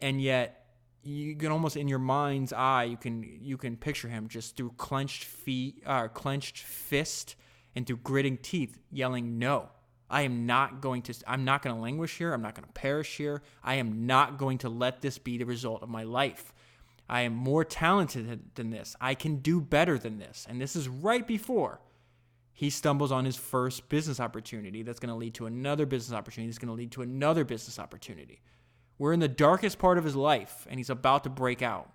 And 0.00 0.20
yet, 0.20 0.65
you 1.06 1.36
can 1.36 1.52
almost 1.52 1.76
in 1.76 1.88
your 1.88 1.98
mind's 1.98 2.52
eye 2.52 2.84
you 2.84 2.96
can 2.96 3.22
you 3.40 3.56
can 3.56 3.76
picture 3.76 4.08
him 4.08 4.28
just 4.28 4.56
through 4.56 4.72
clenched 4.76 5.24
feet 5.24 5.82
uh, 5.86 6.08
clenched 6.08 6.58
fist 6.58 7.36
and 7.74 7.86
through 7.86 7.98
gritting 7.98 8.36
teeth 8.38 8.78
yelling 8.90 9.38
no 9.38 9.68
I 10.08 10.22
am 10.22 10.46
not 10.46 10.80
going 10.80 11.02
to 11.02 11.14
I'm 11.26 11.44
not 11.44 11.62
going 11.62 11.74
to 11.74 11.82
languish 11.82 12.16
here. 12.16 12.32
I'm 12.32 12.42
not 12.42 12.54
going 12.54 12.66
to 12.66 12.72
perish 12.72 13.16
here. 13.16 13.42
I 13.62 13.74
am 13.76 14.06
not 14.06 14.38
going 14.38 14.58
to 14.58 14.68
let 14.68 15.02
this 15.02 15.18
be 15.18 15.38
the 15.38 15.46
result 15.46 15.82
of 15.82 15.88
my 15.88 16.04
life. 16.04 16.54
I 17.08 17.22
am 17.22 17.34
more 17.34 17.64
talented 17.64 18.54
than 18.54 18.70
this. 18.70 18.96
I 19.00 19.14
can 19.14 19.36
do 19.36 19.60
better 19.60 19.98
than 19.98 20.18
this. 20.18 20.46
And 20.48 20.60
this 20.60 20.74
is 20.74 20.88
right 20.88 21.26
before 21.26 21.80
he 22.52 22.70
stumbles 22.70 23.12
on 23.12 23.24
his 23.24 23.36
first 23.36 23.88
business 23.88 24.18
opportunity 24.18 24.82
that's 24.82 24.98
going 24.98 25.10
to 25.10 25.14
lead 25.14 25.34
to 25.34 25.46
another 25.46 25.86
business 25.86 26.16
opportunity 26.16 26.50
that's 26.50 26.58
going 26.58 26.68
to 26.68 26.74
lead 26.74 26.92
to 26.92 27.02
another 27.02 27.44
business 27.44 27.78
opportunity 27.78 28.40
We're 28.98 29.12
in 29.12 29.20
the 29.20 29.28
darkest 29.28 29.78
part 29.78 29.98
of 29.98 30.04
his 30.04 30.16
life, 30.16 30.66
and 30.70 30.78
he's 30.78 30.90
about 30.90 31.24
to 31.24 31.30
break 31.30 31.62
out. 31.62 31.90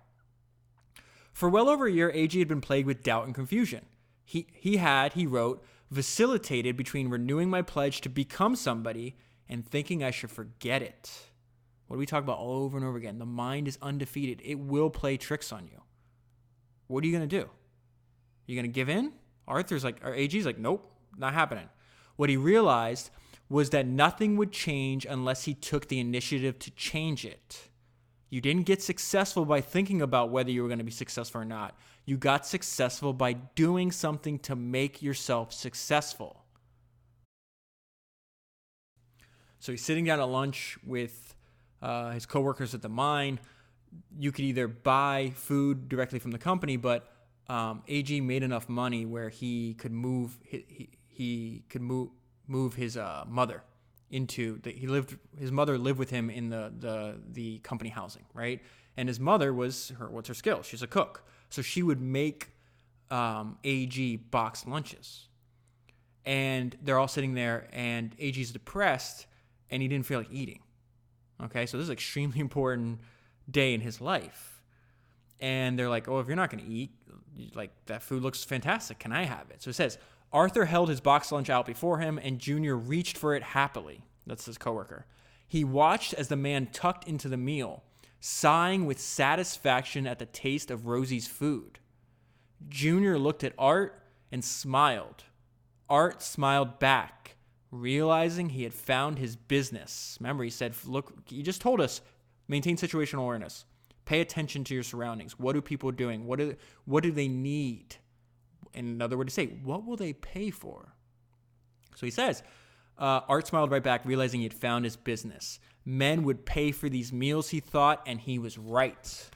For 1.32 1.48
well 1.48 1.68
over 1.68 1.86
a 1.86 1.92
year, 1.92 2.10
AG 2.10 2.38
had 2.38 2.48
been 2.48 2.60
plagued 2.60 2.86
with 2.86 3.02
doubt 3.02 3.26
and 3.26 3.34
confusion. 3.34 3.86
He, 4.24 4.46
he 4.52 4.76
had, 4.76 5.14
he 5.14 5.26
wrote, 5.26 5.64
vacillated 5.90 6.76
between 6.76 7.08
renewing 7.08 7.50
my 7.50 7.62
pledge 7.62 8.00
to 8.02 8.08
become 8.08 8.56
somebody 8.56 9.16
and 9.48 9.66
thinking 9.66 10.02
I 10.02 10.10
should 10.10 10.30
forget 10.30 10.82
it. 10.82 11.10
What 11.86 11.96
do 11.96 11.98
we 12.00 12.06
talk 12.06 12.22
about 12.22 12.38
all 12.38 12.62
over 12.62 12.78
and 12.78 12.86
over 12.86 12.96
again? 12.96 13.18
The 13.18 13.26
mind 13.26 13.68
is 13.68 13.76
undefeated. 13.82 14.40
It 14.44 14.58
will 14.58 14.88
play 14.88 15.16
tricks 15.16 15.52
on 15.52 15.66
you. 15.66 15.82
What 16.86 17.04
are 17.04 17.06
you 17.06 17.12
going 17.16 17.28
to 17.28 17.40
do? 17.40 17.50
You 18.46 18.56
going 18.56 18.70
to 18.70 18.72
give 18.72 18.88
in? 18.88 19.12
Arthur's 19.46 19.84
like, 19.84 20.04
or 20.04 20.14
AG's 20.14 20.46
like, 20.46 20.58
nope, 20.58 20.90
not 21.18 21.34
happening. 21.34 21.68
What 22.16 22.30
he 22.30 22.36
realized 22.36 23.10
was 23.52 23.68
that 23.68 23.86
nothing 23.86 24.38
would 24.38 24.50
change 24.50 25.04
unless 25.04 25.44
he 25.44 25.52
took 25.52 25.88
the 25.88 26.00
initiative 26.00 26.58
to 26.58 26.70
change 26.70 27.26
it. 27.26 27.68
You 28.30 28.40
didn't 28.40 28.62
get 28.62 28.82
successful 28.82 29.44
by 29.44 29.60
thinking 29.60 30.00
about 30.00 30.30
whether 30.30 30.50
you 30.50 30.62
were 30.62 30.68
going 30.68 30.78
to 30.78 30.84
be 30.84 30.90
successful 30.90 31.42
or 31.42 31.44
not. 31.44 31.76
You 32.06 32.16
got 32.16 32.46
successful 32.46 33.12
by 33.12 33.34
doing 33.34 33.92
something 33.92 34.38
to 34.38 34.56
make 34.56 35.02
yourself 35.02 35.52
successful. 35.52 36.46
So 39.58 39.72
he's 39.72 39.84
sitting 39.84 40.06
down 40.06 40.18
at 40.18 40.28
lunch 40.30 40.78
with 40.82 41.34
uh, 41.82 42.12
his 42.12 42.24
coworkers 42.24 42.72
at 42.74 42.80
the 42.80 42.88
mine. 42.88 43.38
You 44.18 44.32
could 44.32 44.46
either 44.46 44.66
buy 44.66 45.32
food 45.34 45.90
directly 45.90 46.20
from 46.20 46.30
the 46.30 46.38
company, 46.38 46.78
but 46.78 47.12
um, 47.50 47.82
AG 47.86 48.18
made 48.22 48.42
enough 48.42 48.70
money 48.70 49.04
where 49.04 49.28
he 49.28 49.74
could 49.74 49.92
move. 49.92 50.38
He, 50.42 50.64
he, 50.68 50.88
he 51.06 51.64
could 51.68 51.82
move 51.82 52.08
move 52.52 52.74
his 52.74 52.96
uh, 52.96 53.24
mother 53.26 53.62
into 54.10 54.60
the, 54.60 54.70
he 54.70 54.86
lived 54.86 55.16
his 55.38 55.50
mother 55.50 55.78
lived 55.78 55.98
with 55.98 56.10
him 56.10 56.28
in 56.28 56.50
the 56.50 56.72
the 56.78 57.16
the 57.32 57.58
company 57.60 57.90
housing 57.90 58.24
right? 58.34 58.60
And 58.96 59.08
his 59.08 59.18
mother 59.18 59.52
was 59.54 59.90
her 59.98 60.08
what's 60.10 60.28
her 60.28 60.34
skill? 60.34 60.62
She's 60.62 60.82
a 60.82 60.86
cook. 60.86 61.24
So 61.48 61.62
she 61.62 61.82
would 61.82 62.00
make 62.00 62.50
um, 63.10 63.58
ag 63.64 64.30
box 64.30 64.66
lunches. 64.66 65.28
And 66.24 66.76
they're 66.82 66.98
all 66.98 67.08
sitting 67.08 67.34
there 67.34 67.68
and 67.72 68.14
ag's 68.20 68.52
depressed 68.52 69.26
and 69.70 69.82
he 69.82 69.88
didn't 69.88 70.06
feel 70.06 70.18
like 70.20 70.30
eating. 70.30 70.60
Okay? 71.42 71.66
So 71.66 71.78
this 71.78 71.84
is 71.84 71.88
an 71.88 71.94
extremely 71.94 72.40
important 72.48 73.00
day 73.50 73.74
in 73.74 73.80
his 73.80 74.00
life. 74.00 74.62
And 75.40 75.78
they're 75.78 75.88
like 75.88 76.06
oh 76.06 76.20
if 76.20 76.26
you're 76.26 76.36
not 76.36 76.50
going 76.50 76.64
to 76.64 76.70
eat 76.70 76.90
like 77.54 77.70
that 77.86 78.02
food 78.02 78.22
looks 78.22 78.44
fantastic. 78.44 78.98
Can 78.98 79.10
i 79.10 79.24
have 79.24 79.50
it? 79.50 79.62
So 79.62 79.70
it 79.70 79.74
says 79.74 79.96
Arthur 80.32 80.64
held 80.64 80.88
his 80.88 81.00
box 81.00 81.30
lunch 81.30 81.50
out 81.50 81.66
before 81.66 81.98
him, 81.98 82.18
and 82.22 82.38
Junior 82.38 82.76
reached 82.76 83.18
for 83.18 83.34
it 83.34 83.42
happily. 83.42 84.04
That's 84.26 84.46
his 84.46 84.58
coworker. 84.58 85.06
He 85.46 85.64
watched 85.64 86.14
as 86.14 86.28
the 86.28 86.36
man 86.36 86.68
tucked 86.72 87.06
into 87.06 87.28
the 87.28 87.36
meal, 87.36 87.82
sighing 88.20 88.86
with 88.86 88.98
satisfaction 88.98 90.06
at 90.06 90.18
the 90.18 90.26
taste 90.26 90.70
of 90.70 90.86
Rosie's 90.86 91.26
food. 91.26 91.78
Junior 92.68 93.18
looked 93.18 93.44
at 93.44 93.52
Art 93.58 94.02
and 94.30 94.42
smiled. 94.44 95.24
Art 95.90 96.22
smiled 96.22 96.78
back, 96.78 97.36
realizing 97.70 98.48
he 98.48 98.62
had 98.62 98.72
found 98.72 99.18
his 99.18 99.36
business. 99.36 100.16
Remember, 100.20 100.44
he 100.44 100.50
said, 100.50 100.74
Look, 100.86 101.12
you 101.28 101.42
just 101.42 101.60
told 101.60 101.80
us 101.80 102.00
maintain 102.48 102.76
situational 102.76 103.20
awareness. 103.20 103.66
Pay 104.04 104.20
attention 104.20 104.64
to 104.64 104.74
your 104.74 104.82
surroundings. 104.82 105.38
What 105.38 105.56
are 105.56 105.60
people 105.60 105.90
doing? 105.90 106.26
What 106.26 106.38
do, 106.38 106.56
what 106.86 107.02
do 107.02 107.10
they 107.10 107.28
need? 107.28 107.96
In 108.74 108.86
another 108.86 109.16
word 109.16 109.28
to 109.28 109.34
say, 109.34 109.46
what 109.46 109.86
will 109.86 109.96
they 109.96 110.12
pay 110.12 110.50
for? 110.50 110.94
So 111.96 112.06
he 112.06 112.10
says, 112.10 112.42
uh, 112.98 113.20
Art 113.28 113.46
smiled 113.46 113.70
right 113.70 113.82
back, 113.82 114.04
realizing 114.04 114.40
he 114.40 114.44
had 114.44 114.54
found 114.54 114.84
his 114.84 114.96
business. 114.96 115.58
Men 115.84 116.22
would 116.24 116.46
pay 116.46 116.72
for 116.72 116.88
these 116.88 117.12
meals, 117.12 117.50
he 117.50 117.60
thought, 117.60 118.02
and 118.06 118.20
he 118.20 118.38
was 118.38 118.56
right. 118.58 119.28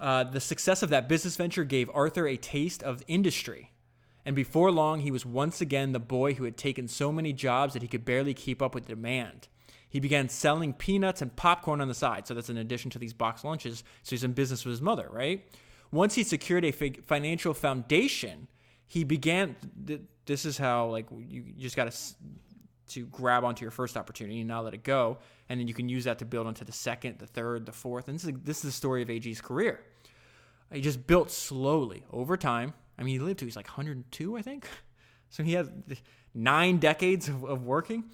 Uh, 0.00 0.24
the 0.24 0.40
success 0.40 0.82
of 0.82 0.90
that 0.90 1.08
business 1.08 1.36
venture 1.36 1.64
gave 1.64 1.90
Arthur 1.94 2.26
a 2.26 2.36
taste 2.36 2.82
of 2.82 3.02
industry. 3.06 3.72
And 4.24 4.34
before 4.34 4.70
long, 4.70 5.00
he 5.00 5.10
was 5.10 5.26
once 5.26 5.60
again 5.60 5.92
the 5.92 6.00
boy 6.00 6.34
who 6.34 6.44
had 6.44 6.56
taken 6.56 6.88
so 6.88 7.12
many 7.12 7.32
jobs 7.32 7.74
that 7.74 7.82
he 7.82 7.88
could 7.88 8.04
barely 8.04 8.34
keep 8.34 8.62
up 8.62 8.74
with 8.74 8.86
demand. 8.86 9.48
He 9.88 10.00
began 10.00 10.28
selling 10.28 10.72
peanuts 10.72 11.22
and 11.22 11.36
popcorn 11.36 11.80
on 11.80 11.88
the 11.88 11.94
side. 11.94 12.26
So 12.26 12.34
that's 12.34 12.50
in 12.50 12.56
addition 12.56 12.90
to 12.92 12.98
these 12.98 13.12
box 13.12 13.44
lunches. 13.44 13.84
So 14.02 14.10
he's 14.10 14.24
in 14.24 14.32
business 14.32 14.64
with 14.64 14.72
his 14.72 14.82
mother, 14.82 15.08
right? 15.10 15.46
Once 15.94 16.16
he 16.16 16.24
secured 16.24 16.64
a 16.64 16.72
financial 16.72 17.54
foundation, 17.54 18.48
he 18.84 19.04
began. 19.04 19.54
This 20.26 20.44
is 20.44 20.58
how 20.58 20.86
like 20.86 21.06
you 21.28 21.44
just 21.56 21.76
got 21.76 21.90
to 21.90 22.14
to 22.88 23.06
grab 23.06 23.44
onto 23.44 23.62
your 23.62 23.70
first 23.70 23.96
opportunity 23.96 24.40
and 24.40 24.48
not 24.48 24.64
let 24.64 24.74
it 24.74 24.82
go, 24.82 25.18
and 25.48 25.60
then 25.60 25.68
you 25.68 25.74
can 25.74 25.88
use 25.88 26.04
that 26.04 26.18
to 26.18 26.24
build 26.24 26.48
onto 26.48 26.64
the 26.64 26.72
second, 26.72 27.18
the 27.18 27.28
third, 27.28 27.64
the 27.64 27.72
fourth. 27.72 28.08
And 28.08 28.16
this 28.16 28.24
is 28.24 28.32
this 28.42 28.56
is 28.58 28.62
the 28.62 28.72
story 28.72 29.02
of 29.02 29.08
AG's 29.08 29.40
career. 29.40 29.84
He 30.72 30.80
just 30.80 31.06
built 31.06 31.30
slowly 31.30 32.02
over 32.10 32.36
time. 32.36 32.74
I 32.98 33.04
mean, 33.04 33.14
he 33.14 33.18
lived 33.20 33.38
to 33.38 33.44
he's 33.44 33.56
like 33.56 33.68
102, 33.68 34.36
I 34.36 34.42
think. 34.42 34.66
So 35.30 35.42
he 35.42 35.54
has 35.54 35.68
nine 36.32 36.78
decades 36.78 37.28
of, 37.28 37.42
of 37.42 37.64
working. 37.64 38.04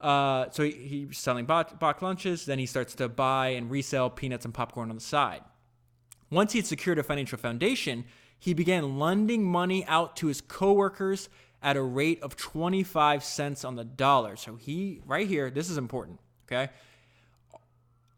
Uh, 0.00 0.48
so 0.52 0.62
he, 0.62 0.70
he's 0.70 1.18
selling 1.18 1.44
box, 1.44 1.72
box 1.72 2.02
lunches. 2.02 2.44
Then 2.44 2.60
he 2.60 2.66
starts 2.66 2.94
to 2.96 3.08
buy 3.08 3.48
and 3.48 3.68
resell 3.68 4.10
peanuts 4.10 4.44
and 4.44 4.54
popcorn 4.54 4.88
on 4.88 4.94
the 4.94 5.02
side. 5.02 5.42
Once 6.30 6.52
he 6.52 6.58
had 6.58 6.66
secured 6.66 6.98
a 6.98 7.02
financial 7.02 7.38
foundation, 7.38 8.04
he 8.38 8.54
began 8.54 8.98
lending 8.98 9.44
money 9.44 9.84
out 9.86 10.16
to 10.16 10.26
his 10.26 10.40
coworkers 10.40 11.28
at 11.62 11.76
a 11.76 11.82
rate 11.82 12.22
of 12.22 12.36
25 12.36 13.24
cents 13.24 13.64
on 13.64 13.76
the 13.76 13.84
dollar. 13.84 14.36
So 14.36 14.56
he, 14.56 15.00
right 15.06 15.26
here, 15.26 15.50
this 15.50 15.70
is 15.70 15.76
important, 15.76 16.20
okay? 16.46 16.70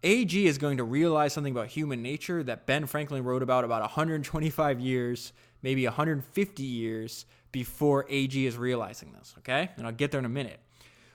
AG 0.02 0.46
is 0.46 0.58
going 0.58 0.78
to 0.78 0.84
realize 0.84 1.32
something 1.32 1.52
about 1.52 1.68
human 1.68 2.02
nature 2.02 2.42
that 2.42 2.66
Ben 2.66 2.86
Franklin 2.86 3.24
wrote 3.24 3.42
about 3.42 3.64
about 3.64 3.80
125 3.82 4.80
years, 4.80 5.32
maybe 5.62 5.84
150 5.84 6.62
years 6.62 7.26
before 7.52 8.06
AG 8.08 8.46
is 8.46 8.56
realizing 8.56 9.12
this, 9.12 9.34
okay? 9.38 9.70
And 9.76 9.86
I'll 9.86 9.92
get 9.92 10.10
there 10.10 10.18
in 10.18 10.24
a 10.24 10.30
minute. 10.30 10.60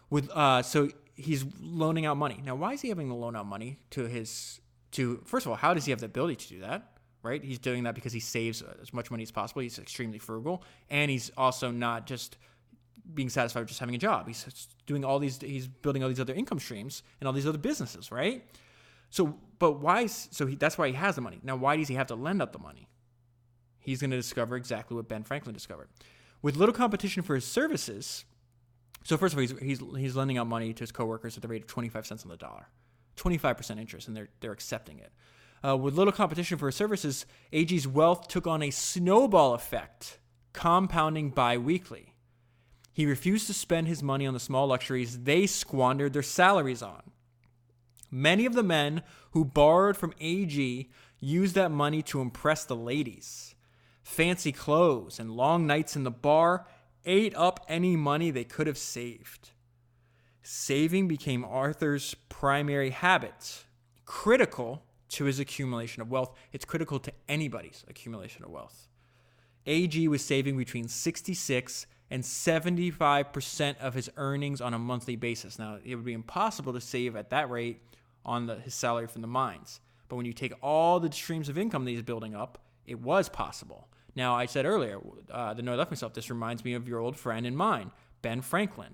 With 0.09 0.29
uh, 0.31 0.61
so 0.61 0.89
he's 1.15 1.45
loaning 1.61 2.05
out 2.05 2.17
money. 2.17 2.41
Now, 2.43 2.55
why 2.55 2.73
is 2.73 2.81
he 2.81 2.89
having 2.89 3.07
to 3.09 3.15
loan 3.15 3.35
out 3.35 3.45
money 3.45 3.79
to 3.91 4.05
his 4.05 4.59
to 4.95 5.21
first 5.25 5.45
of 5.45 5.51
all, 5.51 5.57
how 5.57 5.73
does 5.73 5.85
he 5.85 5.91
have 5.91 5.99
the 5.99 6.05
ability 6.05 6.35
to 6.35 6.47
do 6.47 6.59
that? 6.61 6.91
Right, 7.21 7.43
he's 7.43 7.57
doing 7.57 7.83
that 7.83 7.95
because 7.95 8.13
he 8.13 8.19
saves 8.19 8.61
as 8.81 8.93
much 8.93 9.09
money 9.09 9.23
as 9.23 9.31
possible. 9.31 9.63
He's 9.63 9.79
extremely 9.79 10.19
frugal, 10.19 10.63
and 10.91 11.09
he's 11.09 11.31
also 11.35 11.71
not 11.71 12.05
just 12.05 12.37
being 13.15 13.29
satisfied 13.29 13.61
with 13.61 13.69
just 13.69 13.79
having 13.79 13.95
a 13.95 13.99
job. 13.99 14.27
He's 14.27 14.67
doing 14.85 15.03
all 15.03 15.17
these. 15.17 15.41
He's 15.41 15.67
building 15.67 16.03
all 16.03 16.09
these 16.09 16.19
other 16.19 16.35
income 16.35 16.59
streams 16.59 17.01
and 17.19 17.27
all 17.27 17.33
these 17.33 17.47
other 17.47 17.57
businesses, 17.57 18.11
right? 18.11 18.45
So, 19.09 19.37
but 19.57 19.79
why? 19.79 20.05
So 20.05 20.45
he, 20.45 20.55
that's 20.55 20.77
why 20.77 20.87
he 20.87 20.93
has 20.93 21.15
the 21.15 21.21
money. 21.21 21.39
Now, 21.41 21.55
why 21.55 21.77
does 21.77 21.87
he 21.87 21.95
have 21.95 22.07
to 22.07 22.15
lend 22.15 22.43
out 22.43 22.53
the 22.53 22.59
money? 22.59 22.89
He's 23.79 24.01
going 24.01 24.11
to 24.11 24.17
discover 24.17 24.55
exactly 24.55 24.95
what 24.95 25.07
Ben 25.07 25.23
Franklin 25.23 25.53
discovered. 25.53 25.89
With 26.41 26.57
little 26.57 26.73
competition 26.73 27.23
for 27.23 27.33
his 27.33 27.45
services, 27.45 28.25
so 29.03 29.17
first 29.17 29.33
of 29.33 29.37
all, 29.37 29.41
he's, 29.41 29.79
he's, 29.79 29.95
he's 29.97 30.15
lending 30.15 30.37
out 30.37 30.47
money 30.47 30.73
to 30.73 30.79
his 30.81 30.91
coworkers 30.91 31.37
at 31.37 31.43
the 31.43 31.47
rate 31.47 31.61
of 31.61 31.67
25 31.67 32.05
cents 32.05 32.23
on 32.23 32.29
the 32.29 32.37
dollar. 32.37 32.67
25% 33.15 33.79
interest, 33.79 34.07
and 34.07 34.15
they're, 34.15 34.29
they're 34.39 34.51
accepting 34.51 34.99
it. 34.99 35.11
Uh, 35.65 35.75
with 35.75 35.95
little 35.95 36.13
competition 36.13 36.57
for 36.57 36.71
services, 36.71 37.25
AG's 37.51 37.87
wealth 37.87 38.27
took 38.27 38.45
on 38.45 38.61
a 38.61 38.69
snowball 38.69 39.53
effect, 39.53 40.19
compounding 40.53 41.29
bi 41.29 41.57
weekly. 41.57 42.13
He 42.93 43.05
refused 43.05 43.47
to 43.47 43.53
spend 43.53 43.87
his 43.87 44.03
money 44.03 44.25
on 44.25 44.33
the 44.33 44.39
small 44.39 44.67
luxuries 44.67 45.23
they 45.23 45.47
squandered 45.47 46.13
their 46.13 46.23
salaries 46.23 46.81
on. 46.81 47.11
Many 48.11 48.45
of 48.45 48.53
the 48.53 48.63
men 48.63 49.01
who 49.31 49.43
borrowed 49.43 49.97
from 49.97 50.13
AG 50.21 50.89
used 51.19 51.55
that 51.55 51.71
money 51.71 52.01
to 52.03 52.21
impress 52.21 52.63
the 52.63 52.75
ladies. 52.75 53.55
Fancy 54.03 54.51
clothes 54.51 55.19
and 55.19 55.31
long 55.31 55.65
nights 55.65 55.95
in 55.95 56.03
the 56.03 56.11
bar 56.11 56.67
ate 57.05 57.35
up 57.35 57.65
any 57.67 57.95
money 57.95 58.31
they 58.31 58.43
could 58.43 58.67
have 58.67 58.77
saved. 58.77 59.49
Saving 60.47 61.07
became 61.07 61.43
Arthur's 61.43 62.13
primary 62.29 62.91
habit, 62.91 63.65
critical 64.05 64.83
to 65.09 65.25
his 65.25 65.39
accumulation 65.39 66.03
of 66.03 66.11
wealth. 66.11 66.37
It's 66.53 66.65
critical 66.65 66.99
to 66.99 67.11
anybody's 67.27 67.83
accumulation 67.87 68.43
of 68.43 68.51
wealth. 68.51 68.87
AG 69.65 70.07
was 70.07 70.23
saving 70.23 70.55
between 70.55 70.87
66 70.87 71.87
and 72.11 72.21
75% 72.21 73.77
of 73.79 73.95
his 73.95 74.11
earnings 74.17 74.61
on 74.61 74.75
a 74.75 74.77
monthly 74.77 75.15
basis. 75.15 75.57
Now, 75.57 75.79
it 75.83 75.95
would 75.95 76.05
be 76.05 76.13
impossible 76.13 76.73
to 76.73 76.81
save 76.81 77.15
at 77.15 77.31
that 77.31 77.49
rate 77.49 77.81
on 78.23 78.45
the, 78.45 78.57
his 78.57 78.75
salary 78.75 79.07
from 79.07 79.23
the 79.23 79.27
mines. 79.27 79.79
But 80.09 80.17
when 80.17 80.27
you 80.27 80.33
take 80.33 80.53
all 80.61 80.99
the 80.99 81.11
streams 81.11 81.49
of 81.49 81.57
income 81.57 81.85
that 81.85 81.91
he's 81.91 82.03
building 82.03 82.35
up, 82.35 82.59
it 82.85 82.99
was 82.99 83.29
possible. 83.29 83.87
Now, 84.15 84.35
I 84.35 84.45
said 84.45 84.67
earlier, 84.67 84.99
uh, 85.31 85.55
the 85.55 85.63
note 85.63 85.73
I 85.73 85.77
left 85.77 85.89
myself, 85.89 86.13
this 86.13 86.29
reminds 86.29 86.63
me 86.63 86.75
of 86.75 86.87
your 86.87 86.99
old 86.99 87.17
friend 87.17 87.47
and 87.47 87.57
mine, 87.57 87.89
Ben 88.21 88.41
Franklin. 88.41 88.93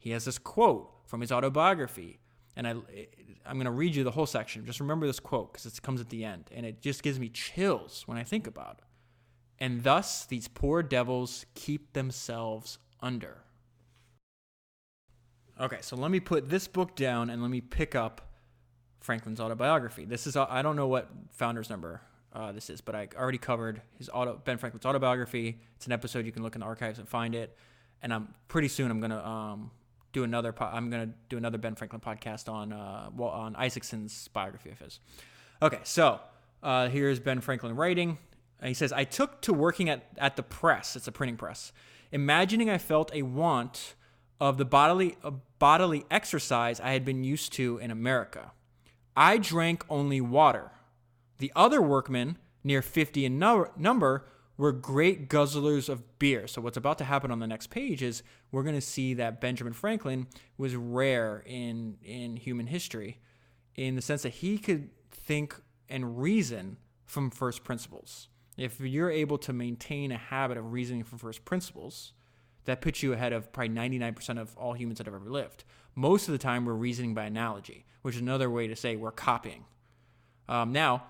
He 0.00 0.10
has 0.10 0.24
this 0.24 0.38
quote 0.38 0.90
from 1.06 1.20
his 1.20 1.30
autobiography. 1.30 2.18
And 2.56 2.66
I, 2.66 2.70
I'm 3.46 3.54
going 3.56 3.66
to 3.66 3.70
read 3.70 3.94
you 3.94 4.02
the 4.02 4.10
whole 4.10 4.26
section. 4.26 4.66
Just 4.66 4.80
remember 4.80 5.06
this 5.06 5.20
quote 5.20 5.52
because 5.52 5.66
it 5.66 5.80
comes 5.82 6.00
at 6.00 6.08
the 6.08 6.24
end. 6.24 6.50
And 6.52 6.66
it 6.66 6.80
just 6.80 7.02
gives 7.04 7.20
me 7.20 7.28
chills 7.28 8.02
when 8.06 8.18
I 8.18 8.24
think 8.24 8.46
about 8.46 8.78
it. 8.78 8.84
And 9.62 9.84
thus 9.84 10.24
these 10.24 10.48
poor 10.48 10.82
devils 10.82 11.46
keep 11.54 11.92
themselves 11.92 12.78
under. 13.00 13.44
Okay, 15.60 15.78
so 15.82 15.94
let 15.94 16.10
me 16.10 16.18
put 16.18 16.48
this 16.48 16.66
book 16.66 16.96
down 16.96 17.28
and 17.28 17.42
let 17.42 17.50
me 17.50 17.60
pick 17.60 17.94
up 17.94 18.22
Franklin's 19.00 19.40
autobiography. 19.40 20.06
This 20.06 20.26
is 20.26 20.34
I 20.34 20.62
don't 20.62 20.76
know 20.76 20.86
what 20.88 21.10
founder's 21.30 21.68
number 21.68 22.00
uh, 22.32 22.52
this 22.52 22.70
is, 22.70 22.80
but 22.80 22.94
I 22.94 23.08
already 23.16 23.38
covered 23.38 23.82
his 23.98 24.08
auto 24.12 24.40
Ben 24.42 24.56
Franklin's 24.56 24.86
autobiography. 24.86 25.60
It's 25.76 25.86
an 25.86 25.92
episode 25.92 26.24
you 26.24 26.32
can 26.32 26.42
look 26.42 26.54
in 26.54 26.60
the 26.60 26.66
archives 26.66 26.98
and 26.98 27.08
find 27.08 27.34
it. 27.34 27.56
And 28.02 28.14
I'm 28.14 28.34
pretty 28.48 28.68
soon 28.68 28.90
I'm 28.90 29.00
gonna 29.00 29.22
um, 29.22 29.70
do 30.12 30.24
another. 30.24 30.52
Po- 30.52 30.70
I'm 30.72 30.90
gonna 30.90 31.10
do 31.28 31.36
another 31.36 31.58
Ben 31.58 31.74
Franklin 31.74 32.00
podcast 32.00 32.50
on 32.52 32.72
uh, 32.72 33.10
well, 33.14 33.30
on 33.30 33.56
Isaacson's 33.56 34.28
biography 34.28 34.70
of 34.70 34.78
his. 34.78 35.00
Okay, 35.62 35.80
so 35.84 36.20
uh, 36.62 36.88
here's 36.88 37.20
Ben 37.20 37.40
Franklin 37.40 37.76
writing. 37.76 38.18
He 38.62 38.74
says, 38.74 38.92
"I 38.92 39.04
took 39.04 39.40
to 39.42 39.52
working 39.52 39.88
at 39.88 40.06
at 40.18 40.36
the 40.36 40.42
press. 40.42 40.96
It's 40.96 41.08
a 41.08 41.12
printing 41.12 41.36
press, 41.36 41.72
imagining 42.12 42.68
I 42.68 42.78
felt 42.78 43.10
a 43.14 43.22
want 43.22 43.94
of 44.40 44.58
the 44.58 44.64
bodily 44.64 45.16
uh, 45.22 45.32
bodily 45.58 46.04
exercise 46.10 46.80
I 46.80 46.92
had 46.92 47.04
been 47.04 47.24
used 47.24 47.52
to 47.54 47.78
in 47.78 47.90
America." 47.90 48.52
I 49.16 49.38
drank 49.38 49.84
only 49.90 50.20
water. 50.20 50.70
The 51.38 51.52
other 51.56 51.82
workmen, 51.82 52.38
near 52.62 52.80
50 52.80 53.24
in 53.24 53.38
number, 53.38 54.24
were 54.60 54.72
great 54.72 55.30
guzzlers 55.30 55.88
of 55.88 56.18
beer. 56.18 56.46
So, 56.46 56.60
what's 56.60 56.76
about 56.76 56.98
to 56.98 57.04
happen 57.04 57.30
on 57.30 57.38
the 57.38 57.46
next 57.46 57.68
page 57.70 58.02
is 58.02 58.22
we're 58.52 58.62
going 58.62 58.74
to 58.74 58.80
see 58.82 59.14
that 59.14 59.40
Benjamin 59.40 59.72
Franklin 59.72 60.26
was 60.58 60.76
rare 60.76 61.42
in, 61.46 61.96
in 62.04 62.36
human 62.36 62.66
history 62.66 63.20
in 63.74 63.96
the 63.96 64.02
sense 64.02 64.22
that 64.22 64.34
he 64.34 64.58
could 64.58 64.90
think 65.10 65.56
and 65.88 66.20
reason 66.20 66.76
from 67.06 67.30
first 67.30 67.64
principles. 67.64 68.28
If 68.58 68.80
you're 68.80 69.10
able 69.10 69.38
to 69.38 69.54
maintain 69.54 70.12
a 70.12 70.18
habit 70.18 70.58
of 70.58 70.72
reasoning 70.72 71.04
from 71.04 71.16
first 71.16 71.46
principles, 71.46 72.12
that 72.66 72.82
puts 72.82 73.02
you 73.02 73.14
ahead 73.14 73.32
of 73.32 73.54
probably 73.54 73.74
99% 73.74 74.38
of 74.38 74.54
all 74.58 74.74
humans 74.74 74.98
that 74.98 75.06
have 75.06 75.14
ever 75.14 75.30
lived. 75.30 75.64
Most 75.94 76.28
of 76.28 76.32
the 76.32 76.38
time, 76.38 76.66
we're 76.66 76.74
reasoning 76.74 77.14
by 77.14 77.24
analogy, 77.24 77.86
which 78.02 78.16
is 78.16 78.20
another 78.20 78.50
way 78.50 78.66
to 78.66 78.76
say 78.76 78.94
we're 78.94 79.10
copying. 79.10 79.64
Um, 80.50 80.70
now, 80.70 81.04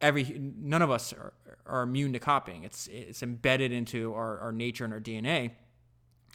every 0.00 0.40
none 0.40 0.82
of 0.82 0.90
us 0.90 1.12
are, 1.12 1.32
are, 1.66 1.82
immune 1.82 2.12
to 2.12 2.18
copying. 2.18 2.64
It's 2.64 2.88
it's 2.88 3.22
embedded 3.22 3.72
into 3.72 4.14
our, 4.14 4.38
our 4.38 4.52
nature 4.52 4.84
and 4.84 4.92
our 4.92 5.00
DNA, 5.00 5.52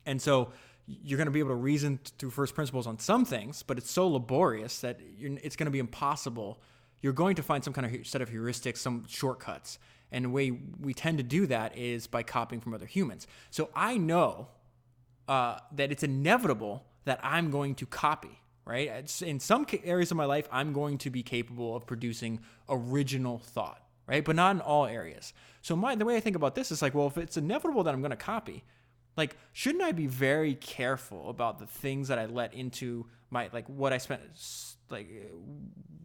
and 0.05 0.22
so 0.22 0.51
you're 0.86 1.18
going 1.18 1.28
to 1.28 1.32
be 1.32 1.39
able 1.39 1.49
to 1.49 1.55
reason 1.55 1.99
through 2.18 2.30
first 2.30 2.55
principles 2.55 2.88
on 2.88 2.99
some 2.99 3.24
things, 3.24 3.64
but 3.64 3.78
it's 3.78 3.89
so 3.89 4.07
laborious 4.07 4.82
that 4.82 4.99
it's 5.18 5.55
going 5.55 5.66
to 5.66 5.72
be 5.72 5.80
impossible. 5.80 6.61
You're 7.01 7.14
going 7.14 7.36
to 7.36 7.43
find 7.43 7.64
some 7.64 7.74
kind 7.74 7.88
of 7.88 8.05
set 8.07 8.22
of 8.22 8.30
heuristics, 8.30 8.78
some 8.78 9.05
shortcuts, 9.07 9.80
and 10.11 10.26
the 10.26 10.30
way 10.30 10.51
we 10.51 10.93
tend 10.93 11.18
to 11.20 11.24
do 11.24 11.47
that 11.47 11.78
is 11.78 12.07
by 12.07 12.24
copying 12.24 12.61
from 12.61 12.74
other 12.74 12.86
humans. 12.86 13.28
So 13.49 13.70
I 13.76 13.97
know 13.97 14.49
uh, 15.28 15.57
that 15.72 15.91
it's 15.91 16.03
inevitable 16.03 16.86
that 17.05 17.20
I'm 17.24 17.49
going 17.49 17.76
to 17.76 17.86
copy, 17.86 18.39
right? 18.66 19.22
In 19.22 19.39
some 19.39 19.66
areas 19.84 20.11
of 20.11 20.18
my 20.18 20.26
life, 20.26 20.47
I'm 20.51 20.74
going 20.74 20.97
to 20.99 21.09
be 21.09 21.24
capable 21.24 21.76
of 21.76 21.86
producing 21.86 22.39
original 22.70 23.39
thought, 23.39 23.82
right? 24.07 24.24
But 24.24 24.36
not 24.36 24.55
in 24.55 24.61
all 24.61 24.86
areas. 24.86 25.34
So 25.61 25.76
my 25.76 25.95
the 25.95 26.05
way 26.05 26.16
I 26.16 26.20
think 26.20 26.36
about 26.36 26.55
this 26.55 26.72
is 26.72 26.82
like, 26.82 26.93
well, 26.93 27.07
if 27.07 27.18
it's 27.18 27.38
inevitable 27.38 27.84
that 27.84 27.93
I'm 27.93 28.01
going 28.01 28.11
to 28.11 28.18
copy, 28.18 28.64
like 29.18 29.38
shouldn't 29.51 29.84
I 29.84 29.91
be 29.91 30.07
very 30.07 30.55
careful 30.55 31.30
about 31.30 31.59
the 31.59 31.68
things 31.68 32.07
that 32.07 32.20
I 32.20 32.26
let 32.26 32.53
into 32.53 33.05
my 33.30 33.49
like 33.53 33.68
what 33.68 33.93
I 33.93 33.97
spent 33.97 34.22
like 34.89 35.09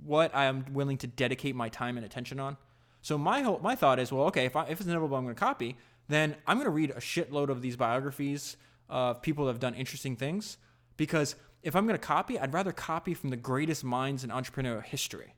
what 0.05 0.35
I'm 0.35 0.65
willing 0.73 0.99
to 0.99 1.07
dedicate 1.07 1.55
my 1.55 1.69
time 1.69 1.97
and 1.97 2.05
attention 2.05 2.41
on? 2.41 2.57
So 3.03 3.17
my 3.17 3.43
whole 3.43 3.61
my 3.63 3.75
thought 3.77 3.99
is, 3.99 4.13
well, 4.13 4.27
okay, 4.27 4.47
if 4.47 4.57
I, 4.57 4.65
if 4.65 4.81
it's 4.81 4.87
inevitable 4.87 5.17
I'm 5.17 5.25
going 5.25 5.35
to 5.35 5.41
copy, 5.41 5.77
then 6.09 6.35
I'm 6.47 6.57
going 6.57 6.67
to 6.67 6.71
read 6.71 6.91
a 6.91 7.01
shitload 7.01 7.51
of 7.51 7.63
these 7.63 7.77
biographies 7.77 8.57
of 8.89 9.23
people 9.23 9.45
that 9.45 9.53
have 9.53 9.61
done 9.61 9.75
interesting 9.75 10.17
things 10.17 10.57
because 10.97 11.37
if 11.63 11.75
I'm 11.75 11.87
going 11.87 11.99
to 11.99 12.07
copy, 12.07 12.39
I'd 12.39 12.53
rather 12.53 12.73
copy 12.73 13.15
from 13.15 13.31
the 13.31 13.37
greatest 13.37 13.85
minds 13.85 14.25
in 14.25 14.31
entrepreneurial 14.31 14.85
history 14.85 15.35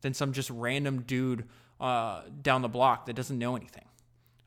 than 0.00 0.14
some 0.14 0.32
just 0.32 0.50
random 0.50 1.02
dude 1.02 1.46
uh, 1.80 2.22
down 2.42 2.62
the 2.62 2.68
block 2.68 3.06
that 3.06 3.14
doesn't 3.14 3.38
know 3.38 3.56
anything. 3.56 3.84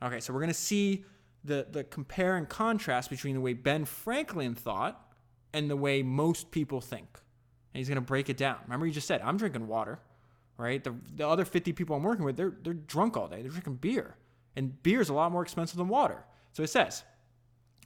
Okay, 0.02 0.20
so 0.20 0.32
we're 0.32 0.40
going 0.40 0.48
to 0.48 0.54
see 0.54 1.04
the, 1.44 1.66
the 1.70 1.84
compare 1.84 2.36
and 2.36 2.48
contrast 2.48 3.10
between 3.10 3.34
the 3.34 3.40
way 3.40 3.52
Ben 3.52 3.84
Franklin 3.84 4.54
thought 4.54 5.12
and 5.52 5.68
the 5.68 5.76
way 5.76 6.02
most 6.02 6.50
people 6.50 6.80
think. 6.80 7.08
And 7.72 7.78
he's 7.78 7.88
going 7.88 7.96
to 7.96 8.00
break 8.00 8.28
it 8.28 8.36
down. 8.36 8.56
Remember, 8.64 8.86
you 8.86 8.92
just 8.92 9.06
said, 9.06 9.20
I'm 9.22 9.36
drinking 9.36 9.68
water, 9.68 10.00
right? 10.56 10.82
The, 10.82 10.94
the 11.14 11.28
other 11.28 11.44
50 11.44 11.72
people 11.72 11.96
I'm 11.96 12.02
working 12.02 12.24
with, 12.24 12.36
they're, 12.36 12.54
they're 12.62 12.74
drunk 12.74 13.16
all 13.16 13.28
day. 13.28 13.42
They're 13.42 13.50
drinking 13.50 13.76
beer. 13.76 14.16
And 14.56 14.82
beer 14.82 15.00
is 15.00 15.08
a 15.08 15.14
lot 15.14 15.30
more 15.32 15.42
expensive 15.42 15.76
than 15.76 15.88
water. 15.88 16.24
So 16.52 16.62
he 16.62 16.66
says, 16.66 17.04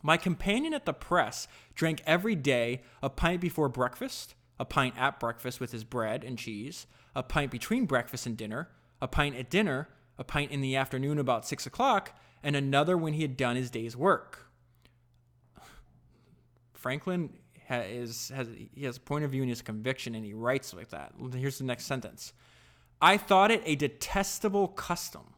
my 0.05 0.19
companion 0.19 0.75
at 0.75 0.85
the 0.85 0.93
press 0.93 1.49
drank 1.75 2.03
every 2.07 2.37
day 2.37 2.83
a 3.03 3.09
pint 3.09 3.41
before 3.41 3.71
breakfast, 3.71 4.35
a 4.61 4.65
pint 4.65 4.95
at 4.99 5.19
breakfast 5.19 5.59
with 5.61 5.73
his 5.73 5.83
bread 5.83 6.23
and 6.23 6.39
cheese, 6.39 6.87
a 7.17 7.23
pint 7.23 7.51
between 7.51 7.87
breakfast 7.87 8.27
and 8.27 8.37
dinner, 8.37 8.69
a 9.01 9.09
pint 9.09 9.35
at 9.35 9.49
dinner, 9.49 9.89
a 10.19 10.23
pint 10.23 10.51
in 10.51 10.61
the 10.61 10.77
afternoon 10.77 11.19
about 11.19 11.47
six 11.47 11.65
o'clock, 11.65 12.17
and 12.43 12.55
another 12.55 12.99
when 12.99 13.15
he 13.15 13.23
had 13.23 13.35
done 13.35 13.57
his 13.57 13.71
day's 13.71 13.97
work. 13.97 14.51
Franklin 16.75 17.33
has, 17.65 18.31
has 18.35 18.47
he 18.75 18.85
has 18.85 18.99
a 18.99 19.01
point 19.01 19.25
of 19.25 19.31
view 19.31 19.41
and 19.41 19.49
his 19.49 19.63
conviction, 19.63 20.15
and 20.15 20.23
he 20.23 20.35
writes 20.35 20.75
like 20.75 20.91
that. 20.91 21.15
Here's 21.33 21.57
the 21.57 21.65
next 21.65 21.87
sentence. 21.87 22.35
I 23.01 23.17
thought 23.17 23.51
it 23.51 23.63
a 23.65 23.75
detestable 23.75 24.69
custom 24.69 25.34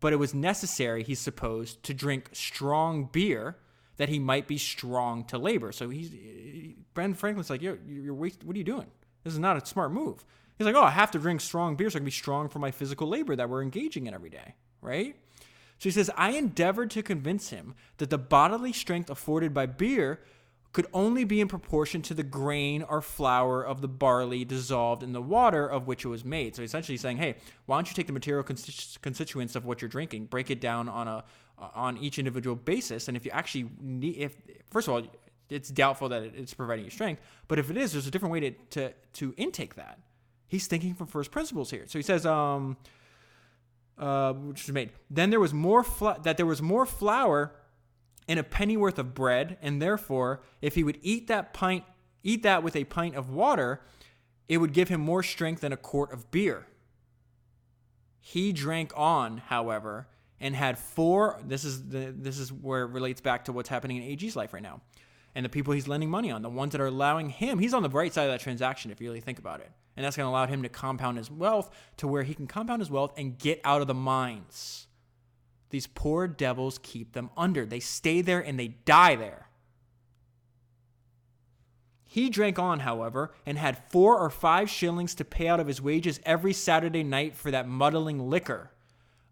but 0.00 0.12
it 0.12 0.16
was 0.16 0.34
necessary, 0.34 1.02
he 1.02 1.14
supposed, 1.14 1.82
to 1.84 1.94
drink 1.94 2.30
strong 2.32 3.08
beer 3.10 3.56
that 3.96 4.08
he 4.08 4.18
might 4.18 4.46
be 4.46 4.58
strong 4.58 5.24
to 5.24 5.38
labor. 5.38 5.72
So 5.72 5.88
he's 5.88 6.10
Ben 6.94 7.14
Franklin's 7.14 7.50
like, 7.50 7.62
you're, 7.62 7.78
you're 7.86 8.14
waste, 8.14 8.44
what 8.44 8.54
are 8.54 8.58
you 8.58 8.64
doing? 8.64 8.86
This 9.24 9.32
is 9.32 9.38
not 9.38 9.60
a 9.60 9.66
smart 9.66 9.92
move. 9.92 10.24
He's 10.58 10.66
like, 10.66 10.74
oh, 10.74 10.82
I 10.82 10.90
have 10.90 11.10
to 11.12 11.18
drink 11.18 11.40
strong 11.40 11.76
beer 11.76 11.90
so 11.90 11.96
I 11.96 12.00
can 12.00 12.04
be 12.04 12.10
strong 12.10 12.48
for 12.48 12.58
my 12.58 12.70
physical 12.70 13.08
labor 13.08 13.36
that 13.36 13.48
we're 13.48 13.62
engaging 13.62 14.06
in 14.06 14.14
every 14.14 14.30
day, 14.30 14.54
right? 14.80 15.16
So 15.78 15.84
he 15.84 15.90
says, 15.90 16.10
I 16.16 16.30
endeavored 16.30 16.90
to 16.92 17.02
convince 17.02 17.50
him 17.50 17.74
that 17.98 18.08
the 18.08 18.18
bodily 18.18 18.72
strength 18.72 19.10
afforded 19.10 19.52
by 19.52 19.66
beer 19.66 20.20
could 20.76 20.86
only 20.92 21.24
be 21.24 21.40
in 21.40 21.48
proportion 21.48 22.02
to 22.02 22.12
the 22.12 22.22
grain 22.22 22.82
or 22.82 23.00
flour 23.00 23.62
of 23.62 23.80
the 23.80 23.88
barley 23.88 24.44
dissolved 24.44 25.02
in 25.02 25.14
the 25.14 25.22
water 25.22 25.66
of 25.66 25.86
which 25.86 26.04
it 26.04 26.08
was 26.08 26.22
made. 26.22 26.54
So 26.54 26.62
essentially 26.62 26.98
saying, 26.98 27.16
hey, 27.16 27.36
why 27.64 27.78
don't 27.78 27.88
you 27.88 27.94
take 27.94 28.06
the 28.06 28.12
material 28.12 28.44
constituents 28.44 29.56
of 29.56 29.64
what 29.64 29.80
you're 29.80 29.88
drinking, 29.88 30.26
break 30.26 30.50
it 30.50 30.60
down 30.60 30.90
on 30.90 31.08
a 31.08 31.24
on 31.58 31.96
each 31.96 32.18
individual 32.18 32.54
basis, 32.54 33.08
and 33.08 33.16
if 33.16 33.24
you 33.24 33.30
actually 33.30 33.70
need, 33.80 34.18
if 34.18 34.36
first 34.70 34.86
of 34.86 34.92
all, 34.92 35.02
it's 35.48 35.70
doubtful 35.70 36.10
that 36.10 36.24
it's 36.24 36.52
providing 36.52 36.84
you 36.84 36.90
strength, 36.90 37.22
but 37.48 37.58
if 37.58 37.70
it 37.70 37.78
is, 37.78 37.92
there's 37.92 38.06
a 38.06 38.10
different 38.10 38.34
way 38.34 38.40
to 38.40 38.50
to, 38.50 38.92
to 39.14 39.32
intake 39.38 39.76
that. 39.76 39.98
He's 40.46 40.66
thinking 40.66 40.94
from 40.94 41.06
first 41.06 41.30
principles 41.30 41.70
here. 41.70 41.84
So 41.86 41.98
he 41.98 42.02
says, 42.02 42.26
um, 42.26 42.76
uh, 43.96 44.34
which 44.34 44.64
is 44.64 44.72
made. 44.72 44.90
Then 45.08 45.30
there 45.30 45.40
was 45.40 45.54
more 45.54 45.82
fl- 45.82 46.20
that 46.22 46.36
there 46.36 46.44
was 46.44 46.60
more 46.60 46.84
flour 46.84 47.54
and 48.28 48.38
a 48.38 48.44
pennyworth 48.44 48.98
of 48.98 49.14
bread, 49.14 49.56
and 49.62 49.80
therefore, 49.80 50.42
if 50.60 50.74
he 50.74 50.84
would 50.84 50.98
eat 51.02 51.28
that 51.28 51.52
pint, 51.52 51.84
eat 52.22 52.42
that 52.42 52.62
with 52.62 52.74
a 52.74 52.84
pint 52.84 53.14
of 53.14 53.30
water, 53.30 53.82
it 54.48 54.58
would 54.58 54.72
give 54.72 54.88
him 54.88 55.00
more 55.00 55.22
strength 55.22 55.60
than 55.60 55.72
a 55.72 55.76
quart 55.76 56.12
of 56.12 56.30
beer. 56.30 56.66
He 58.20 58.52
drank 58.52 58.92
on, 58.96 59.38
however, 59.38 60.08
and 60.40 60.56
had 60.56 60.78
four. 60.78 61.40
This 61.44 61.64
is 61.64 61.88
the 61.88 62.12
this 62.16 62.38
is 62.38 62.52
where 62.52 62.82
it 62.82 62.90
relates 62.90 63.20
back 63.20 63.44
to 63.44 63.52
what's 63.52 63.68
happening 63.68 63.98
in 63.98 64.02
AG's 64.02 64.34
life 64.34 64.52
right 64.52 64.62
now, 64.62 64.80
and 65.34 65.44
the 65.44 65.48
people 65.48 65.72
he's 65.72 65.88
lending 65.88 66.10
money 66.10 66.30
on, 66.30 66.42
the 66.42 66.50
ones 66.50 66.72
that 66.72 66.80
are 66.80 66.86
allowing 66.86 67.30
him. 67.30 67.58
He's 67.60 67.74
on 67.74 67.82
the 67.82 67.88
bright 67.88 68.12
side 68.12 68.24
of 68.24 68.30
that 68.30 68.40
transaction 68.40 68.90
if 68.90 69.00
you 69.00 69.08
really 69.08 69.20
think 69.20 69.38
about 69.38 69.60
it, 69.60 69.70
and 69.96 70.04
that's 70.04 70.16
going 70.16 70.26
to 70.26 70.30
allow 70.30 70.46
him 70.46 70.62
to 70.64 70.68
compound 70.68 71.18
his 71.18 71.30
wealth 71.30 71.70
to 71.98 72.08
where 72.08 72.24
he 72.24 72.34
can 72.34 72.48
compound 72.48 72.82
his 72.82 72.90
wealth 72.90 73.12
and 73.16 73.38
get 73.38 73.60
out 73.62 73.80
of 73.80 73.86
the 73.86 73.94
mines 73.94 74.85
these 75.70 75.86
poor 75.86 76.26
devils 76.28 76.78
keep 76.82 77.12
them 77.12 77.30
under. 77.36 77.66
They 77.66 77.80
stay 77.80 78.20
there 78.20 78.40
and 78.40 78.58
they 78.58 78.68
die 78.68 79.16
there. 79.16 79.48
He 82.04 82.30
drank 82.30 82.58
on, 82.58 82.80
however, 82.80 83.34
and 83.44 83.58
had 83.58 83.90
four 83.90 84.18
or 84.18 84.30
five 84.30 84.70
shillings 84.70 85.14
to 85.16 85.24
pay 85.24 85.48
out 85.48 85.60
of 85.60 85.66
his 85.66 85.82
wages 85.82 86.20
every 86.24 86.52
Saturday 86.52 87.02
night 87.02 87.36
for 87.36 87.50
that 87.50 87.68
muddling 87.68 88.30
liquor, 88.30 88.70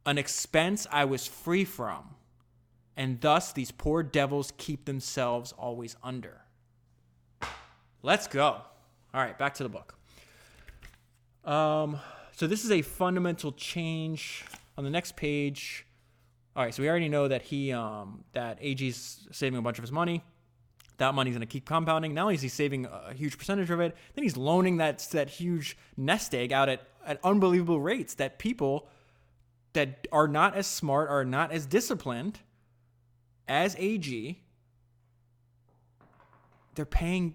an 0.05 0.19
expense 0.19 0.87
I 0.91 1.07
was 1.07 1.27
free 1.27 1.65
from. 1.65 2.17
And 2.97 3.21
thus 3.21 3.53
these 3.53 3.71
poor 3.71 4.03
devils 4.03 4.53
keep 4.59 4.85
themselves 4.85 5.53
always 5.53 5.97
under. 6.03 6.43
Let's 8.03 8.27
go. 8.27 8.61
All 9.15 9.21
right, 9.21 9.39
back 9.39 9.55
to 9.55 9.63
the 9.63 9.69
book. 9.69 9.95
Um, 11.45 11.99
so 12.33 12.47
this 12.47 12.65
is 12.65 12.71
a 12.71 12.83
fundamental 12.83 13.53
change. 13.53 14.45
On 14.77 14.85
the 14.85 14.91
next 14.91 15.17
page, 15.17 15.84
all 16.57 16.65
right, 16.65 16.73
so 16.73 16.83
we 16.83 16.89
already 16.89 17.09
know 17.09 17.27
that 17.27 17.43
he 17.43 17.73
um, 17.73 18.25
that 18.33 18.59
AG's 18.61 19.27
saving 19.33 19.59
a 19.59 19.63
bunch 19.63 19.79
of 19.79 19.83
his 19.83 19.91
money. 19.91 20.23
That 20.99 21.13
money's 21.15 21.33
going 21.33 21.41
to 21.41 21.47
keep 21.47 21.67
compounding. 21.67 22.15
Not 22.15 22.23
only 22.23 22.35
is 22.35 22.43
he 22.43 22.49
saving 22.49 22.87
a 22.87 23.13
huge 23.13 23.37
percentage 23.37 23.71
of 23.71 23.81
it, 23.81 23.97
then 24.15 24.23
he's 24.23 24.37
loaning 24.37 24.77
that 24.77 25.01
that 25.11 25.29
huge 25.29 25.77
nest 25.97 26.33
egg 26.35 26.53
out 26.53 26.69
at, 26.69 26.87
at 27.05 27.19
unbelievable 27.25 27.81
rates 27.81 28.15
that 28.15 28.39
people 28.39 28.89
that 29.73 30.07
are 30.13 30.29
not 30.29 30.55
as 30.55 30.69
smart, 30.69 31.11
are 31.11 31.25
not 31.25 31.51
as 31.51 31.67
disciplined 31.67 32.39
as 33.49 33.75
AG, 33.77 34.41
they're 36.77 36.85
paying 36.85 37.35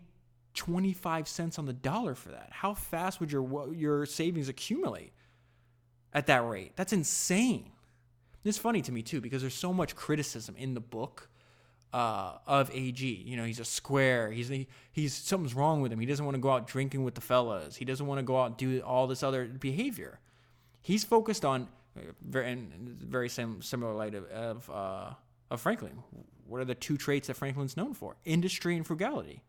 25 0.53 1.27
cents 1.27 1.59
on 1.59 1.65
the 1.65 1.73
dollar 1.73 2.15
for 2.15 2.29
that. 2.29 2.49
How 2.51 2.73
fast 2.73 3.19
would 3.19 3.31
your 3.31 3.73
your 3.73 4.05
savings 4.05 4.47
accumulate 4.47 5.11
at 6.13 6.27
that 6.27 6.47
rate? 6.47 6.71
That's 6.77 6.93
insane. 6.93 7.71
It's 8.43 8.57
funny 8.57 8.81
to 8.83 8.91
me 8.91 9.01
too 9.01 9.21
because 9.21 9.41
there's 9.41 9.53
so 9.53 9.73
much 9.73 9.95
criticism 9.95 10.55
in 10.57 10.73
the 10.73 10.79
book 10.79 11.29
uh, 11.93 12.33
of 12.47 12.71
AG. 12.73 13.05
You 13.05 13.37
know, 13.37 13.43
he's 13.43 13.59
a 13.59 13.65
square. 13.65 14.31
He's 14.31 14.47
he, 14.47 14.67
he's 14.91 15.13
something's 15.13 15.53
wrong 15.53 15.81
with 15.81 15.91
him. 15.91 15.99
He 15.99 16.05
doesn't 16.05 16.23
want 16.23 16.35
to 16.35 16.41
go 16.41 16.51
out 16.51 16.67
drinking 16.67 17.03
with 17.03 17.15
the 17.15 17.21
fellas. 17.21 17.75
He 17.75 17.85
doesn't 17.85 18.05
want 18.05 18.19
to 18.19 18.23
go 18.23 18.39
out 18.39 18.45
and 18.45 18.57
do 18.57 18.79
all 18.81 19.07
this 19.07 19.23
other 19.23 19.45
behavior. 19.45 20.19
He's 20.81 21.03
focused 21.03 21.43
on 21.43 21.67
uh, 21.97 22.01
very 22.21 22.55
very 22.55 23.29
similar 23.29 23.93
light 23.93 24.15
of 24.15 24.25
of, 24.25 24.69
uh, 24.69 25.13
of 25.49 25.61
Franklin. 25.61 26.03
What 26.45 26.61
are 26.61 26.65
the 26.65 26.75
two 26.75 26.97
traits 26.97 27.27
that 27.27 27.35
Franklin's 27.35 27.77
known 27.77 27.93
for? 27.93 28.15
Industry 28.25 28.75
and 28.75 28.85
frugality. 28.85 29.43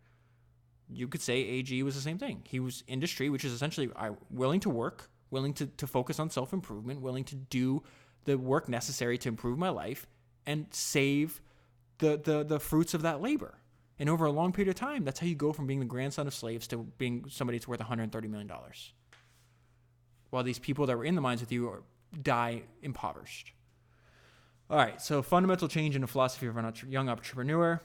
You 0.93 1.09
could 1.09 1.23
say 1.23 1.39
AG 1.39 1.83
was 1.83 1.95
the 1.95 2.01
same 2.01 2.19
thing. 2.19 2.43
He 2.49 2.59
was 2.59 2.83
industry, 2.89 3.31
which 3.31 3.45
is 3.45 3.53
essentially 3.53 3.91
willing 4.29 4.61
to 4.61 4.71
work, 4.71 5.09
willing 5.31 5.55
to, 5.55 5.67
to 5.67 5.87
focus 5.87 6.19
on 6.19 6.31
self 6.31 6.53
improvement, 6.53 7.01
willing 7.01 7.25
to 7.25 7.37
do 7.37 7.83
the 8.25 8.37
work 8.37 8.69
necessary 8.69 9.19
to 9.19 9.29
improve 9.29 9.59
my 9.59 9.71
life 9.71 10.07
and 10.47 10.67
save 10.71 11.41
the, 11.99 12.21
the, 12.23 12.45
the 12.45 12.61
fruits 12.61 12.95
of 12.95 13.03
that 13.03 13.21
labor. 13.21 13.55
And 13.99 14.09
over 14.09 14.25
a 14.25 14.33
long 14.33 14.53
period 14.53 14.71
of 14.71 14.77
time, 14.77 15.05
that's 15.05 15.21
how 15.21 15.27
you 15.27 15.35
go 15.35 15.53
from 15.53 15.67
being 15.67 15.81
the 15.81 15.87
grandson 15.87 16.27
of 16.27 16.35
slaves 16.35 16.67
to 16.69 16.79
being 16.99 17.27
somebody 17.29 17.59
that's 17.59 17.69
worth 17.69 17.81
$130 17.81 18.31
million. 18.31 18.51
While 20.31 20.43
these 20.43 20.59
people 20.59 20.87
that 20.87 20.97
were 20.97 21.05
in 21.05 21.15
the 21.15 21.21
mines 21.21 21.41
with 21.41 21.53
you 21.53 21.69
are, 21.69 21.83
die 22.23 22.63
impoverished. 22.83 23.53
All 24.71 24.77
right, 24.77 25.01
so 25.03 25.21
fundamental 25.21 25.69
change 25.69 25.97
in 25.97 26.01
the 26.01 26.07
philosophy 26.07 26.47
of 26.47 26.57
a 26.57 26.73
young 26.89 27.09
entrepreneur. 27.09 27.81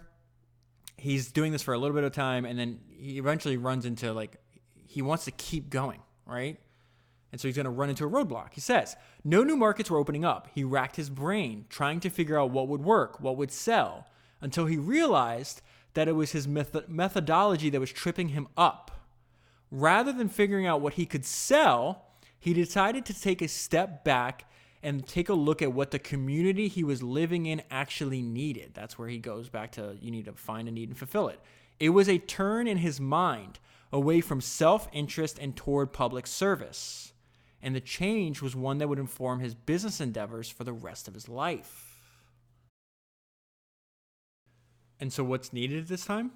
He's 0.98 1.32
doing 1.32 1.52
this 1.52 1.64
for 1.64 1.74
a 1.74 1.78
little 1.78 1.96
bit 1.96 2.04
of 2.04 2.14
time, 2.14 2.46
and 2.46 2.58
then 2.58 2.80
he 2.90 3.18
eventually 3.18 3.58
runs 3.58 3.86
into 3.86 4.14
like 4.14 4.38
he 4.88 5.02
wants 5.02 5.26
to 5.26 5.32
keep 5.32 5.70
going, 5.70 6.00
right? 6.26 6.60
And 7.36 7.42
so 7.42 7.50
he's 7.50 7.58
going 7.58 7.66
to 7.66 7.70
run 7.70 7.90
into 7.90 8.06
a 8.06 8.10
roadblock. 8.10 8.54
He 8.54 8.62
says, 8.62 8.96
No 9.26 9.44
new 9.44 9.58
markets 9.58 9.92
were 9.92 9.98
opening 9.98 10.24
up. 10.24 10.48
He 10.56 10.64
racked 10.64 10.96
his 10.96 11.10
brain 11.10 11.66
trying 11.68 12.00
to 12.00 12.10
figure 12.10 12.40
out 12.40 12.52
what 12.52 12.70
would 12.70 12.80
work, 12.80 13.20
what 13.20 13.36
would 13.36 13.52
sell, 13.52 14.08
until 14.40 14.68
he 14.68 14.78
realized 14.78 15.62
that 15.96 16.08
it 16.08 16.14
was 16.14 16.32
his 16.32 16.48
method- 16.48 16.88
methodology 16.88 17.70
that 17.70 17.82
was 17.82 17.92
tripping 17.92 18.30
him 18.30 18.48
up. 18.56 19.02
Rather 19.70 20.14
than 20.14 20.30
figuring 20.30 20.66
out 20.66 20.80
what 20.80 20.94
he 20.94 21.06
could 21.06 21.26
sell, 21.26 22.06
he 22.40 22.54
decided 22.54 23.04
to 23.04 23.22
take 23.22 23.42
a 23.42 23.50
step 23.50 24.06
back 24.06 24.50
and 24.82 25.06
take 25.06 25.28
a 25.28 25.34
look 25.34 25.62
at 25.62 25.74
what 25.74 25.92
the 25.92 26.00
community 26.00 26.70
he 26.70 26.86
was 26.86 27.04
living 27.04 27.48
in 27.48 27.62
actually 27.70 28.22
needed. 28.22 28.72
That's 28.74 28.98
where 28.98 29.10
he 29.10 29.18
goes 29.18 29.50
back 29.50 29.74
to 29.74 29.98
you 30.00 30.10
need 30.10 30.24
to 30.24 30.32
find 30.36 30.70
a 30.70 30.72
need 30.72 30.88
and 30.88 30.98
fulfill 30.98 31.28
it. 31.28 31.42
It 31.82 31.90
was 31.90 32.08
a 32.08 32.18
turn 32.18 32.66
in 32.66 32.78
his 32.78 33.02
mind 33.02 33.60
away 33.92 34.22
from 34.22 34.40
self 34.40 34.88
interest 34.94 35.38
and 35.38 35.54
toward 35.54 35.92
public 35.92 36.28
service 36.28 37.12
and 37.66 37.76
the 37.76 37.82
change 37.82 38.44
was 38.44 38.56
one 38.56 38.78
that 38.78 38.88
would 38.88 39.00
inform 39.00 39.40
his 39.40 39.56
business 39.56 40.00
endeavors 40.00 40.48
for 40.48 40.64
the 40.64 40.72
rest 40.72 41.08
of 41.08 41.16
his 41.16 41.28
life. 41.28 41.98
And 45.00 45.12
so, 45.12 45.24
what's 45.24 45.52
needed 45.52 45.80
at 45.80 45.88
this 45.88 46.06
time? 46.06 46.32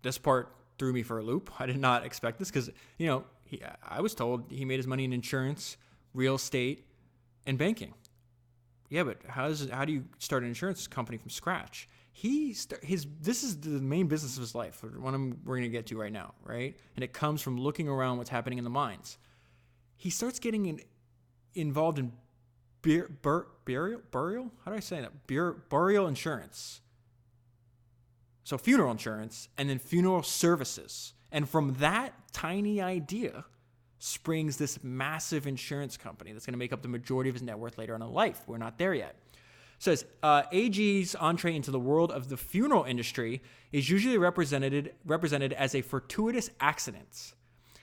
This 0.00 0.16
part 0.16 0.56
threw 0.78 0.94
me 0.94 1.02
for 1.02 1.18
a 1.18 1.22
loop. 1.22 1.50
I 1.60 1.66
did 1.66 1.76
not 1.76 2.06
expect 2.06 2.38
this 2.38 2.48
because, 2.48 2.70
you 2.96 3.06
know, 3.06 3.24
he, 3.44 3.62
I 3.86 4.00
was 4.00 4.14
told 4.14 4.50
he 4.50 4.64
made 4.64 4.78
his 4.78 4.86
money 4.86 5.04
in 5.04 5.12
insurance, 5.12 5.76
real 6.14 6.36
estate, 6.36 6.86
and 7.46 7.58
banking. 7.58 7.92
Yeah, 8.88 9.04
but 9.04 9.18
how 9.28 9.48
does 9.48 9.68
how 9.68 9.84
do 9.84 9.92
you 9.92 10.06
start 10.18 10.42
an 10.42 10.48
insurance 10.48 10.86
company 10.86 11.18
from 11.18 11.28
scratch? 11.28 11.86
He 12.12 12.56
his 12.82 13.06
this 13.20 13.44
is 13.44 13.60
the 13.60 13.68
main 13.68 14.06
business 14.06 14.36
of 14.36 14.40
his 14.40 14.54
life, 14.54 14.82
one 14.82 15.14
I'm, 15.14 15.38
we're 15.44 15.56
going 15.56 15.64
to 15.64 15.68
get 15.68 15.84
to 15.88 16.00
right 16.00 16.12
now, 16.12 16.32
right? 16.42 16.74
And 16.96 17.04
it 17.04 17.12
comes 17.12 17.42
from 17.42 17.58
looking 17.58 17.88
around 17.88 18.16
what's 18.16 18.30
happening 18.30 18.56
in 18.56 18.64
the 18.64 18.70
mines 18.70 19.18
he 20.02 20.10
starts 20.10 20.40
getting 20.40 20.66
in, 20.66 20.80
involved 21.54 22.00
in 22.00 22.10
bur, 22.82 23.08
bur, 23.22 23.46
burial 23.64 24.00
burial 24.10 24.50
how 24.64 24.72
do 24.72 24.76
I 24.76 24.80
say 24.80 25.00
that 25.00 25.28
bur, 25.28 25.52
burial 25.68 26.08
insurance. 26.08 26.80
So 28.42 28.58
funeral 28.58 28.90
insurance 28.90 29.48
and 29.56 29.70
then 29.70 29.78
funeral 29.78 30.24
services. 30.24 31.14
And 31.30 31.48
from 31.48 31.74
that 31.74 32.14
tiny 32.32 32.80
idea 32.80 33.44
springs 34.00 34.56
this 34.56 34.82
massive 34.82 35.46
insurance 35.46 35.96
company 35.96 36.32
that's 36.32 36.46
going 36.46 36.54
to 36.54 36.58
make 36.58 36.72
up 36.72 36.82
the 36.82 36.88
majority 36.88 37.30
of 37.30 37.36
his 37.36 37.42
net 37.42 37.56
worth 37.56 37.78
later 37.78 37.94
on 37.94 38.02
in 38.02 38.10
life. 38.10 38.40
We're 38.48 38.58
not 38.58 38.78
there 38.78 38.94
yet. 38.94 39.14
It 39.32 39.38
says 39.78 40.04
uh, 40.24 40.42
AG's 40.50 41.14
entree 41.14 41.54
into 41.54 41.70
the 41.70 41.78
world 41.78 42.10
of 42.10 42.28
the 42.28 42.36
funeral 42.36 42.82
industry 42.82 43.40
is 43.70 43.88
usually 43.88 44.18
represented 44.18 44.94
represented 45.06 45.52
as 45.52 45.76
a 45.76 45.82
fortuitous 45.82 46.50
accident 46.58 47.34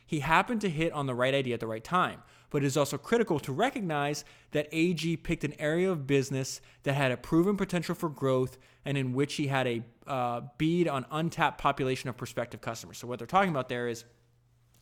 he 0.10 0.22
happened 0.22 0.60
to 0.62 0.72
hit 0.72 0.92
on 0.92 1.06
the 1.06 1.14
right 1.14 1.36
idea 1.36 1.54
at 1.54 1.60
the 1.60 1.68
right 1.68 1.84
time. 1.84 2.24
But 2.50 2.64
it 2.64 2.66
is 2.66 2.76
also 2.76 2.98
critical 2.98 3.40
to 3.42 3.52
recognize 3.52 4.26
that 4.54 4.68
AG 4.72 5.18
picked 5.18 5.44
an 5.44 5.54
area 5.60 5.92
of 5.92 6.08
business 6.08 6.62
that 6.82 6.94
had 6.94 7.12
a 7.12 7.18
proven 7.18 7.56
potential 7.56 7.94
for 7.94 8.10
growth 8.10 8.58
and 8.86 8.98
in 8.98 9.14
which 9.14 9.36
he 9.36 9.46
had 9.46 9.68
a 9.68 9.84
uh, 10.08 10.42
bead 10.58 10.88
on 10.88 11.06
untapped 11.12 11.62
population 11.62 12.10
of 12.10 12.18
prospective 12.18 12.60
customers. 12.60 12.98
So 12.98 13.06
what 13.06 13.20
they're 13.20 13.28
talking 13.28 13.52
about 13.52 13.70
there 13.70 13.88
is, 13.88 14.04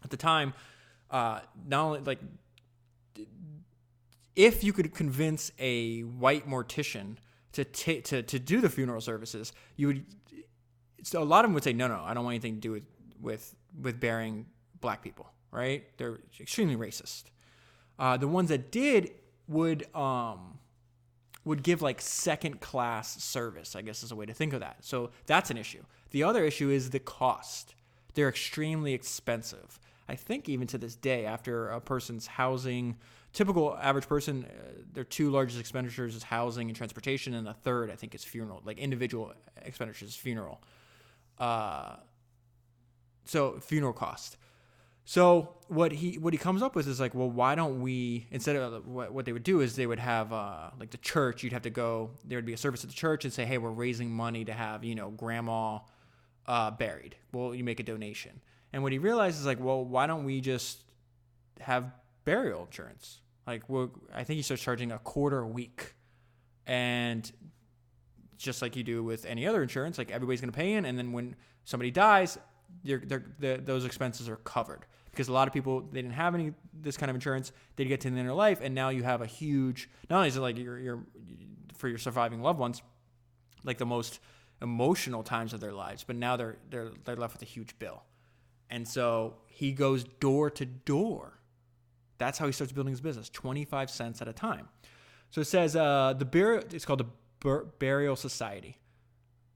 at 0.01 0.11
the 0.11 0.15
time, 0.15 0.53
uh, 1.11 1.41
not 1.67 1.85
only 1.87 1.99
like 1.99 2.19
if 4.37 4.63
you 4.63 4.71
could 4.71 4.93
convince 4.93 5.51
a 5.59 6.03
white 6.03 6.47
mortician 6.47 7.17
to 7.51 7.65
t- 7.65 7.99
to 7.99 8.23
to 8.23 8.39
do 8.39 8.61
the 8.61 8.69
funeral 8.69 9.01
services, 9.01 9.51
you 9.75 9.87
would. 9.87 10.05
So 11.03 11.21
a 11.21 11.25
lot 11.25 11.43
of 11.43 11.49
them 11.49 11.53
would 11.53 11.65
say, 11.65 11.73
no, 11.73 11.89
no, 11.89 12.01
I 12.01 12.13
don't 12.13 12.23
want 12.23 12.35
anything 12.35 12.55
to 12.55 12.61
do 12.61 12.71
with 12.71 12.83
with 13.19 13.53
with 13.81 13.99
burying 13.99 14.45
black 14.81 15.01
people, 15.03 15.29
right? 15.51 15.85
They're 15.97 16.19
extremely 16.39 16.75
racist. 16.75 17.25
Uh, 17.99 18.17
the 18.17 18.27
ones 18.27 18.49
that 18.49 18.71
did 18.71 19.11
would 19.47 19.93
um, 19.95 20.59
would 21.45 21.63
give 21.63 21.81
like 21.81 22.01
second 22.01 22.59
class 22.61 23.23
service, 23.23 23.75
I 23.75 23.81
guess 23.81 24.03
is 24.03 24.11
a 24.11 24.15
way 24.15 24.25
to 24.25 24.33
think 24.33 24.53
of 24.53 24.59
that. 24.59 24.77
So 24.81 25.11
that's 25.25 25.49
an 25.49 25.57
issue. 25.57 25.83
The 26.11 26.23
other 26.23 26.43
issue 26.43 26.69
is 26.69 26.89
the 26.89 26.99
cost. 26.99 27.75
They're 28.13 28.29
extremely 28.29 28.93
expensive. 28.93 29.79
I 30.09 30.15
think 30.15 30.47
even 30.47 30.67
to 30.67 30.77
this 30.77 30.95
day, 30.95 31.25
after 31.25 31.69
a 31.69 31.81
person's 31.81 32.27
housing, 32.27 32.97
typical 33.33 33.77
average 33.81 34.07
person, 34.07 34.45
uh, 34.45 34.81
their 34.93 35.03
two 35.03 35.29
largest 35.29 35.59
expenditures 35.59 36.15
is 36.15 36.23
housing 36.23 36.69
and 36.69 36.75
transportation, 36.75 37.33
and 37.33 37.45
the 37.45 37.53
third 37.53 37.91
I 37.91 37.95
think 37.95 38.15
is 38.15 38.23
funeral, 38.23 38.61
like 38.65 38.77
individual 38.77 39.33
expenditures, 39.63 40.15
funeral. 40.15 40.61
Uh, 41.37 41.97
so 43.25 43.59
funeral 43.59 43.93
cost. 43.93 44.37
So 45.09 45.53
what 45.69 45.93
he 45.93 46.17
what 46.17 46.33
he 46.33 46.37
comes 46.37 46.61
up 46.61 46.75
with 46.75 46.85
is 46.85 46.99
like, 46.99 47.15
well, 47.15 47.29
why 47.29 47.55
don't 47.55 47.81
we 47.81 48.27
instead 48.29 48.57
of 48.57 48.85
what, 48.85 49.13
what 49.13 49.23
they 49.23 49.31
would 49.31 49.43
do 49.43 49.61
is 49.61 49.73
they 49.77 49.87
would 49.87 49.99
have 49.99 50.33
uh, 50.33 50.71
like 50.77 50.89
the 50.89 50.97
church. 50.97 51.43
You'd 51.43 51.53
have 51.53 51.61
to 51.61 51.69
go. 51.69 52.11
There 52.25 52.37
would 52.37 52.45
be 52.45 52.51
a 52.51 52.57
service 52.57 52.83
at 52.83 52.89
the 52.89 52.95
church 52.95 53.23
and 53.23 53.31
say, 53.31 53.45
hey, 53.45 53.57
we're 53.57 53.69
raising 53.69 54.11
money 54.11 54.43
to 54.43 54.51
have 54.51 54.83
you 54.83 54.95
know 54.95 55.11
grandma 55.11 55.79
uh, 56.45 56.71
buried. 56.71 57.15
Well, 57.31 57.55
you 57.55 57.63
make 57.63 57.79
a 57.79 57.83
donation. 57.83 58.41
And 58.73 58.83
what 58.83 58.91
he 58.91 58.97
realizes 58.97 59.39
is 59.39 59.45
like, 59.45 59.61
well, 59.61 59.81
why 59.85 60.07
don't 60.07 60.25
we 60.25 60.41
just 60.41 60.83
have 61.61 61.89
burial 62.25 62.65
insurance? 62.65 63.21
Like, 63.47 63.63
well, 63.69 63.91
I 64.13 64.25
think 64.25 64.35
he 64.35 64.41
starts 64.41 64.61
charging 64.61 64.91
a 64.91 64.99
quarter 64.99 65.39
a 65.39 65.47
week, 65.47 65.95
and 66.65 67.31
just 68.35 68.61
like 68.61 68.75
you 68.75 68.83
do 68.83 69.05
with 69.05 69.25
any 69.25 69.47
other 69.47 69.63
insurance, 69.63 69.97
like 69.97 70.11
everybody's 70.11 70.41
going 70.41 70.51
to 70.51 70.57
pay 70.57 70.73
in, 70.73 70.83
and 70.83 70.97
then 70.97 71.13
when 71.13 71.37
somebody 71.63 71.91
dies, 71.91 72.37
they're, 72.83 73.23
those 73.39 73.85
expenses 73.85 74.27
are 74.27 74.35
covered 74.35 74.85
because 75.17 75.29
a 75.29 75.33
lot 75.33 75.47
of 75.47 75.53
people 75.53 75.81
they 75.81 75.99
didn't 76.03 76.13
have 76.13 76.35
any 76.35 76.53
this 76.79 76.95
kind 76.95 77.09
of 77.09 77.15
insurance. 77.15 77.51
They 77.75 77.85
get 77.85 78.01
to 78.01 78.09
the 78.09 78.11
end 78.11 78.19
of 78.19 78.25
their 78.27 78.35
life, 78.35 78.59
and 78.61 78.75
now 78.75 78.89
you 78.89 79.01
have 79.01 79.21
a 79.21 79.25
huge. 79.25 79.89
Not 80.11 80.17
only 80.17 80.27
is 80.27 80.37
it 80.37 80.41
like 80.41 80.57
your 80.59 80.77
your 80.77 80.99
for 81.75 81.87
your 81.87 81.97
surviving 81.97 82.41
loved 82.43 82.59
ones, 82.59 82.83
like 83.63 83.79
the 83.79 83.85
most 83.85 84.19
emotional 84.61 85.23
times 85.23 85.53
of 85.53 85.59
their 85.59 85.73
lives, 85.73 86.03
but 86.03 86.15
now 86.15 86.37
they're 86.37 86.57
they're 86.69 86.91
they're 87.03 87.15
left 87.15 87.33
with 87.33 87.41
a 87.41 87.45
huge 87.45 87.79
bill, 87.79 88.03
and 88.69 88.87
so 88.87 89.37
he 89.47 89.71
goes 89.71 90.03
door 90.03 90.51
to 90.51 90.65
door. 90.65 91.39
That's 92.19 92.37
how 92.37 92.45
he 92.45 92.51
starts 92.51 92.71
building 92.71 92.91
his 92.91 93.01
business, 93.01 93.27
twenty 93.29 93.65
five 93.65 93.89
cents 93.89 94.21
at 94.21 94.27
a 94.27 94.33
time. 94.33 94.69
So 95.31 95.41
it 95.41 95.45
says 95.47 95.75
uh, 95.75 96.13
the 96.15 96.25
burial. 96.25 96.63
It's 96.71 96.85
called 96.85 96.99
the 96.99 97.09
Bur- 97.39 97.65
Burial 97.79 98.15
Society. 98.15 98.77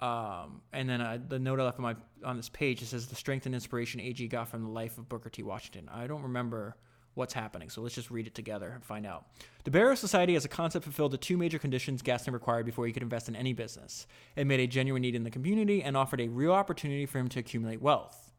Um, 0.01 0.61
and 0.73 0.89
then 0.89 0.99
uh, 0.99 1.19
the 1.27 1.37
note 1.37 1.59
I 1.59 1.63
left 1.63 1.77
on 1.77 1.83
my 1.83 1.95
on 2.23 2.35
this 2.35 2.49
page 2.49 2.81
it 2.81 2.87
says 2.87 3.07
the 3.07 3.15
strength 3.15 3.45
and 3.45 3.53
inspiration 3.53 3.99
AG 3.99 4.27
got 4.29 4.47
from 4.47 4.63
the 4.63 4.69
life 4.69 4.97
of 4.97 5.07
Booker 5.07 5.29
T. 5.29 5.43
Washington. 5.43 5.89
I 5.93 6.07
don't 6.07 6.23
remember 6.23 6.75
what's 7.13 7.33
happening, 7.33 7.69
so 7.69 7.81
let's 7.81 7.93
just 7.93 8.09
read 8.09 8.25
it 8.25 8.33
together 8.33 8.71
and 8.71 8.83
find 8.83 9.05
out. 9.05 9.25
The 9.63 9.71
Burial 9.71 9.95
Society 9.95 10.35
as 10.35 10.45
a 10.45 10.49
concept 10.49 10.85
fulfilled 10.85 11.11
the 11.11 11.17
two 11.17 11.37
major 11.37 11.59
conditions 11.59 12.01
Gaston 12.01 12.33
required 12.33 12.65
before 12.65 12.87
he 12.87 12.93
could 12.93 13.03
invest 13.03 13.27
in 13.27 13.35
any 13.35 13.53
business. 13.53 14.07
It 14.35 14.47
made 14.47 14.59
a 14.59 14.67
genuine 14.67 15.01
need 15.01 15.13
in 15.13 15.23
the 15.23 15.29
community 15.29 15.83
and 15.83 15.95
offered 15.95 16.21
a 16.21 16.29
real 16.29 16.53
opportunity 16.53 17.05
for 17.05 17.19
him 17.19 17.27
to 17.29 17.39
accumulate 17.39 17.81
wealth. 17.81 18.31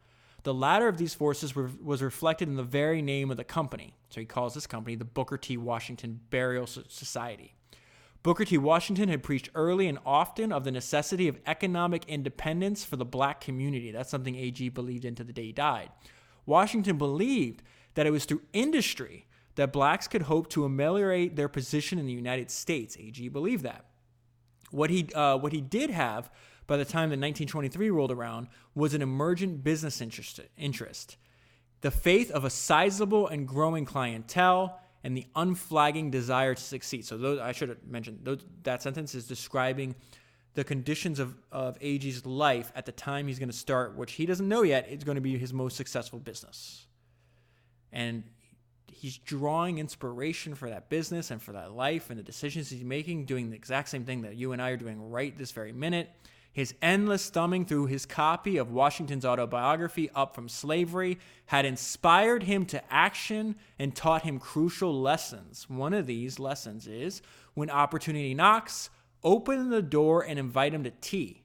The 0.43 0.55
latter 0.55 0.89
of 0.89 0.97
these 0.97 1.15
forces 1.15 1.55
were, 1.55 1.71
was 1.83 2.03
reflected 2.03 2.49
in 2.49 2.57
the 2.57 2.65
very 2.65 3.03
name 3.03 3.31
of 3.31 3.37
the 3.37 3.45
company. 3.45 3.95
So 4.09 4.21
he 4.21 4.27
calls 4.27 4.55
this 4.55 4.67
company 4.67 4.97
the 4.97 5.05
Booker 5.05 5.39
T. 5.39 5.57
Washington 5.57 6.21
Burial 6.31 6.67
Society. 6.67 7.55
Booker 8.23 8.45
T. 8.45 8.57
Washington 8.57 9.09
had 9.09 9.23
preached 9.23 9.51
early 9.55 9.89
and 9.89 9.99
often 10.07 10.53
of 10.53 10.65
the 10.65 10.71
necessity 10.71 11.27
of 11.27 11.39
economic 11.47 12.05
independence 12.07 12.85
for 12.85 12.97
the 12.97 13.05
black 13.05 13.41
community. 13.41 13.91
That's 13.91 14.11
something 14.11 14.37
AG 14.37 14.69
believed 14.71 15.05
in 15.05 15.15
to 15.17 15.25
the 15.25 15.33
day 15.33 15.47
he 15.47 15.53
died. 15.53 15.91
Washington 16.47 16.99
believed 16.99 17.63
that 17.95 18.07
it 18.07 18.11
was 18.11 18.25
through 18.25 18.43
industry 18.53 19.27
that 19.57 19.73
blacks 19.73 20.09
could 20.09 20.23
hope 20.23 20.49
to 20.51 20.65
ameliorate 20.65 21.37
their 21.37 21.49
position 21.49 21.99
in 21.99 22.07
the 22.07 22.13
United 22.13 22.51
States. 22.51 22.97
AG 22.99 23.29
believed 23.29 23.65
that. 23.65 23.87
What 24.71 24.91
he, 24.91 25.09
uh, 25.15 25.37
what 25.39 25.53
he 25.53 25.61
did 25.61 25.91
have 25.91 26.31
by 26.67 26.77
the 26.77 26.85
time 26.85 27.11
that 27.11 27.19
1923 27.19 27.91
rolled 27.91 28.13
around 28.13 28.49
was 28.75 28.95
an 28.95 29.03
emergent 29.03 29.63
business 29.63 30.01
interest, 30.01 30.41
interest 30.57 31.17
the 31.83 31.91
faith 31.91 32.31
of 32.31 32.45
a 32.45 32.51
sizable 32.51 33.27
and 33.27 33.47
growing 33.47 33.85
clientele, 33.85 34.81
and 35.05 35.17
the 35.17 35.27
unflagging 35.35 36.11
desire 36.11 36.55
to 36.55 36.63
succeed. 36.63 37.05
So 37.05 37.17
those, 37.17 37.41
I 37.41 37.53
should 37.53 37.69
have 37.69 37.85
mentioned 37.87 38.21
those, 38.23 38.45
that 38.63 38.83
sentence 38.83 39.15
is 39.15 39.27
describing 39.27 39.95
the 40.55 40.65
conditions 40.65 41.19
of, 41.19 41.35
of 41.51 41.77
AG's 41.81 42.27
life 42.27 42.73
at 42.75 42.87
the 42.87 42.93
time 42.93 43.27
he's 43.27 43.39
going 43.39 43.51
to 43.51 43.57
start, 43.57 43.97
which 43.97 44.13
he 44.13 44.27
doesn't 44.27 44.49
know 44.49 44.63
yet, 44.63 44.89
is 44.89 45.03
going 45.03 45.15
to 45.17 45.23
be 45.23 45.39
his 45.39 45.53
most 45.53 45.77
successful 45.77 46.19
business. 46.19 46.87
And 47.91 48.25
he's 48.87 49.17
drawing 49.17 49.79
inspiration 49.79 50.55
for 50.55 50.69
that 50.71 50.89
business 50.89 51.31
and 51.31 51.43
for 51.43 51.53
that 51.53 51.73
life 51.73 52.11
and 52.11 52.19
the 52.19 52.23
decisions 52.23 52.71
he's 52.71 52.85
making, 52.85 53.25
doing 53.25 53.51
the 53.51 53.57
exact 53.57 53.89
same 53.89 54.05
thing 54.05 54.23
that 54.23 54.37
you 54.37 54.53
and 54.53 54.61
I 54.61 54.71
are 54.71 54.77
doing 54.77 55.11
right 55.11 55.37
this 55.37 55.51
very 55.51 55.73
minute. 55.73 56.11
His 56.53 56.75
endless 56.83 57.31
thumbing 57.31 57.65
through 57.65 57.87
his 57.87 58.05
copy 58.05 58.59
of 58.59 58.71
Washington's 58.71 59.25
autobiography, 59.25 60.11
Up 60.15 60.35
from 60.35 60.51
Slavery, 60.51 61.19
had 61.47 61.65
inspired 61.65 62.43
him 62.43 62.67
to 62.67 62.93
action 62.93 63.57
and 63.79 63.97
taught 63.97 64.23
him 64.23 64.39
crucial 64.39 65.01
lessons. 65.01 65.69
One 65.71 65.95
of 65.95 66.07
these 66.07 66.39
lessons 66.39 66.87
is 66.87 67.23
when 67.55 67.71
opportunity 67.71 68.35
knocks, 68.35 68.91
open 69.25 69.71
the 69.71 69.81
door 69.81 70.23
and 70.27 70.39
invite 70.39 70.75
him 70.75 70.85
to 70.85 70.91
tea. 70.91 71.43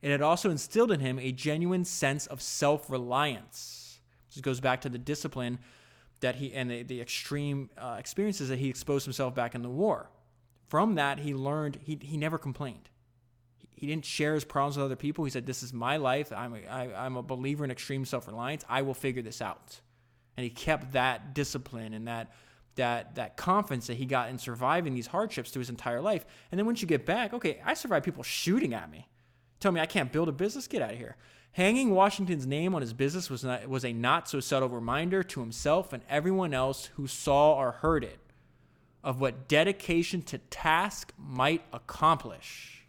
It 0.00 0.10
had 0.10 0.22
also 0.22 0.50
instilled 0.50 0.90
in 0.90 1.00
him 1.00 1.18
a 1.18 1.32
genuine 1.32 1.84
sense 1.84 2.26
of 2.26 2.40
self 2.40 2.88
reliance. 2.88 4.00
This 4.30 4.40
goes 4.40 4.60
back 4.60 4.80
to 4.82 4.88
the 4.88 4.98
discipline 4.98 5.58
that 6.20 6.36
he 6.36 6.54
and 6.54 6.70
the, 6.70 6.82
the 6.82 7.00
extreme 7.00 7.68
uh, 7.76 7.96
experiences 7.98 8.48
that 8.48 8.58
he 8.58 8.70
exposed 8.70 9.04
himself 9.04 9.34
back 9.34 9.54
in 9.54 9.60
the 9.60 9.68
war. 9.68 10.08
From 10.68 10.94
that, 10.94 11.18
he 11.18 11.34
learned 11.34 11.78
he, 11.82 11.98
he 12.00 12.16
never 12.16 12.38
complained 12.38 12.89
he 13.80 13.86
didn't 13.86 14.04
share 14.04 14.34
his 14.34 14.44
problems 14.44 14.76
with 14.76 14.84
other 14.84 14.94
people. 14.94 15.24
He 15.24 15.30
said, 15.30 15.46
"This 15.46 15.62
is 15.62 15.72
my 15.72 15.96
life. 15.96 16.30
I'm 16.32 16.54
a, 16.54 16.58
I, 16.70 17.06
I'm 17.06 17.16
a 17.16 17.22
believer 17.22 17.64
in 17.64 17.70
extreme 17.70 18.04
self-reliance. 18.04 18.62
I 18.68 18.82
will 18.82 18.92
figure 18.92 19.22
this 19.22 19.40
out." 19.40 19.80
And 20.36 20.44
he 20.44 20.50
kept 20.50 20.92
that 20.92 21.34
discipline 21.34 21.94
and 21.94 22.06
that 22.06 22.30
that 22.74 23.14
that 23.14 23.38
confidence 23.38 23.86
that 23.86 23.96
he 23.96 24.04
got 24.04 24.28
in 24.28 24.36
surviving 24.36 24.92
these 24.92 25.06
hardships 25.06 25.50
through 25.50 25.60
his 25.60 25.70
entire 25.70 26.02
life. 26.02 26.26
And 26.52 26.58
then 26.58 26.66
once 26.66 26.82
you 26.82 26.88
get 26.88 27.06
back, 27.06 27.32
okay, 27.32 27.62
I 27.64 27.72
survived 27.72 28.04
people 28.04 28.22
shooting 28.22 28.74
at 28.74 28.90
me, 28.90 29.08
tell 29.60 29.72
me 29.72 29.80
I 29.80 29.86
can't 29.86 30.12
build 30.12 30.28
a 30.28 30.32
business. 30.32 30.66
Get 30.66 30.82
out 30.82 30.92
of 30.92 30.98
here. 30.98 31.16
Hanging 31.52 31.94
Washington's 31.94 32.46
name 32.46 32.74
on 32.74 32.82
his 32.82 32.92
business 32.92 33.30
was 33.30 33.42
not, 33.42 33.66
was 33.66 33.86
a 33.86 33.94
not 33.94 34.28
so 34.28 34.40
subtle 34.40 34.68
reminder 34.68 35.22
to 35.22 35.40
himself 35.40 35.94
and 35.94 36.02
everyone 36.06 36.52
else 36.52 36.90
who 36.96 37.06
saw 37.06 37.54
or 37.54 37.72
heard 37.72 38.04
it 38.04 38.18
of 39.02 39.20
what 39.20 39.48
dedication 39.48 40.20
to 40.20 40.36
task 40.36 41.14
might 41.16 41.62
accomplish. 41.72 42.79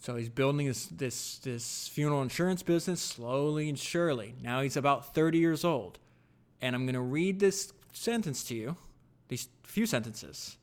So 0.00 0.16
he's 0.16 0.30
building 0.30 0.66
this 0.66 0.86
this 0.86 1.38
this 1.38 1.86
funeral 1.88 2.22
insurance 2.22 2.62
business 2.62 3.02
slowly 3.02 3.68
and 3.68 3.78
surely. 3.78 4.34
Now 4.42 4.62
he's 4.62 4.76
about 4.76 5.14
30 5.14 5.38
years 5.38 5.62
old. 5.62 5.98
And 6.62 6.74
I'm 6.74 6.84
going 6.84 6.94
to 6.94 7.00
read 7.00 7.38
this 7.38 7.72
sentence 7.92 8.42
to 8.44 8.54
you, 8.54 8.76
these 9.28 9.48
few 9.62 9.86
sentences. 9.86 10.56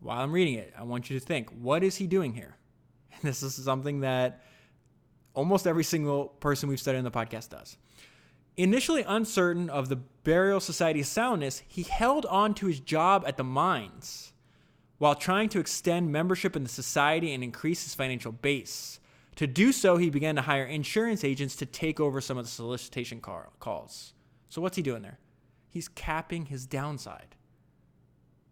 While 0.00 0.20
I'm 0.20 0.32
reading 0.32 0.54
it, 0.54 0.74
I 0.78 0.82
want 0.82 1.08
you 1.08 1.18
to 1.18 1.24
think, 1.24 1.50
what 1.50 1.82
is 1.82 1.96
he 1.96 2.06
doing 2.06 2.34
here? 2.34 2.56
And 3.12 3.22
this 3.30 3.42
is 3.42 3.54
something 3.54 4.00
that 4.00 4.42
almost 5.32 5.66
every 5.66 5.84
single 5.84 6.26
person 6.26 6.68
we've 6.68 6.80
studied 6.80 6.98
in 6.98 7.04
the 7.04 7.10
podcast 7.10 7.48
does. 7.48 7.78
Initially 8.56 9.02
uncertain 9.02 9.68
of 9.70 9.88
the 9.88 9.96
burial 9.96 10.60
society's 10.60 11.08
soundness, 11.08 11.62
he 11.66 11.82
held 11.82 12.26
on 12.26 12.54
to 12.54 12.66
his 12.66 12.78
job 12.78 13.24
at 13.26 13.36
the 13.36 13.44
mines 13.44 14.33
while 15.04 15.14
trying 15.14 15.50
to 15.50 15.60
extend 15.60 16.10
membership 16.10 16.56
in 16.56 16.62
the 16.62 16.68
society 16.70 17.34
and 17.34 17.44
increase 17.44 17.84
his 17.84 17.94
financial 17.94 18.32
base. 18.32 19.00
To 19.36 19.46
do 19.46 19.70
so, 19.70 19.98
he 19.98 20.08
began 20.08 20.34
to 20.36 20.40
hire 20.40 20.64
insurance 20.64 21.24
agents 21.24 21.54
to 21.56 21.66
take 21.66 22.00
over 22.00 22.22
some 22.22 22.38
of 22.38 22.46
the 22.46 22.50
solicitation 22.50 23.20
calls. 23.20 24.14
So, 24.48 24.62
what's 24.62 24.76
he 24.76 24.82
doing 24.82 25.02
there? 25.02 25.18
He's 25.68 25.88
capping 25.88 26.46
his 26.46 26.64
downside. 26.64 27.36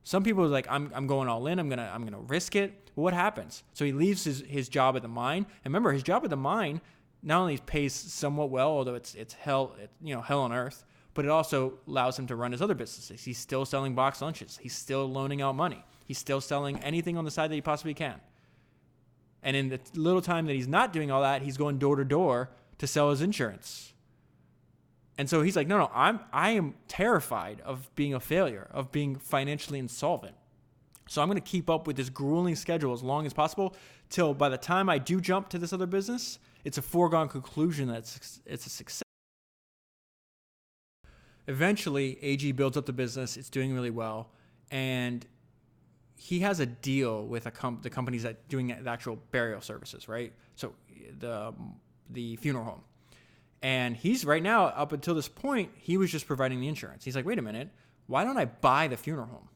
Some 0.05 0.25
people 0.25 0.45
are 0.45 0.49
like, 0.49 0.67
I'm, 0.69 0.93
I'm 0.95 1.07
going 1.07 1.27
all 1.27 1.47
in, 1.47 1.59
I'm 1.59 1.71
gonna, 1.71 1.91
I'm 1.91 2.05
gonna 2.05 2.21
risk 2.21 2.55
it. 2.55 2.91
Well, 2.97 3.05
what 3.05 3.15
happens? 3.15 3.63
So 3.73 3.87
he 3.87 3.93
leaves 3.93 4.25
his, 4.25 4.41
his 4.47 4.69
job 4.69 4.95
at 4.95 5.01
the 5.01 5.09
mine. 5.09 5.47
And 5.65 5.73
remember, 5.73 5.91
his 5.91 6.03
job 6.03 6.23
at 6.23 6.29
the 6.29 6.37
mine 6.37 6.83
not 7.23 7.41
only 7.41 7.57
pays 7.57 7.95
somewhat 7.95 8.51
well, 8.51 8.69
although 8.69 8.95
it's 8.95 9.15
it's 9.15 9.33
hell, 9.33 9.75
you 10.03 10.15
know, 10.15 10.21
hell 10.21 10.41
on 10.41 10.53
earth, 10.53 10.85
but 11.15 11.25
it 11.25 11.31
also 11.31 11.79
allows 11.89 12.19
him 12.19 12.27
to 12.27 12.37
run 12.37 12.53
his 12.53 12.61
other 12.61 12.75
businesses. 12.75 13.25
He's 13.25 13.39
still 13.39 13.65
selling 13.65 13.95
box 13.95 14.21
lunches. 14.21 14.59
He's 14.61 14.77
still 14.77 15.11
loaning 15.11 15.41
out 15.41 15.55
money. 15.55 15.83
He's 16.13 16.19
still 16.19 16.43
selling 16.43 16.79
anything 16.81 17.17
on 17.17 17.25
the 17.25 17.31
side 17.31 17.51
that 17.51 17.55
he 17.55 17.63
possibly 17.63 17.95
can. 17.95 18.21
And 19.43 19.57
in 19.57 19.71
the 19.71 19.81
little 19.95 20.21
time 20.21 20.45
that 20.45 20.53
he's 20.53 20.69
not 20.69 20.93
doing 20.93 21.11
all 21.11 21.23
that, 21.23 21.41
he's 21.41 21.57
going 21.57 21.79
door 21.79 21.97
to 21.97 22.05
door 22.05 22.51
to 22.77 22.87
sell 22.87 23.09
his 23.09 23.23
insurance. 23.23 23.95
And 25.17 25.31
so 25.31 25.41
he's 25.41 25.57
like, 25.57 25.67
no, 25.67 25.79
no, 25.79 25.91
I'm 25.95 26.21
I 26.31 26.51
am 26.51 26.75
terrified 26.87 27.63
of 27.63 27.91
being 27.95 28.13
a 28.13 28.21
failure, 28.21 28.69
of 28.73 28.93
being 28.93 29.17
financially 29.17 29.79
insolvent. 29.79 30.35
So 31.09 31.23
I'm 31.23 31.29
going 31.29 31.41
to 31.41 31.51
keep 31.51 31.71
up 31.71 31.87
with 31.87 31.97
this 31.97 32.11
grueling 32.11 32.57
schedule 32.57 32.93
as 32.93 33.03
long 33.03 33.25
as 33.25 33.33
possible 33.33 33.75
till 34.11 34.35
by 34.35 34.51
the 34.51 34.59
time 34.59 34.91
I 34.91 34.99
do 34.99 35.19
jump 35.19 35.49
to 35.49 35.59
this 35.59 35.73
other 35.73 35.87
business, 35.87 36.39
it's 36.63 36.77
a 36.77 36.83
foregone 36.83 37.29
conclusion 37.31 37.89
that 37.89 38.01
it's, 38.01 38.43
it's 38.45 38.67
a 38.67 38.69
success. 38.69 39.03
Eventually, 41.49 42.23
AG 42.23 42.53
builds 42.53 42.77
up 42.77 42.85
the 42.85 42.93
business. 42.93 43.39
It's 43.39 43.49
doing 43.49 43.73
really 43.73 43.89
well, 43.91 44.29
and 44.71 45.25
he 46.23 46.39
has 46.41 46.61
a 46.61 46.66
deal 46.66 47.27
with 47.27 47.47
a 47.47 47.51
comp- 47.51 47.83
the 47.83 47.91
companies 47.91 48.23
that 48.23 48.49
doing 48.49 48.68
the 48.68 48.89
actual 48.89 49.18
burial 49.33 49.61
services, 49.61 50.09
right? 50.09 50.33
So 50.55 50.73
the 51.18 51.53
the 52.09 52.37
funeral 52.37 52.64
home, 52.64 52.83
and 53.61 53.97
he's 53.97 54.25
right 54.25 54.43
now 54.43 54.66
up 54.66 54.93
until 54.93 55.16
this 55.16 55.29
point 55.29 55.70
he 55.77 55.97
was 55.97 56.12
just 56.12 56.29
providing 56.29 56.61
the 56.61 56.68
insurance. 56.68 57.05
He's 57.05 57.16
like, 57.16 57.27
wait 57.27 57.41
a 57.41 57.43
minute, 57.43 57.70
why 58.07 58.23
don't 58.23 58.39
I 58.39 58.45
buy 58.45 58.87
the 58.87 58.97
funeral 58.97 59.27
home? 59.27 59.49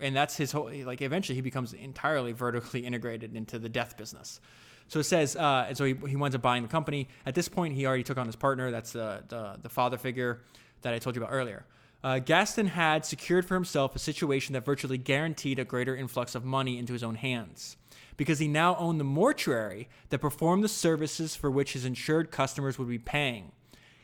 And 0.00 0.16
that's 0.16 0.36
his 0.36 0.52
whole 0.52 0.70
like. 0.84 1.02
Eventually, 1.02 1.36
he 1.36 1.42
becomes 1.42 1.74
entirely 1.74 2.32
vertically 2.32 2.80
integrated 2.80 3.36
into 3.36 3.58
the 3.58 3.68
death 3.68 3.98
business. 3.98 4.40
So 4.88 5.00
it 5.00 5.04
says, 5.04 5.36
uh, 5.36 5.66
and 5.68 5.76
so 5.76 5.84
he, 5.84 5.94
he 6.08 6.16
winds 6.16 6.34
up 6.34 6.40
buying 6.42 6.62
the 6.62 6.68
company. 6.68 7.08
At 7.26 7.34
this 7.34 7.48
point, 7.48 7.74
he 7.74 7.86
already 7.86 8.04
took 8.04 8.16
on 8.16 8.26
his 8.26 8.36
partner. 8.36 8.70
That's 8.70 8.92
the 8.92 9.22
the, 9.28 9.58
the 9.60 9.68
father 9.68 9.98
figure 9.98 10.40
that 10.80 10.94
I 10.94 10.98
told 10.98 11.14
you 11.14 11.22
about 11.22 11.34
earlier 11.34 11.66
uh, 12.06 12.20
Gaston 12.20 12.68
had 12.68 13.04
secured 13.04 13.44
for 13.44 13.54
himself 13.54 13.96
a 13.96 13.98
situation 13.98 14.52
that 14.52 14.64
virtually 14.64 14.96
guaranteed 14.96 15.58
a 15.58 15.64
greater 15.64 15.96
influx 15.96 16.36
of 16.36 16.44
money 16.44 16.78
into 16.78 16.92
his 16.92 17.02
own 17.02 17.16
hands. 17.16 17.76
Because 18.16 18.38
he 18.38 18.46
now 18.46 18.76
owned 18.76 19.00
the 19.00 19.04
mortuary 19.04 19.88
that 20.10 20.20
performed 20.20 20.62
the 20.62 20.68
services 20.68 21.34
for 21.34 21.50
which 21.50 21.72
his 21.72 21.84
insured 21.84 22.30
customers 22.30 22.78
would 22.78 22.88
be 22.88 23.00
paying. 23.00 23.50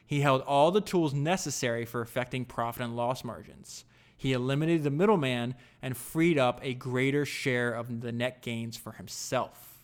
He 0.05 0.22
held 0.22 0.42
all 0.42 0.72
the 0.72 0.80
tools 0.80 1.14
necessary 1.14 1.84
for 1.84 2.03
effecting 2.03 2.44
profit 2.44 2.82
and 2.82 2.96
loss 2.96 3.22
margins. 3.22 3.84
He 4.16 4.32
eliminated 4.32 4.82
the 4.82 4.90
middleman 4.90 5.55
and 5.80 5.96
freed 5.96 6.38
up 6.38 6.59
a 6.61 6.74
greater 6.74 7.24
share 7.24 7.72
of 7.72 8.00
the 8.00 8.11
net 8.11 8.42
gains 8.42 8.76
for 8.76 8.94
himself. 8.94 9.78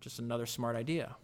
Just 0.00 0.18
another 0.18 0.46
smart 0.46 0.74
idea. 0.74 1.14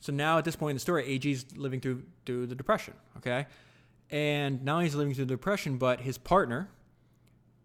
So 0.00 0.12
now 0.12 0.38
at 0.38 0.44
this 0.44 0.56
point 0.56 0.70
in 0.70 0.76
the 0.76 0.80
story, 0.80 1.06
AG's 1.06 1.56
living 1.56 1.78
through 1.78 2.02
through 2.26 2.48
the 2.48 2.56
depression. 2.56 2.94
Okay, 3.18 3.46
and 4.12 4.62
now 4.62 4.80
he's 4.80 4.94
living 4.94 5.14
through 5.14 5.24
the 5.24 5.34
depression, 5.34 5.78
but 5.78 6.02
his 6.02 6.18
partner, 6.18 6.68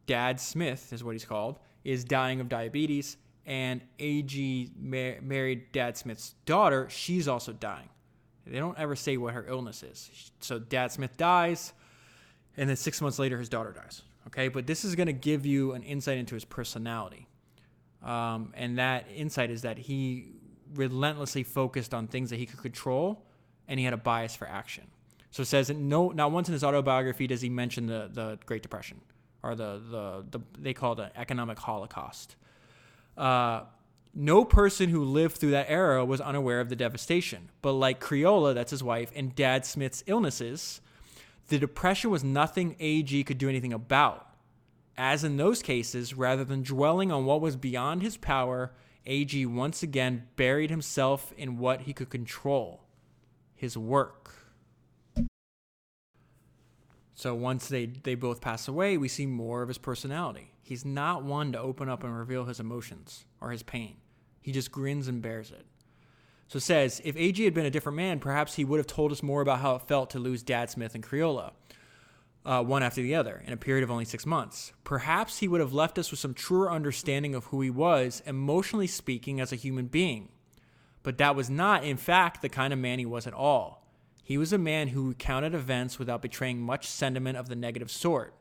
Dad 0.07 0.39
Smith 0.39 0.93
is 0.93 1.03
what 1.03 1.11
he's 1.11 1.25
called, 1.25 1.59
is 1.83 2.05
dying 2.05 2.39
of 2.39 2.47
diabetes. 2.49 3.17
And 3.45 3.81
AG 3.99 4.71
mar- 4.77 5.21
married 5.21 5.71
Dad 5.71 5.95
Smith's 5.97 6.35
daughter. 6.45 6.87
She's 6.89 7.27
also 7.29 7.53
dying. 7.53 7.87
They 8.45 8.59
don't 8.59 8.77
ever 8.77 8.95
say 8.95 9.17
what 9.17 9.33
her 9.33 9.45
illness 9.47 9.83
is. 9.83 10.31
So 10.39 10.59
Dad 10.59 10.91
Smith 10.91 11.15
dies, 11.17 11.73
and 12.55 12.69
then 12.69 12.75
six 12.75 13.01
months 13.01 13.19
later, 13.19 13.37
his 13.37 13.49
daughter 13.49 13.71
dies. 13.71 14.01
Okay, 14.27 14.47
but 14.49 14.67
this 14.67 14.83
is 14.83 14.95
going 14.95 15.07
to 15.07 15.13
give 15.13 15.45
you 15.45 15.73
an 15.73 15.83
insight 15.83 16.17
into 16.17 16.35
his 16.35 16.43
personality. 16.43 17.27
Um, 18.03 18.53
and 18.55 18.79
that 18.79 19.05
insight 19.13 19.49
is 19.49 19.61
that 19.61 19.77
he 19.77 20.31
relentlessly 20.75 21.43
focused 21.43 21.93
on 21.93 22.07
things 22.07 22.29
that 22.29 22.37
he 22.37 22.45
could 22.45 22.61
control, 22.61 23.25
and 23.67 23.79
he 23.79 23.85
had 23.85 23.93
a 23.93 23.97
bias 23.97 24.35
for 24.35 24.47
action. 24.47 24.87
So 25.31 25.41
it 25.41 25.47
says 25.47 25.69
no, 25.69 26.09
not 26.09 26.31
once 26.31 26.47
in 26.47 26.53
his 26.53 26.63
autobiography 26.63 27.27
does 27.27 27.41
he 27.41 27.49
mention 27.49 27.87
the, 27.87 28.09
the 28.11 28.39
Great 28.45 28.61
Depression 28.61 29.01
or 29.43 29.55
the, 29.55 29.81
the, 29.89 30.25
the 30.29 30.39
they 30.57 30.73
call 30.73 30.93
it 30.93 30.99
an 30.99 31.11
economic 31.15 31.59
holocaust. 31.59 32.35
Uh, 33.17 33.61
no 34.13 34.43
person 34.43 34.89
who 34.89 35.03
lived 35.03 35.37
through 35.37 35.51
that 35.51 35.69
era 35.69 36.03
was 36.03 36.19
unaware 36.19 36.59
of 36.59 36.69
the 36.69 36.75
devastation. 36.75 37.49
But 37.61 37.73
like 37.73 37.99
Creola, 37.99 38.53
that's 38.53 38.71
his 38.71 38.83
wife, 38.83 39.11
and 39.15 39.35
Dad 39.35 39.65
Smith's 39.65 40.03
illnesses, 40.07 40.81
the 41.49 41.59
depression 41.59 42.09
was 42.09 42.23
nothing 42.23 42.75
AG 42.79 43.23
could 43.25 43.37
do 43.37 43.47
anything 43.47 43.73
about. 43.73 44.27
As 44.97 45.23
in 45.23 45.37
those 45.37 45.61
cases, 45.61 46.15
rather 46.15 46.43
than 46.43 46.63
dwelling 46.63 47.11
on 47.11 47.25
what 47.25 47.41
was 47.41 47.55
beyond 47.55 48.01
his 48.01 48.17
power, 48.17 48.71
AG 49.05 49.45
once 49.45 49.83
again 49.83 50.27
buried 50.35 50.71
himself 50.71 51.31
in 51.37 51.59
what 51.59 51.81
he 51.81 51.93
could 51.93 52.09
control 52.09 52.81
his 53.55 53.77
work. 53.77 54.33
So 57.17 57.33
once 57.33 57.67
they, 57.67 57.87
they 57.87 58.13
both 58.13 58.41
pass 58.41 58.67
away, 58.67 58.95
we 58.95 59.07
see 59.07 59.25
more 59.25 59.63
of 59.63 59.69
his 59.69 59.79
personality. 59.79 60.51
He's 60.61 60.85
not 60.85 61.23
one 61.23 61.51
to 61.53 61.59
open 61.59 61.89
up 61.89 62.03
and 62.03 62.15
reveal 62.15 62.45
his 62.45 62.59
emotions 62.59 63.25
or 63.41 63.49
his 63.49 63.63
pain. 63.63 63.95
He 64.39 64.51
just 64.51 64.71
grins 64.71 65.07
and 65.07 65.19
bears 65.19 65.49
it. 65.49 65.65
So 66.47 66.59
says, 66.59 67.01
if 67.03 67.17
AG 67.17 67.43
had 67.43 67.55
been 67.55 67.65
a 67.65 67.71
different 67.71 67.95
man, 67.95 68.19
perhaps 68.19 68.53
he 68.53 68.63
would 68.63 68.77
have 68.77 68.85
told 68.85 69.11
us 69.11 69.23
more 69.23 69.41
about 69.41 69.61
how 69.61 69.73
it 69.73 69.81
felt 69.81 70.11
to 70.11 70.19
lose 70.19 70.43
Dad 70.43 70.69
Smith 70.69 70.93
and 70.93 71.03
Creola, 71.03 71.53
uh, 72.45 72.63
one 72.63 72.83
after 72.83 73.01
the 73.01 73.15
other, 73.15 73.43
in 73.47 73.51
a 73.51 73.57
period 73.57 73.83
of 73.83 73.89
only 73.89 74.05
six 74.05 74.23
months. 74.27 74.71
Perhaps 74.83 75.39
he 75.39 75.47
would 75.47 75.59
have 75.59 75.73
left 75.73 75.97
us 75.97 76.11
with 76.11 76.19
some 76.19 76.35
truer 76.35 76.71
understanding 76.71 77.33
of 77.33 77.45
who 77.45 77.61
he 77.61 77.71
was, 77.71 78.21
emotionally 78.27 78.85
speaking, 78.85 79.41
as 79.41 79.51
a 79.51 79.55
human 79.55 79.87
being. 79.87 80.29
But 81.01 81.17
that 81.17 81.35
was 81.35 81.49
not, 81.49 81.83
in 81.83 81.97
fact, 81.97 82.43
the 82.43 82.49
kind 82.49 82.71
of 82.71 82.77
man 82.77 82.99
he 82.99 83.07
was 83.07 83.25
at 83.25 83.33
all. 83.33 83.86
He 84.27 84.37
was 84.37 84.51
a 84.51 84.57
man 84.57 84.89
who 84.89 85.07
recounted 85.07 85.55
events 85.55 85.97
without 85.97 86.21
betraying 86.21 86.59
much 86.59 86.85
sentiment 86.85 87.37
of 87.37 87.47
the 87.47 87.55
negative 87.55 87.89
sort. 87.89 88.33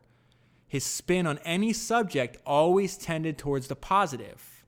His 0.67 0.83
spin 0.83 1.29
on 1.29 1.39
any 1.45 1.73
subject 1.73 2.39
always 2.45 2.97
tended 2.97 3.39
towards 3.39 3.69
the 3.69 3.77
positive 3.77 4.65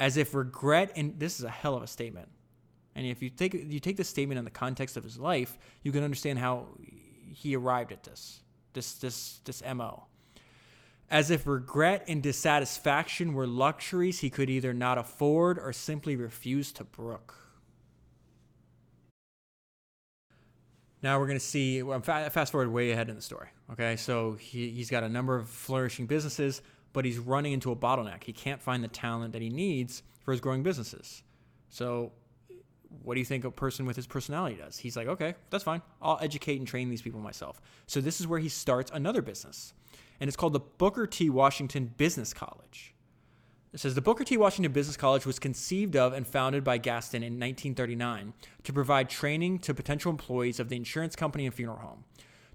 as 0.00 0.16
if 0.16 0.34
regret 0.34 0.90
and 0.96 1.20
this 1.20 1.38
is 1.38 1.44
a 1.44 1.48
hell 1.48 1.76
of 1.76 1.84
a 1.84 1.86
statement. 1.86 2.28
And 2.96 3.06
if 3.06 3.22
you 3.22 3.30
take 3.30 3.54
you 3.54 3.78
take 3.78 3.96
the 3.96 4.02
statement 4.02 4.40
in 4.40 4.44
the 4.44 4.50
context 4.50 4.96
of 4.96 5.04
his 5.04 5.16
life, 5.16 5.56
you 5.84 5.92
can 5.92 6.02
understand 6.02 6.40
how 6.40 6.66
he 7.32 7.54
arrived 7.54 7.92
at 7.92 8.02
this 8.02 8.40
this 8.72 8.94
this 8.94 9.38
this 9.44 9.62
mo. 9.62 10.06
As 11.08 11.30
if 11.30 11.46
regret 11.46 12.04
and 12.08 12.20
dissatisfaction 12.20 13.32
were 13.32 13.46
luxuries 13.46 14.18
he 14.18 14.28
could 14.28 14.50
either 14.50 14.74
not 14.74 14.98
afford 14.98 15.56
or 15.56 15.72
simply 15.72 16.16
refuse 16.16 16.72
to 16.72 16.82
brook. 16.82 17.39
Now 21.02 21.18
we're 21.18 21.26
going 21.26 21.38
to 21.38 21.44
see, 21.44 21.82
well, 21.82 22.00
fast 22.00 22.52
forward 22.52 22.70
way 22.70 22.90
ahead 22.90 23.08
in 23.08 23.16
the 23.16 23.22
story. 23.22 23.48
Okay, 23.72 23.96
so 23.96 24.34
he, 24.34 24.70
he's 24.70 24.90
got 24.90 25.02
a 25.02 25.08
number 25.08 25.36
of 25.36 25.48
flourishing 25.48 26.06
businesses 26.06 26.60
but 26.92 27.04
he's 27.04 27.18
running 27.18 27.52
into 27.52 27.70
a 27.70 27.76
bottleneck. 27.76 28.24
He 28.24 28.32
can't 28.32 28.60
find 28.60 28.82
the 28.82 28.88
talent 28.88 29.32
that 29.32 29.42
he 29.42 29.48
needs 29.48 30.02
for 30.24 30.32
his 30.32 30.40
growing 30.40 30.62
businesses. 30.62 31.22
So, 31.68 32.12
what 33.02 33.14
do 33.14 33.20
you 33.20 33.26
think 33.26 33.44
a 33.44 33.50
person 33.50 33.86
with 33.86 33.96
his 33.96 34.06
personality 34.06 34.56
does? 34.56 34.76
He's 34.76 34.96
like, 34.96 35.06
okay, 35.06 35.34
that's 35.50 35.62
fine. 35.62 35.82
I'll 36.02 36.18
educate 36.20 36.58
and 36.58 36.66
train 36.66 36.90
these 36.90 37.02
people 37.02 37.20
myself. 37.20 37.60
So, 37.86 38.00
this 38.00 38.20
is 38.20 38.26
where 38.26 38.40
he 38.40 38.48
starts 38.48 38.90
another 38.92 39.22
business, 39.22 39.72
and 40.18 40.28
it's 40.28 40.36
called 40.36 40.52
the 40.52 40.60
Booker 40.60 41.06
T. 41.06 41.30
Washington 41.30 41.92
Business 41.96 42.34
College. 42.34 42.94
It 43.72 43.80
says 43.80 43.94
the 43.94 44.00
Booker 44.00 44.24
T. 44.24 44.36
Washington 44.36 44.72
Business 44.72 44.96
College 44.96 45.24
was 45.24 45.38
conceived 45.38 45.94
of 45.96 46.12
and 46.12 46.26
founded 46.26 46.64
by 46.64 46.78
Gaston 46.78 47.22
in 47.22 47.34
1939 47.34 48.32
to 48.64 48.72
provide 48.72 49.08
training 49.08 49.60
to 49.60 49.74
potential 49.74 50.10
employees 50.10 50.58
of 50.58 50.68
the 50.68 50.76
insurance 50.76 51.14
company 51.14 51.46
and 51.46 51.54
funeral 51.54 51.78
home. 51.78 52.04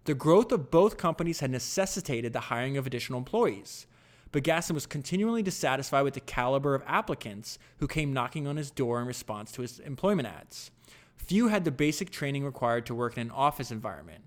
The 0.04 0.14
growth 0.14 0.52
of 0.52 0.70
both 0.70 0.98
companies 0.98 1.40
had 1.40 1.52
necessitated 1.52 2.34
the 2.34 2.42
hiring 2.42 2.78
of 2.78 2.86
additional 2.86 3.20
employees 3.20 3.88
but 4.36 4.44
Gaston 4.44 4.74
was 4.74 4.86
continually 4.86 5.42
dissatisfied 5.42 6.04
with 6.04 6.14
the 6.14 6.20
caliber 6.20 6.76
of 6.76 6.84
applicants 6.86 7.58
who 7.78 7.88
came 7.88 8.12
knocking 8.12 8.48
on 8.48 8.58
his 8.58 8.70
door 8.70 9.00
in 9.00 9.08
response 9.08 9.50
to 9.54 9.62
his 9.62 9.80
employment 9.80 10.28
ads. 10.28 10.72
Few 11.16 11.48
had 11.48 11.64
the 11.64 11.72
basic 11.72 12.10
training 12.10 12.44
required 12.44 12.86
to 12.88 12.94
work 12.94 13.16
in 13.16 13.22
an 13.22 13.32
office 13.32 13.72
environment. 13.72 14.26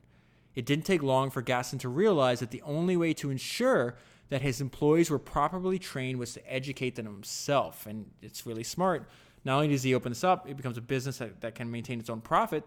It 0.54 0.64
didn't 0.64 0.86
take 0.86 1.02
long 1.02 1.28
for 1.28 1.42
Gaston 1.42 1.78
to 1.80 1.90
realize 1.90 2.40
that 2.40 2.52
the 2.52 2.62
only 2.62 2.96
way 2.96 3.12
to 3.12 3.28
ensure 3.28 3.96
that 4.30 4.42
his 4.42 4.60
employees 4.60 5.10
were 5.10 5.18
properly 5.18 5.78
trained 5.78 6.18
was 6.18 6.34
to 6.34 6.52
educate 6.52 6.96
them 6.96 7.06
himself. 7.06 7.86
And 7.86 8.10
it's 8.22 8.46
really 8.46 8.64
smart. 8.64 9.08
Not 9.44 9.56
only 9.56 9.68
does 9.68 9.82
he 9.82 9.94
open 9.94 10.10
this 10.12 10.24
up, 10.24 10.48
it 10.48 10.56
becomes 10.56 10.76
a 10.76 10.82
business 10.82 11.18
that, 11.18 11.40
that 11.40 11.54
can 11.54 11.70
maintain 11.70 11.98
its 11.98 12.10
own 12.10 12.20
profit. 12.20 12.64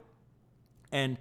And 0.91 1.18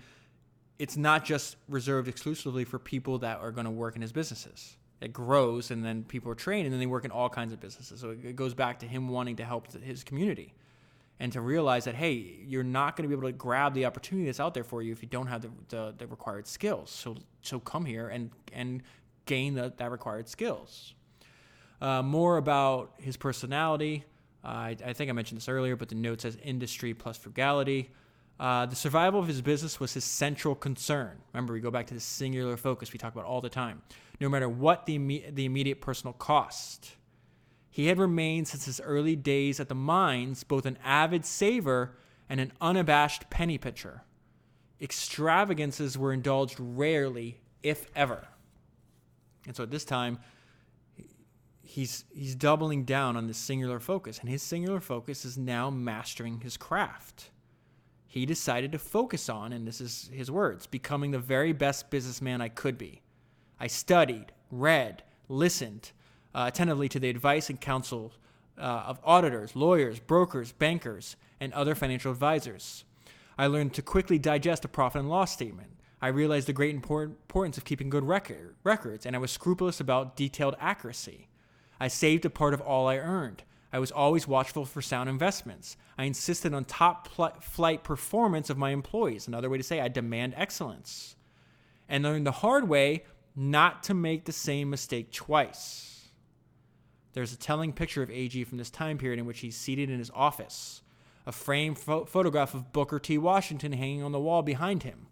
it's 0.79 0.97
not 0.97 1.25
just 1.25 1.57
reserved 1.69 2.09
exclusively 2.09 2.65
for 2.65 2.79
people 2.79 3.19
that 3.19 3.41
are 3.41 3.51
going 3.51 3.67
to 3.67 3.71
work 3.71 3.97
in 3.97 4.03
his 4.03 4.13
businesses 4.13 4.77
it 5.01 5.13
grows 5.13 5.71
and 5.71 5.85
then 5.85 6.05
people 6.05 6.31
are 6.31 6.35
trained 6.35 6.67
and 6.67 6.73
then 6.73 6.81
they 6.81 6.87
work 6.87 7.05
in 7.05 7.11
all 7.11 7.29
kinds 7.29 7.53
of 7.53 7.61
businesses. 7.61 8.01
So 8.01 8.11
it 8.11 8.37
goes 8.37 8.55
back 8.55 8.81
to 8.81 8.87
him 8.87 9.09
wanting 9.09 9.37
to 9.37 9.45
help 9.45 9.73
his 9.83 10.05
community 10.05 10.53
and 11.19 11.33
to 11.33 11.41
realize 11.41 11.85
that, 11.85 11.95
hey, 11.95 12.39
you're 12.47 12.63
not 12.63 12.97
going 12.97 13.09
to 13.09 13.09
be 13.09 13.19
able 13.19 13.29
to 13.29 13.37
grab 13.37 13.75
the 13.75 13.87
opportunity 13.87 14.27
that's 14.27 14.41
out 14.41 14.55
there 14.55 14.65
for 14.65 14.83
you 14.83 14.93
if 14.93 15.03
you 15.03 15.09
don't 15.09 15.27
have 15.27 15.43
the, 15.43 15.51
the, 15.69 15.95
the 15.99 16.07
required 16.07 16.47
skills. 16.47 16.91
So, 16.91 17.17
so 17.43 17.61
come 17.61 17.85
here 17.85 18.09
and, 18.09 18.31
and 18.53 18.83
gain 19.31 19.55
the, 19.55 19.73
that 19.77 19.93
required 19.93 20.29
skills. 20.29 20.93
Uh, 21.81 22.03
more 22.03 22.37
about 22.37 22.95
his 22.99 23.17
personality. 23.17 24.05
Uh, 24.45 24.49
I, 24.49 24.77
I, 24.85 24.93
think 24.93 25.09
I 25.09 25.13
mentioned 25.13 25.41
this 25.41 25.49
earlier, 25.49 25.77
but 25.77 25.89
the 25.89 25.95
note 25.95 26.23
says 26.23 26.37
industry 26.43 26.95
plus 26.95 27.17
frugality. 27.17 27.91
Uh, 28.41 28.67
the 28.67 28.75
survival 28.75 29.21
of 29.21 29.29
his 29.29 29.41
business 29.41 29.79
was 29.79 29.95
his 29.95 30.03
central 30.03 30.57
concern. 30.57 31.17
Remember, 31.33 31.53
we 31.53 31.61
go 31.61 31.71
back 31.71 31.87
to 31.87 31.95
the 31.95 32.01
singular 32.01 32.57
focus 32.57 32.93
we 32.93 32.99
talk 32.99 33.13
about 33.13 33.25
all 33.25 33.41
the 33.41 33.49
time, 33.49 33.83
no 34.21 34.29
matter 34.29 34.49
what 34.49 34.85
the, 34.87 34.99
imme- 34.99 35.33
the 35.33 35.45
immediate 35.45 35.81
personal 35.81 36.13
cost. 36.15 36.97
He 37.71 37.87
had 37.87 37.99
remained 37.99 38.49
since 38.49 38.65
his 38.65 38.81
early 38.81 39.15
days 39.15 39.61
at 39.61 39.69
the 39.69 39.77
mines 39.77 40.43
both 40.43 40.67
an 40.67 40.77
avid 40.85 41.25
saver 41.25 41.97
and 42.29 42.41
an 42.41 42.53
unabashed 42.61 43.31
penny 43.31 43.59
pitcher. 43.59 44.03
Extravagances 44.81 45.97
were 45.97 46.13
indulged 46.13 46.57
rarely, 46.59 47.41
if 47.63 47.87
ever. 47.95 48.27
And 49.47 49.57
so 49.57 49.63
at 49.63 49.71
this 49.71 49.85
time, 49.85 50.19
he's 51.63 52.05
he's 52.13 52.35
doubling 52.35 52.85
down 52.85 53.17
on 53.17 53.27
this 53.27 53.39
singular 53.39 53.81
focus, 53.81 54.19
and 54.19 54.29
his 54.29 54.43
singular 54.43 54.81
focus 54.81 55.25
is 55.25 55.39
now 55.39 55.71
mastering 55.71 56.41
his 56.41 56.57
craft 56.57 57.31
he 58.11 58.27
decided 58.27 58.73
to 58.73 58.79
focus 58.81 59.29
on, 59.29 59.53
and 59.53 59.69
this 59.69 59.81
is 59.81 60.11
his 60.13 60.33
words, 60.33 60.67
becoming 60.67 61.13
the 61.13 61.21
very 61.21 61.53
best 61.53 61.91
businessman 61.91 62.41
I 62.41 62.49
could 62.49 62.77
be. 62.77 63.03
I 63.61 63.69
studied, 63.69 64.33
read, 64.51 65.05
listened 65.29 65.93
uh, 66.35 66.47
attentively 66.49 66.89
to 66.89 66.99
the 66.99 67.09
advice 67.09 67.51
and 67.51 67.61
counsel 67.61 68.13
uh, 68.59 68.63
of 68.63 68.99
auditors, 69.05 69.55
lawyers, 69.55 70.01
brokers, 70.01 70.51
bankers, 70.51 71.15
and 71.39 71.53
other 71.53 71.77
financial 71.77 72.11
advisors. 72.11 72.83
I 73.39 73.47
learned 73.47 73.75
to 73.75 73.83
quickly 73.83 74.19
digest 74.19 74.65
a 74.65 74.69
profit 74.69 75.03
and 75.03 75.09
loss 75.09 75.33
statement. 75.33 75.71
I 76.03 76.09
realized 76.09 76.49
the 76.49 76.55
great 76.55 76.75
importance 76.75 77.59
of 77.59 77.65
keeping 77.65 77.91
good 77.91 78.05
record, 78.05 78.57
records, 78.65 79.05
and 79.05 79.15
I 79.15 79.19
was 79.19 79.31
scrupulous 79.31 79.81
about 79.81 80.17
detailed 80.17 80.57
accuracy. 80.59 81.29
I 81.79 81.89
saved 81.89 82.25
a 82.25 82.31
part 82.31 82.55
of 82.55 82.61
all 82.61 82.89
I 82.89 82.97
earned. 82.97 83.43
I 83.73 83.79
was 83.79 83.93
always 83.93 84.27
watchful 84.27 84.65
for 84.65 84.83
sound 84.83 85.09
investments. 85.09 85.77
I 85.97 86.05
insisted 86.05 86.55
on 86.55 86.65
top 86.65 87.09
pl- 87.09 87.37
flight 87.41 87.85
performance 87.85 88.51
of 88.51 88.59
my 88.59 88.71
employees. 88.71 89.29
Another 89.29 89.49
way 89.49 89.59
to 89.59 89.65
say 89.65 89.81
I 89.81 89.89
demand 89.89 90.35
excellence. 90.37 91.17
And 91.89 92.03
learned 92.03 92.27
the 92.27 92.33
hard 92.33 92.69
way 92.69 93.05
not 93.37 93.83
to 93.85 93.95
make 93.95 94.25
the 94.25 94.33
same 94.33 94.71
mistake 94.71 95.13
twice. 95.13 96.09
There's 97.13 97.33
a 97.33 97.39
telling 97.39 97.73
picture 97.73 98.03
of 98.03 98.11
AG 98.11 98.43
from 98.45 98.59
this 98.59 98.71
time 98.71 98.99
period 98.99 99.19
in 99.19 99.27
which 99.27 99.41
he's 99.41 99.57
seated 99.57 99.91
in 99.91 99.99
his 99.99 100.11
office, 100.15 100.83
a 101.27 101.33
framed 101.33 101.79
pho- 101.79 102.05
photograph 102.05 102.55
of 102.55 102.73
Booker 102.73 102.99
T. 102.99 103.19
Washington 103.19 103.73
hanging 103.73 104.03
on 104.03 104.13
the 104.13 104.21
wall 104.21 104.43
behind 104.43 104.83
him. 104.83 105.07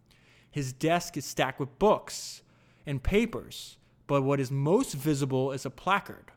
His 0.51 0.73
desk 0.73 1.17
is 1.17 1.25
stacked 1.25 1.61
with 1.61 1.79
books 1.79 2.43
and 2.87 3.03
papers, 3.03 3.77
but 4.07 4.23
what 4.23 4.41
is 4.41 4.51
most 4.51 4.95
visible 4.95 5.53
is 5.53 5.67
a 5.67 5.71
placard 5.71 6.33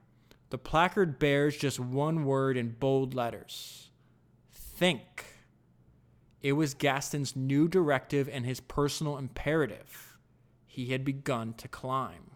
the 0.52 0.58
placard 0.58 1.18
bears 1.18 1.56
just 1.56 1.80
one 1.80 2.26
word 2.26 2.58
in 2.58 2.76
bold 2.78 3.14
letters 3.14 3.92
think. 4.82 5.26
It 6.42 6.54
was 6.54 6.74
Gaston's 6.74 7.36
new 7.36 7.68
directive 7.68 8.28
and 8.28 8.48
his 8.48 8.60
personal 8.60 9.18
imperative. 9.20 10.18
He 10.66 10.88
had 10.88 11.06
begun 11.06 11.54
to 11.54 11.68
climb. 11.68 12.32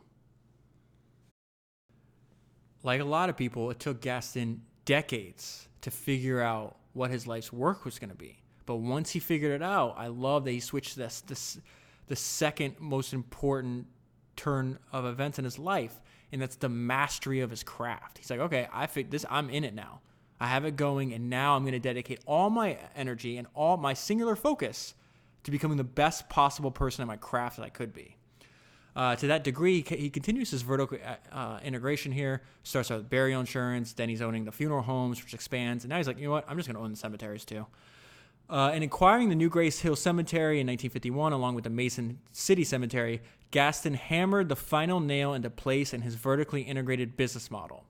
Like 2.84 3.02
a 3.02 3.06
lot 3.06 3.30
of 3.30 3.36
people, 3.36 3.72
it 3.72 3.80
took 3.80 4.00
Gaston 4.00 4.62
decades 4.86 5.68
to 5.82 5.90
figure 5.90 6.40
out 6.40 6.78
what 6.94 7.10
his 7.10 7.26
life's 7.26 7.52
work 7.52 7.84
was 7.84 7.98
going 7.98 8.12
to 8.12 8.16
be. 8.16 8.44
But 8.66 8.78
once 8.78 9.12
he 9.12 9.20
figured 9.20 9.52
it 9.52 9.64
out, 9.64 9.96
I 9.98 10.08
love 10.08 10.46
that 10.46 10.52
he 10.52 10.60
switched 10.60 10.96
this, 10.96 11.22
this 11.22 11.60
the 12.08 12.16
second 12.16 12.76
most 12.80 13.14
important 13.14 13.88
turn 14.36 14.80
of 14.92 15.06
events 15.06 15.40
in 15.40 15.46
his 15.46 15.58
life 15.60 16.00
and 16.36 16.42
that's 16.42 16.58
the 16.58 16.68
mastery 16.70 17.40
of 17.40 17.50
his 17.50 17.64
craft. 17.64 18.18
He's 18.18 18.30
like, 18.30 18.42
okay, 18.42 18.68
I 18.74 18.88
think 18.88 19.10
this. 19.10 19.26
I'm 19.30 19.50
in 19.50 19.64
it 19.64 19.74
now. 19.74 20.02
I 20.38 20.48
have 20.48 20.66
it 20.66 20.76
going, 20.76 21.14
and 21.14 21.30
now 21.30 21.56
I'm 21.56 21.64
going 21.64 21.72
to 21.72 21.80
dedicate 21.80 22.20
all 22.26 22.50
my 22.50 22.78
energy 22.94 23.38
and 23.38 23.48
all 23.54 23.78
my 23.78 23.94
singular 23.94 24.36
focus 24.36 24.96
to 25.46 25.52
becoming 25.52 25.78
the 25.78 25.86
best 25.86 26.28
possible 26.28 26.72
person 26.72 27.04
in 27.04 27.08
my 27.08 27.16
craft 27.16 27.56
that 27.56 27.64
I 27.64 27.70
could 27.70 27.94
be. 27.94 28.18
Uh, 28.98 29.16
to 29.16 29.28
that 29.28 29.46
degree, 29.46 29.82
he 29.82 30.10
continues 30.10 30.52
his 30.52 30.62
vertical 30.62 30.98
uh, 31.06 31.36
uh, 31.36 31.60
integration 31.64 32.12
here. 32.12 32.42
Starts 32.64 32.92
out 32.92 32.98
with 32.98 33.10
burial 33.10 33.40
insurance, 33.40 33.94
then 33.94 34.10
he's 34.10 34.22
owning 34.22 34.44
the 34.44 34.52
funeral 34.52 34.82
homes, 34.82 35.24
which 35.24 35.34
expands, 35.34 35.86
and 35.86 35.90
now 35.90 35.98
he's 35.98 36.08
like, 36.08 36.18
you 36.18 36.26
know 36.26 36.32
what? 36.32 36.44
I'm 36.50 36.58
just 36.58 36.68
going 36.68 36.76
to 36.76 36.82
own 36.82 36.92
the 36.92 36.98
cemeteries 36.98 37.46
too. 37.46 37.66
Uh, 38.48 38.72
in 38.74 38.84
acquiring 38.84 39.30
the 39.30 39.36
New 39.36 39.50
Grace 39.50 39.80
Hill 39.80 39.96
Cemetery 39.96 40.60
in 40.60 40.68
1951, 40.68 41.34
along 41.34 41.56
with 41.56 41.64
the 41.64 41.70
Mason 41.70 42.20
City 42.32 42.64
Cemetery, 42.64 43.22
Gaston 43.50 43.96
hammered 43.96 44.50
the 44.50 44.56
final 44.56 45.00
nail 45.00 45.34
into 45.34 45.50
place 45.50 45.94
in 45.94 46.02
his 46.02 46.16
vertically 46.16 46.62
integrated 46.62 47.18
business 47.18 47.50
model. 47.50 47.86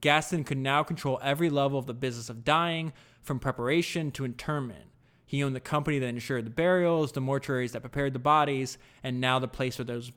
Gaston 0.00 0.44
could 0.44 0.58
now 0.58 0.82
control 0.82 1.18
every 1.22 1.50
level 1.50 1.78
of 1.78 1.86
the 1.86 1.94
business 1.94 2.30
of 2.30 2.44
dying, 2.44 2.92
from 3.26 3.40
preparation 3.40 4.12
to 4.12 4.24
interment. 4.24 4.84
He 5.26 5.42
owned 5.42 5.56
the 5.56 5.60
company 5.60 5.98
that 5.98 6.06
ensured 6.06 6.46
the 6.46 6.50
burials, 6.50 7.10
the 7.10 7.20
mortuaries 7.20 7.72
that 7.72 7.80
prepared 7.80 8.12
the 8.12 8.20
bodies, 8.20 8.78
and 9.02 9.20
now 9.20 9.40
the 9.40 9.48
place 9.48 9.78
where 9.78 9.84
those 9.84 10.12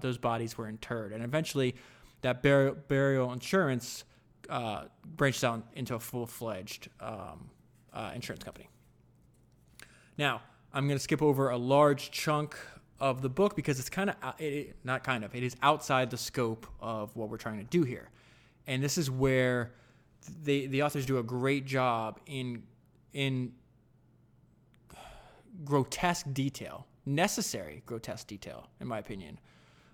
those 0.00 0.16
bodies 0.16 0.56
were 0.56 0.66
interred. 0.66 1.12
And 1.12 1.22
eventually, 1.22 1.76
that 2.22 2.42
burial, 2.42 2.74
burial 2.88 3.32
insurance 3.32 4.04
uh, 4.48 4.84
branched 5.04 5.44
out 5.44 5.62
into 5.74 5.94
a 5.94 6.00
full 6.00 6.26
fledged 6.26 6.88
um, 7.00 7.50
uh, 7.92 8.12
insurance 8.14 8.42
company. 8.42 8.70
Now, 10.18 10.42
I'm 10.72 10.86
going 10.86 10.98
to 10.98 11.02
skip 11.02 11.22
over 11.22 11.50
a 11.50 11.56
large 11.56 12.10
chunk 12.10 12.56
of 13.00 13.22
the 13.22 13.28
book 13.28 13.54
because 13.54 13.78
it's 13.78 13.88
kind 13.88 14.10
of 14.10 14.16
it, 14.38 14.76
not 14.84 15.04
kind 15.04 15.24
of 15.24 15.34
it 15.34 15.44
is 15.44 15.56
outside 15.62 16.10
the 16.10 16.18
scope 16.18 16.66
of 16.80 17.14
what 17.16 17.30
we're 17.30 17.36
trying 17.38 17.58
to 17.58 17.64
do 17.64 17.84
here, 17.84 18.10
and 18.66 18.82
this 18.82 18.98
is 18.98 19.10
where 19.10 19.72
the 20.42 20.66
the 20.66 20.82
authors 20.82 21.06
do 21.06 21.18
a 21.18 21.22
great 21.22 21.64
job 21.64 22.20
in 22.26 22.64
in 23.12 23.52
grotesque 25.64 26.26
detail, 26.32 26.86
necessary 27.06 27.82
grotesque 27.86 28.26
detail, 28.26 28.68
in 28.80 28.88
my 28.88 28.98
opinion, 28.98 29.38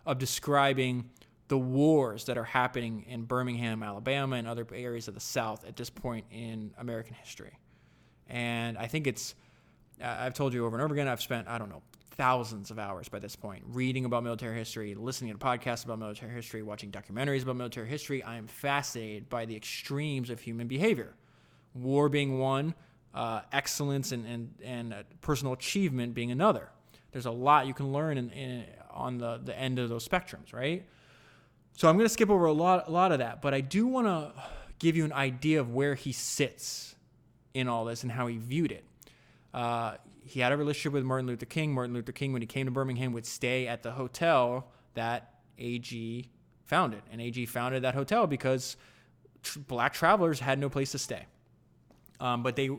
of 0.07 0.19
describing 0.19 1.09
the 1.49 1.59
wars 1.59 2.25
that 2.25 2.39
are 2.39 2.45
happening 2.45 3.05
in 3.07 3.25
Birmingham, 3.25 3.83
Alabama, 3.83 4.37
and 4.37 4.49
other 4.49 4.67
areas 4.73 5.09
of 5.09 5.15
the 5.15 5.21
South 5.21 5.67
at 5.67 5.77
this 5.77 5.91
point 5.91 6.25
in 6.31 6.73
American 6.79 7.15
history. 7.15 7.59
And 8.29 8.79
I 8.79 8.87
think 8.87 9.07
it's, 9.07 9.35
I've 10.03 10.35
told 10.35 10.55
you 10.55 10.67
over 10.67 10.77
and 10.77 10.83
over 10.83 10.95
again, 10.95 11.09
I've 11.09 11.23
spent, 11.23 11.49
I 11.49 11.59
don't 11.59 11.69
know, 11.69 11.83
thousands 12.17 12.71
of 12.71 12.79
hours 12.79 13.09
by 13.09 13.19
this 13.19 13.35
point 13.35 13.65
reading 13.69 14.05
about 14.05 14.23
military 14.23 14.57
history, 14.57 14.95
listening 14.95 15.33
to 15.33 15.39
podcasts 15.39 15.85
about 15.85 15.99
military 15.99 16.33
history, 16.33 16.63
watching 16.63 16.91
documentaries 16.91 17.43
about 17.43 17.57
military 17.57 17.89
history. 17.89 18.23
I 18.23 18.37
am 18.37 18.47
fascinated 18.47 19.29
by 19.29 19.45
the 19.45 19.57
extremes 19.57 20.31
of 20.31 20.41
human 20.41 20.69
behavior. 20.69 21.15
War 21.75 22.09
being 22.09 22.39
one, 22.39 22.75
uh, 23.15 23.41
excellence 23.53 24.13
and, 24.13 24.27
and, 24.27 24.55
and 24.63 24.95
uh, 24.95 25.03
personal 25.21 25.53
achievement 25.53 26.15
being 26.15 26.31
another. 26.31 26.69
There's 27.13 27.27
a 27.27 27.31
lot 27.31 27.67
you 27.67 27.75
can 27.75 27.93
learn 27.93 28.19
in, 28.19 28.31
in, 28.31 28.65
on 28.91 29.19
the, 29.19 29.41
the 29.43 29.59
end 29.59 29.79
of 29.79 29.89
those 29.89 30.07
spectrums, 30.07 30.53
right? 30.53 30.85
So 31.77 31.89
I'm 31.89 31.97
going 31.97 32.07
to 32.07 32.13
skip 32.13 32.31
over 32.31 32.47
a 32.47 32.53
lot, 32.53 32.89
a 32.89 32.91
lot 32.91 33.13
of 33.13 33.19
that, 33.19 33.43
but 33.43 33.55
I 33.55 33.61
do 33.61 33.87
want 33.87 34.07
to 34.07 34.33
give 34.79 34.97
you 34.97 35.05
an 35.05 35.13
idea 35.13 35.61
of 35.61 35.73
where 35.73 35.95
he 35.95 36.13
sits 36.13 36.95
in 37.55 37.69
all 37.69 37.85
this 37.85 38.03
and 38.03 38.13
how 38.13 38.27
he 38.27 38.37
viewed 38.37 38.73
it. 38.73 38.85
Uh, 39.55 39.95
he 40.25 40.41
had 40.41 40.53
a 40.53 40.57
relationship 40.57 40.93
with 40.93 41.05
Martin 41.05 41.27
Luther 41.27 41.47
King. 41.47 41.73
Martin 41.73 41.95
Luther 41.95 42.13
King, 42.13 42.33
when 42.33 42.43
he 42.43 42.47
came 42.47 42.67
to 42.67 42.73
Birmingham, 42.73 43.13
would 43.13 43.25
stay 43.25 43.67
at 43.69 43.83
the 43.83 43.93
hotel 43.93 44.67
that 44.95 45.35
AG 45.59 46.29
founded. 46.65 47.03
And 47.11 47.21
AG 47.21 47.47
founded 47.47 47.85
that 47.85 47.95
hotel 47.95 48.27
because 48.27 48.77
black 49.69 49.95
travelers 49.95 50.41
had 50.41 50.59
no 50.59 50.69
place 50.69 50.91
to 50.93 50.99
stay. 50.99 51.27
Um, 52.21 52.43
but 52.43 52.57
they, 52.57 52.71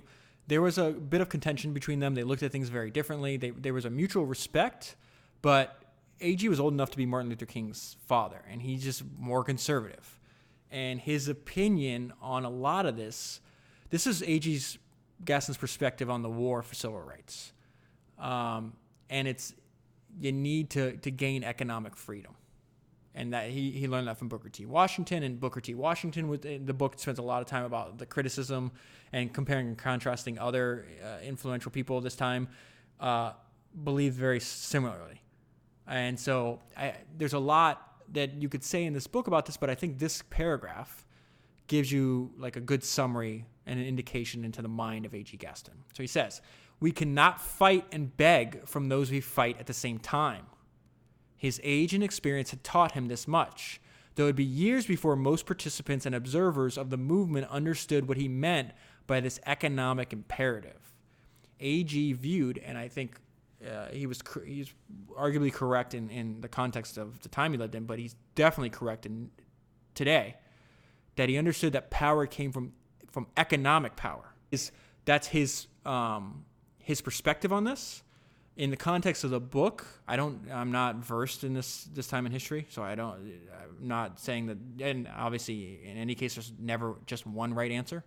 there 0.47 0.61
was 0.61 0.77
a 0.77 0.91
bit 0.91 1.21
of 1.21 1.29
contention 1.29 1.73
between 1.73 1.99
them. 1.99 2.15
They 2.15 2.23
looked 2.23 2.43
at 2.43 2.51
things 2.51 2.69
very 2.69 2.91
differently. 2.91 3.37
They, 3.37 3.51
there 3.51 3.73
was 3.73 3.85
a 3.85 3.89
mutual 3.89 4.25
respect, 4.25 4.95
but 5.41 5.81
AG 6.21 6.47
was 6.49 6.59
old 6.59 6.73
enough 6.73 6.91
to 6.91 6.97
be 6.97 7.05
Martin 7.05 7.29
Luther 7.29 7.45
King's 7.45 7.97
father, 8.05 8.43
and 8.49 8.61
he's 8.61 8.83
just 8.83 9.03
more 9.19 9.43
conservative. 9.43 10.19
And 10.71 10.99
his 10.99 11.27
opinion 11.27 12.13
on 12.21 12.43
a 12.43 12.49
lot 12.49 12.85
of 12.85 12.97
this, 12.97 13.39
this 13.89 14.07
is 14.07 14.23
AG's 14.23 14.77
Gaston's 15.23 15.57
perspective 15.57 16.09
on 16.09 16.21
the 16.21 16.29
war 16.29 16.61
for 16.61 16.75
civil 16.75 17.01
rights. 17.01 17.53
Um, 18.19 18.73
and 19.09 19.27
it's 19.27 19.53
you 20.19 20.31
need 20.31 20.69
to 20.71 20.97
to 20.97 21.11
gain 21.11 21.43
economic 21.43 21.95
freedom, 21.95 22.35
and 23.13 23.33
that 23.33 23.49
he 23.49 23.71
he 23.71 23.87
learned 23.87 24.07
that 24.07 24.17
from 24.17 24.29
Booker 24.29 24.49
T. 24.49 24.65
Washington. 24.65 25.23
And 25.23 25.39
Booker 25.39 25.61
T. 25.61 25.73
Washington, 25.73 26.27
with 26.27 26.41
the 26.41 26.73
book, 26.73 26.99
spends 26.99 27.19
a 27.19 27.23
lot 27.23 27.41
of 27.41 27.47
time 27.47 27.63
about 27.63 27.97
the 27.97 28.05
criticism 28.05 28.71
and 29.13 29.33
comparing 29.33 29.67
and 29.67 29.77
contrasting 29.77 30.39
other 30.39 30.85
uh, 31.03 31.23
influential 31.23 31.71
people 31.71 32.01
this 32.01 32.15
time. 32.15 32.47
Uh, 32.99 33.33
believed 33.83 34.15
very 34.15 34.39
similarly. 34.39 35.21
And 35.87 36.19
so 36.19 36.61
I, 36.77 36.93
there's 37.17 37.33
a 37.33 37.39
lot 37.39 38.03
that 38.13 38.41
you 38.41 38.49
could 38.49 38.63
say 38.63 38.85
in 38.85 38.93
this 38.93 39.07
book 39.07 39.27
about 39.27 39.45
this, 39.45 39.57
but 39.57 39.69
I 39.69 39.75
think 39.75 39.99
this 39.99 40.23
paragraph 40.29 41.05
gives 41.67 41.91
you 41.91 42.31
like 42.37 42.55
a 42.55 42.61
good 42.61 42.83
summary 42.83 43.45
and 43.65 43.79
an 43.79 43.85
indication 43.85 44.43
into 44.43 44.61
the 44.61 44.67
mind 44.67 45.05
of 45.05 45.13
A.G. 45.13 45.37
Gaston. 45.37 45.73
So 45.93 46.03
he 46.03 46.07
says, 46.07 46.41
We 46.79 46.91
cannot 46.91 47.41
fight 47.41 47.85
and 47.91 48.15
beg 48.15 48.67
from 48.67 48.89
those 48.89 49.11
we 49.11 49.21
fight 49.21 49.59
at 49.59 49.67
the 49.67 49.73
same 49.73 49.97
time. 49.99 50.45
His 51.37 51.59
age 51.63 51.93
and 51.93 52.03
experience 52.03 52.51
had 52.51 52.63
taught 52.63 52.93
him 52.93 53.07
this 53.07 53.27
much, 53.27 53.81
though 54.15 54.23
it 54.23 54.27
would 54.27 54.35
be 54.35 54.43
years 54.43 54.85
before 54.85 55.15
most 55.15 55.45
participants 55.45 56.05
and 56.05 56.15
observers 56.15 56.77
of 56.77 56.89
the 56.89 56.97
movement 56.97 57.47
understood 57.49 58.07
what 58.07 58.17
he 58.17 58.27
meant 58.27 58.71
by 59.07 59.19
this 59.19 59.39
economic 59.45 60.13
imperative. 60.13 60.93
AG 61.59 62.13
viewed, 62.13 62.57
and 62.59 62.77
I 62.77 62.87
think 62.87 63.19
uh, 63.65 63.87
he 63.91 64.05
was 64.05 64.21
he's 64.45 64.73
arguably 65.17 65.51
correct 65.51 65.93
in, 65.93 66.09
in 66.09 66.41
the 66.41 66.47
context 66.47 66.97
of 66.97 67.21
the 67.21 67.29
time 67.29 67.51
he 67.51 67.57
lived 67.57 67.75
in, 67.75 67.85
but 67.85 67.99
he's 67.99 68.15
definitely 68.35 68.69
correct 68.69 69.05
in 69.05 69.31
today 69.93 70.35
that 71.15 71.29
he 71.29 71.37
understood 71.37 71.73
that 71.73 71.89
power 71.89 72.25
came 72.25 72.51
from 72.51 72.73
from 73.15 73.27
economic 73.37 73.95
power. 73.95 74.33
Is 74.51 74.73
that's 75.05 75.27
his 75.27 75.67
um, 75.85 76.43
his 76.79 76.99
perspective 76.99 77.53
on 77.53 77.63
this. 77.63 78.03
In 78.57 78.71
the 78.71 78.77
context 78.77 79.23
of 79.23 79.29
the 79.29 79.39
book, 79.39 79.85
I 80.05 80.17
don't. 80.17 80.41
I'm 80.51 80.73
not 80.73 80.97
versed 80.97 81.45
in 81.45 81.53
this 81.53 81.85
this 81.93 82.07
time 82.07 82.25
in 82.25 82.33
history, 82.33 82.67
so 82.69 82.83
I 82.83 82.95
don't. 82.95 83.15
I'm 83.15 83.87
not 83.87 84.19
saying 84.19 84.47
that. 84.47 84.57
And 84.81 85.07
obviously, 85.15 85.79
in 85.85 85.95
any 85.95 86.13
case, 86.13 86.35
there's 86.35 86.51
never 86.59 86.95
just 87.05 87.25
one 87.25 87.53
right 87.53 87.71
answer. 87.71 88.03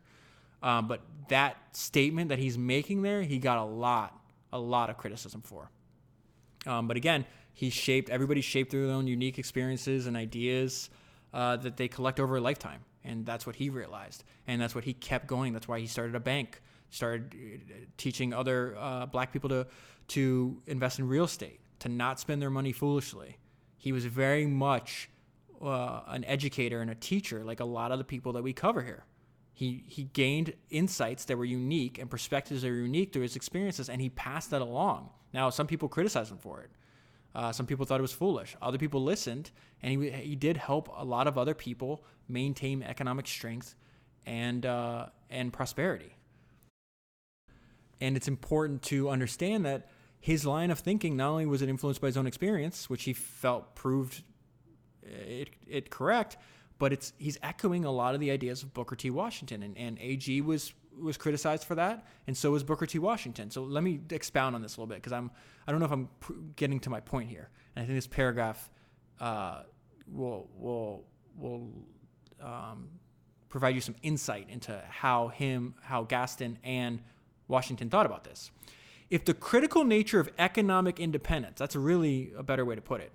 Um, 0.63 0.89
but 0.89 1.01
that 1.29 1.57
statement 1.75 2.29
that 2.29 2.39
he's 2.39 2.59
making 2.59 3.01
there, 3.01 3.23
he 3.23 3.39
got 3.39 3.57
a 3.57 3.65
lot 3.65 4.15
a 4.53 4.59
lot 4.59 4.91
of 4.91 4.99
criticism 4.99 5.41
for. 5.41 5.71
Um, 6.67 6.87
but 6.87 6.99
again, 6.99 7.25
he's 7.55 7.73
shaped, 7.73 8.11
everybody's 8.11 8.45
shaped 8.45 8.71
through 8.71 8.89
their 8.89 8.97
own 8.97 9.07
unique 9.07 9.39
experiences 9.39 10.07
and 10.07 10.17
ideas 10.17 10.91
uh, 11.33 11.57
that 11.57 11.79
they 11.79 11.89
collect 11.89 12.21
over 12.21 12.37
a 12.37 12.41
lifetime. 12.41 12.81
And 13.09 13.27
that's 13.27 13.47
what 13.47 13.57
he 13.57 13.71
realized. 13.71 14.23
And 14.47 14.61
that's 14.61 14.75
what 14.75 14.85
he 14.85 14.93
kept 14.93 15.27
going. 15.27 15.53
That's 15.53 15.67
why 15.67 15.81
he 15.81 15.87
started 15.87 16.15
a 16.15 16.21
bank, 16.21 16.61
started 16.91 17.35
uh, 17.35 17.75
teaching 17.97 18.33
other 18.33 18.77
uh, 18.79 19.07
black 19.07 19.33
people 19.33 19.49
to, 19.49 19.67
to 20.09 20.63
invest 20.67 20.99
in 20.99 21.09
real 21.09 21.25
estate, 21.25 21.61
to 21.81 21.89
not 21.89 22.21
spend 22.21 22.43
their 22.43 22.51
money 22.51 22.73
foolishly. 22.73 23.39
He 23.79 23.93
was 23.93 24.05
very 24.05 24.47
much 24.47 25.09
uh, 25.63 26.03
an 26.07 26.25
educator 26.25 26.81
and 26.81 26.91
a 26.91 26.95
teacher, 26.95 27.43
like 27.45 27.61
a 27.61 27.65
lot 27.65 27.93
of 27.93 27.99
the 27.99 28.05
people 28.05 28.33
that 28.35 28.43
we 28.43 28.53
cover 28.53 28.83
here. 28.83 29.05
He, 29.55 29.83
he 29.87 30.05
gained 30.05 30.53
insights 30.71 31.25
that 31.25 31.37
were 31.37 31.45
unique 31.45 31.99
and 31.99 32.09
perspectives 32.09 32.63
that 32.63 32.69
were 32.69 32.77
unique 32.77 33.13
through 33.13 33.23
his 33.23 33.37
experiences, 33.37 33.89
and 33.89 34.01
he 34.01 34.09
passed 34.11 34.51
that 34.51 34.63
along. 34.63 35.11
Now, 35.33 35.51
some 35.51 35.67
people 35.67 35.89
criticize 35.89 36.31
him 36.31 36.39
for 36.39 36.61
it. 36.61 36.71
Uh, 37.35 37.53
some 37.53 37.67
people 37.67 37.85
thought 37.85 38.01
it 38.01 38.03
was 38.03 38.13
foolish. 38.13 38.57
Other 38.61 38.79
people 38.79 39.03
listened, 39.03 39.51
and 39.83 40.03
he, 40.03 40.11
he 40.11 40.37
did 40.37 40.57
help 40.57 40.89
a 40.97 41.05
lot 41.05 41.27
of 41.27 41.37
other 41.37 41.55
people 41.55 42.03
maintain 42.29 42.83
economic 42.83 43.27
strength 43.27 43.75
and, 44.27 44.65
uh, 44.65 45.07
and 45.31 45.53
prosperity. 45.53 46.15
And 48.01 48.17
it's 48.17 48.29
important 48.29 48.83
to 48.85 49.11
understand 49.11 49.65
that 49.67 49.89
his 50.21 50.45
line 50.47 50.71
of 50.71 50.79
thinking 50.79 51.17
not 51.17 51.31
only 51.31 51.47
was 51.47 51.63
it 51.63 51.69
influenced 51.69 52.01
by 52.01 52.09
his 52.09 52.17
own 52.17 52.27
experience, 52.27 52.89
which 52.91 53.05
he 53.05 53.13
felt 53.13 53.75
proved 53.75 54.23
it, 55.03 55.51
it 55.67 55.91
correct, 55.91 56.37
but 56.79 56.93
it's 56.93 57.13
he's 57.19 57.39
echoing 57.43 57.85
a 57.85 57.91
lot 57.91 58.15
of 58.15 58.21
the 58.21 58.31
ideas 58.31 58.63
of 58.63 58.75
Booker 58.75 58.97
T. 58.97 59.11
Washington, 59.11 59.63
and, 59.63 59.77
and 59.77 59.99
AG 60.01 60.41
was 60.43 60.73
was 61.01 61.17
criticized 61.17 61.65
for 61.65 61.75
that, 61.75 62.07
and 62.27 62.37
so 62.37 62.51
was 62.51 62.63
Booker 62.63 62.87
T. 62.87 62.99
Washington. 62.99 63.51
So 63.51 63.63
let 63.63 63.83
me 63.83 64.01
expound 64.11 64.55
on 64.55 64.63
this 64.63 64.77
a 64.77 64.81
little 64.81 64.89
bit 64.89 64.97
because 64.97 65.13
I'm 65.13 65.31
I 65.67 65.71
don't 65.71 65.81
know 65.81 65.87
if 65.87 65.93
I'm 65.93 66.09
pr- 66.21 66.33
getting 66.57 66.81
to 66.81 66.91
my 66.91 67.01
point 67.01 67.29
here, 67.29 67.51
and 67.75 67.83
I 67.83 67.87
think 67.87 67.97
this 67.97 68.07
paragraph 68.07 68.71
uh, 69.21 69.63
will 70.07 70.49
will 70.55 71.05
will 71.37 71.71
um, 72.41 72.89
provide 73.49 73.75
you 73.75 73.81
some 73.81 73.97
insight 74.03 74.49
into 74.49 74.81
how 74.89 75.29
him 75.29 75.75
how 75.83 76.05
Gaston 76.05 76.59
and 76.63 77.01
Washington 77.49 77.91
thought 77.91 78.07
about 78.07 78.25
this. 78.25 78.51
If 79.11 79.25
the 79.25 79.35
critical 79.35 79.85
nature 79.85 80.21
of 80.21 80.29
economic 80.39 81.01
independence, 81.01 81.59
that's 81.59 81.75
really 81.75 82.33
a 82.37 82.43
better 82.43 82.65
way 82.65 82.75
to 82.75 82.83
put 82.83 83.01
it, 83.01 83.13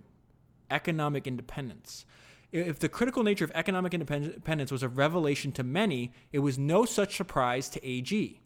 economic 0.71 1.27
independence 1.27 2.05
if 2.53 2.77
the 2.77 2.87
critical 2.87 3.23
nature 3.23 3.43
of 3.43 3.51
economic 3.55 3.95
independence 3.95 4.71
was 4.71 4.83
a 4.83 4.87
revelation 4.87 5.51
to 5.53 5.63
many, 5.63 6.11
it 6.31 6.39
was 6.39 6.59
no 6.59 6.85
such 6.85 7.17
surprise 7.17 7.67
to 7.69 7.85
AG. 7.85 8.39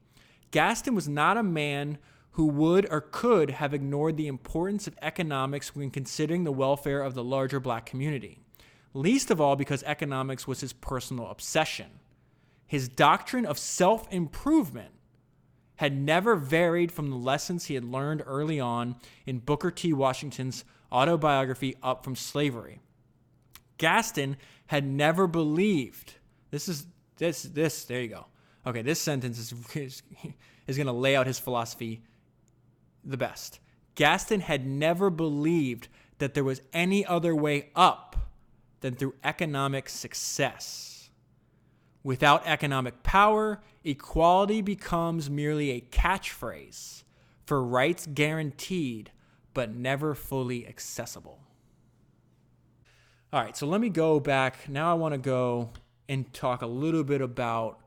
Gaston 0.51 0.95
was 0.95 1.09
not 1.09 1.35
a 1.35 1.43
man 1.43 1.97
who 2.31 2.45
would 2.45 2.87
or 2.89 3.01
could 3.01 3.49
have 3.49 3.73
ignored 3.73 4.15
the 4.15 4.27
importance 4.27 4.87
of 4.87 4.97
economics 5.01 5.75
when 5.75 5.91
considering 5.91 6.45
the 6.45 6.53
welfare 6.53 7.01
of 7.01 7.15
the 7.15 7.23
larger 7.23 7.59
black 7.59 7.85
community, 7.85 8.39
least 8.93 9.29
of 9.29 9.41
all 9.41 9.57
because 9.57 9.83
economics 9.83 10.47
was 10.47 10.61
his 10.61 10.71
personal 10.71 11.27
obsession. 11.27 11.87
His 12.65 12.87
doctrine 12.87 13.45
of 13.45 13.57
self 13.57 14.07
improvement 14.11 14.91
had 15.77 15.93
never 15.93 16.35
varied 16.37 16.93
from 16.93 17.09
the 17.09 17.17
lessons 17.17 17.65
he 17.65 17.75
had 17.75 17.83
learned 17.83 18.23
early 18.25 18.59
on 18.59 18.95
in 19.25 19.39
Booker 19.39 19.69
T. 19.69 19.91
Washington's 19.91 20.63
autobiography, 20.91 21.75
Up 21.83 22.05
from 22.05 22.15
Slavery. 22.15 22.79
Gaston 23.77 24.37
had 24.67 24.85
never 24.85 25.27
believed. 25.27 26.15
This 26.51 26.67
is 26.67 26.85
this 27.17 27.43
this 27.43 27.85
there 27.85 28.01
you 28.01 28.09
go. 28.09 28.25
Okay, 28.65 28.81
this 28.81 28.99
sentence 28.99 29.37
is 29.37 29.53
is, 29.75 30.03
is 30.67 30.77
going 30.77 30.87
to 30.87 30.93
lay 30.93 31.15
out 31.15 31.27
his 31.27 31.39
philosophy 31.39 32.03
the 33.03 33.17
best. 33.17 33.59
Gaston 33.95 34.41
had 34.41 34.65
never 34.65 35.09
believed 35.09 35.87
that 36.19 36.33
there 36.33 36.43
was 36.43 36.61
any 36.73 37.05
other 37.05 37.35
way 37.35 37.69
up 37.75 38.15
than 38.81 38.93
through 38.95 39.15
economic 39.23 39.89
success. 39.89 41.09
Without 42.03 42.45
economic 42.45 43.03
power, 43.03 43.61
equality 43.83 44.61
becomes 44.61 45.29
merely 45.29 45.71
a 45.71 45.81
catchphrase 45.81 47.03
for 47.45 47.63
rights 47.63 48.07
guaranteed 48.07 49.11
but 49.53 49.73
never 49.73 50.13
fully 50.13 50.67
accessible. 50.67 51.39
All 53.33 53.41
right, 53.41 53.57
so 53.57 53.67
let 53.67 53.81
me 53.81 53.89
go 53.89 54.21
back. 54.21 54.69
Now 54.69 54.89
I 54.89 54.93
want 54.93 55.13
to 55.13 55.17
go 55.17 55.71
and 56.07 56.31
talk 56.33 56.61
a 56.61 56.67
little 56.67 57.03
bit 57.03 57.19
about 57.19 57.81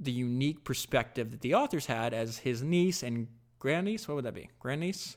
the 0.00 0.10
unique 0.10 0.64
perspective 0.64 1.30
that 1.30 1.42
the 1.42 1.54
authors 1.54 1.86
had 1.86 2.12
as 2.12 2.38
his 2.38 2.60
niece 2.60 3.04
and 3.04 3.28
grandniece. 3.60 4.08
What 4.08 4.16
would 4.16 4.24
that 4.24 4.34
be? 4.34 4.50
Grandniece. 4.58 5.16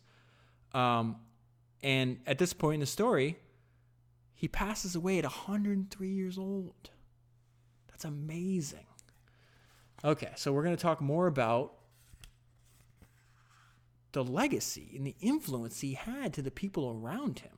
Um, 0.74 1.16
and 1.82 2.20
at 2.28 2.38
this 2.38 2.54
point 2.54 2.76
in 2.76 2.80
the 2.82 2.86
story, 2.86 3.40
he 4.36 4.48
passes 4.48 4.96
away 4.96 5.18
at 5.18 5.24
103 5.24 6.08
years 6.08 6.38
old. 6.38 6.92
That's 7.88 8.06
amazing. 8.06 8.86
Okay, 10.04 10.34
so 10.36 10.54
we're 10.54 10.64
going 10.64 10.76
to 10.76 10.82
talk 10.82 11.02
more 11.02 11.26
about 11.26 11.74
the 14.12 14.24
legacy 14.24 14.94
and 14.96 15.08
the 15.08 15.16
influence 15.20 15.80
he 15.80 15.96
had 15.96 16.32
to 16.34 16.44
the 16.44 16.52
people 16.52 17.02
around 17.02 17.40
him. 17.40 17.55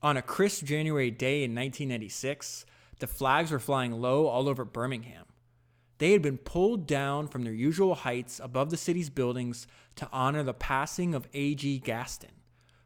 On 0.00 0.16
a 0.16 0.22
crisp 0.22 0.64
January 0.64 1.10
day 1.10 1.42
in 1.42 1.56
1996, 1.56 2.64
the 3.00 3.08
flags 3.08 3.50
were 3.50 3.58
flying 3.58 4.00
low 4.00 4.28
all 4.28 4.48
over 4.48 4.64
Birmingham. 4.64 5.24
They 5.98 6.12
had 6.12 6.22
been 6.22 6.38
pulled 6.38 6.86
down 6.86 7.26
from 7.26 7.42
their 7.42 7.52
usual 7.52 7.96
heights 7.96 8.40
above 8.40 8.70
the 8.70 8.76
city's 8.76 9.10
buildings 9.10 9.66
to 9.96 10.08
honor 10.12 10.44
the 10.44 10.54
passing 10.54 11.16
of 11.16 11.26
A.G. 11.34 11.80
Gaston, 11.80 12.30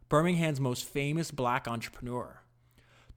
Birmingham's 0.09 0.59
most 0.59 0.87
famous 0.87 1.31
black 1.31 1.69
entrepreneur. 1.69 2.41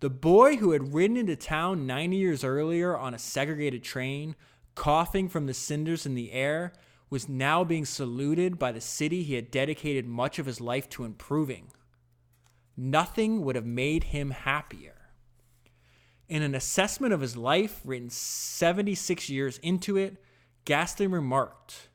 The 0.02 0.10
boy 0.10 0.58
who 0.58 0.72
had 0.72 0.94
ridden 0.94 1.16
into 1.16 1.38
town 1.38 1.88
90 1.88 2.18
years 2.18 2.44
earlier 2.44 2.98
on 2.98 3.14
a 3.14 3.20
segregated 3.20 3.82
train, 3.82 4.36
coughing 4.76 5.30
from 5.30 5.46
the 5.46 5.54
cinders 5.54 6.06
in 6.06 6.16
the 6.16 6.34
air, 6.34 6.74
was 7.10 7.30
now 7.30 7.64
being 7.64 7.86
saluted 7.86 8.60
by 8.60 8.74
the 8.74 8.82
city 8.82 9.24
he 9.24 9.36
had 9.36 9.52
dedicated 9.52 10.06
much 10.06 10.38
of 10.38 10.48
his 10.48 10.60
life 10.60 10.90
to 10.90 11.06
improving. 11.06 11.72
Nothing 12.78 13.42
would 13.42 13.56
have 13.56 13.66
made 13.66 14.06
him 14.06 14.32
happier. 14.32 14.94
In 16.28 16.42
an 16.42 16.56
assessment 16.56 17.14
of 17.14 17.22
his 17.22 17.38
life 17.38 17.82
written 17.86 18.10
76 18.10 19.30
years 19.30 19.60
into 19.60 19.96
it, 19.96 20.18
Gaston 20.66 21.12
remarked, 21.12 21.90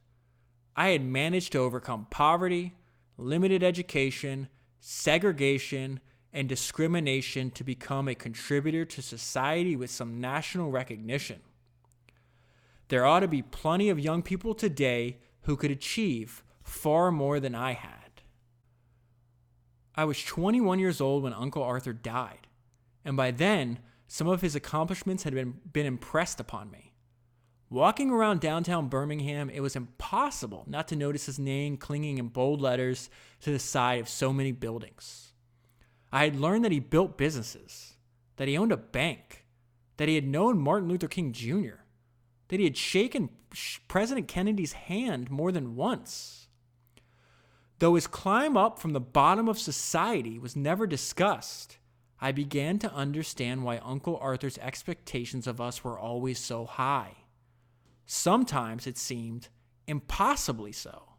I 0.77 0.91
had 0.91 1.05
managed 1.05 1.53
to 1.53 1.59
overcome 1.59 2.07
poverty, 2.11 2.75
limited 3.19 3.63
education, 3.63 4.49
segregation, 4.79 6.01
and 6.33 6.49
discrimination 6.49 7.51
to 7.51 7.65
become 7.65 8.09
a 8.09 8.15
contributor 8.15 8.85
to 8.85 9.03
society 9.03 9.75
with 9.75 9.91
some 9.91 10.21
national 10.21 10.71
recognition. 10.71 11.41
There 12.89 13.05
ought 13.05 13.21
to 13.21 13.29
be 13.29 13.43
plenty 13.43 13.89
of 13.89 13.99
young 13.99 14.23
people 14.23 14.55
today 14.55 15.19
who 15.43 15.57
could 15.57 15.71
achieve 15.71 16.43
far 16.63 17.11
more 17.11 17.41
than 17.41 17.55
I 17.55 17.73
had. 17.73 18.00
I 20.01 20.05
was 20.05 20.25
21 20.25 20.79
years 20.79 20.99
old 20.99 21.25
when 21.25 21.35
Uncle 21.35 21.63
Arthur 21.63 21.93
died, 21.93 22.47
and 23.05 23.19
by 23.19 23.33
then, 23.33 23.81
some 24.09 24.29
of 24.29 24.41
his 24.41 24.55
accomplishments 24.55 25.25
had 25.25 25.35
been, 25.35 25.61
been 25.71 25.85
impressed 25.85 26.41
upon 26.41 26.71
me. 26.71 26.95
Walking 27.69 28.11
around 28.11 28.41
downtown 28.41 28.89
Birmingham, 28.89 29.51
it 29.51 29.61
was 29.61 29.77
impossible 29.77 30.65
not 30.67 30.89
to 30.89 30.97
notice 30.97 31.27
his 31.27 31.39
name 31.39 31.77
clinging 31.77 32.17
in 32.17 32.29
bold 32.29 32.63
letters 32.63 33.11
to 33.43 33.53
the 33.53 33.59
side 33.59 34.01
of 34.01 34.09
so 34.09 34.33
many 34.33 34.53
buildings. 34.53 35.35
I 36.11 36.25
had 36.25 36.41
learned 36.41 36.65
that 36.65 36.73
he 36.73 36.81
built 36.81 37.19
businesses, 37.19 37.93
that 38.37 38.49
he 38.49 38.57
owned 38.57 38.73
a 38.73 38.79
bank, 38.79 39.45
that 39.99 40.09
he 40.09 40.15
had 40.15 40.27
known 40.27 40.59
Martin 40.59 40.89
Luther 40.89 41.09
King 41.09 41.35
Jr., 41.35 41.83
that 42.49 42.59
he 42.59 42.65
had 42.65 42.79
shaken 42.79 43.29
President 43.87 44.29
Kennedy's 44.29 44.73
hand 44.73 45.31
more 45.31 45.53
than 45.53 45.77
once. 45.77 46.49
Though 47.81 47.95
his 47.95 48.07
climb 48.07 48.59
up 48.59 48.79
from 48.79 48.93
the 48.93 49.01
bottom 49.01 49.49
of 49.49 49.59
society 49.59 50.39
was 50.39 50.55
never 50.55 50.87
discussed, 50.87 51.79
I 52.21 52.31
began 52.31 52.79
to 52.81 52.93
understand 52.93 53.65
why 53.65 53.79
Uncle 53.79 54.19
Arthur's 54.19 54.59
expectations 54.59 55.47
of 55.47 55.63
us 55.63 55.83
were 55.83 55.99
always 55.99 56.39
so 56.39 56.67
high. 56.67 57.17
Sometimes 58.05 58.87
it 58.87 58.99
seemed 58.99 59.49
impossibly 59.87 60.73
so. 60.73 61.15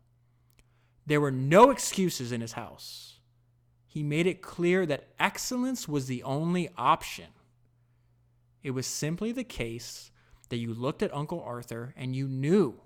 There 1.08 1.20
were 1.20 1.32
no 1.32 1.72
excuses 1.72 2.32
in 2.32 2.42
his 2.42 2.52
house. 2.52 3.18
He 3.88 4.04
made 4.04 4.28
it 4.28 4.44
clear 4.44 4.86
that 4.86 5.08
excellence 5.20 5.88
was 5.88 6.06
the 6.06 6.22
only 6.22 6.70
option. 6.78 7.30
It 8.62 8.72
was 8.72 8.86
simply 8.86 9.32
the 9.32 9.44
case 9.44 10.12
that 10.50 10.58
you 10.58 10.76
looked 10.76 11.02
at 11.02 11.14
Uncle 11.14 11.42
Arthur 11.42 11.96
and 11.98 12.16
you 12.16 12.28
knew, 12.28 12.82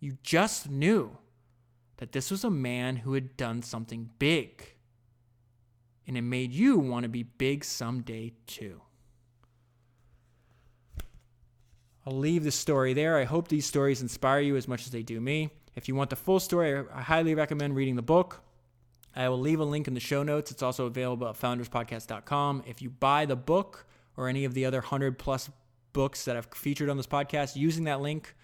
you 0.00 0.18
just 0.24 0.68
knew, 0.68 1.16
that 1.98 2.12
this 2.12 2.30
was 2.30 2.44
a 2.44 2.50
man 2.50 2.96
who 2.96 3.14
had 3.14 3.36
done 3.36 3.62
something 3.62 4.10
big. 4.18 4.74
And 6.06 6.16
it 6.16 6.22
made 6.22 6.52
you 6.52 6.78
want 6.78 7.04
to 7.04 7.08
be 7.08 7.22
big 7.22 7.64
someday 7.64 8.32
too. 8.46 8.80
I'll 12.06 12.16
leave 12.16 12.44
the 12.44 12.50
story 12.50 12.92
there. 12.92 13.16
I 13.16 13.24
hope 13.24 13.48
these 13.48 13.64
stories 13.64 14.02
inspire 14.02 14.40
you 14.40 14.56
as 14.56 14.68
much 14.68 14.82
as 14.82 14.90
they 14.90 15.02
do 15.02 15.20
me. 15.20 15.50
If 15.74 15.88
you 15.88 15.94
want 15.94 16.10
the 16.10 16.16
full 16.16 16.38
story, 16.38 16.84
I 16.92 17.00
highly 17.00 17.34
recommend 17.34 17.74
reading 17.74 17.96
the 17.96 18.02
book. 18.02 18.42
I 19.16 19.28
will 19.28 19.40
leave 19.40 19.60
a 19.60 19.64
link 19.64 19.88
in 19.88 19.94
the 19.94 20.00
show 20.00 20.22
notes. 20.22 20.50
It's 20.50 20.62
also 20.62 20.86
available 20.86 21.28
at 21.28 21.36
founderspodcast.com. 21.36 22.64
If 22.66 22.82
you 22.82 22.90
buy 22.90 23.24
the 23.26 23.36
book 23.36 23.86
or 24.16 24.28
any 24.28 24.44
of 24.44 24.54
the 24.54 24.66
other 24.66 24.80
100 24.80 25.18
plus 25.18 25.48
books 25.94 26.24
that 26.26 26.36
I've 26.36 26.48
featured 26.52 26.90
on 26.90 26.98
this 26.98 27.06
podcast 27.06 27.56
using 27.56 27.84
that 27.84 28.02
link. 28.02 28.34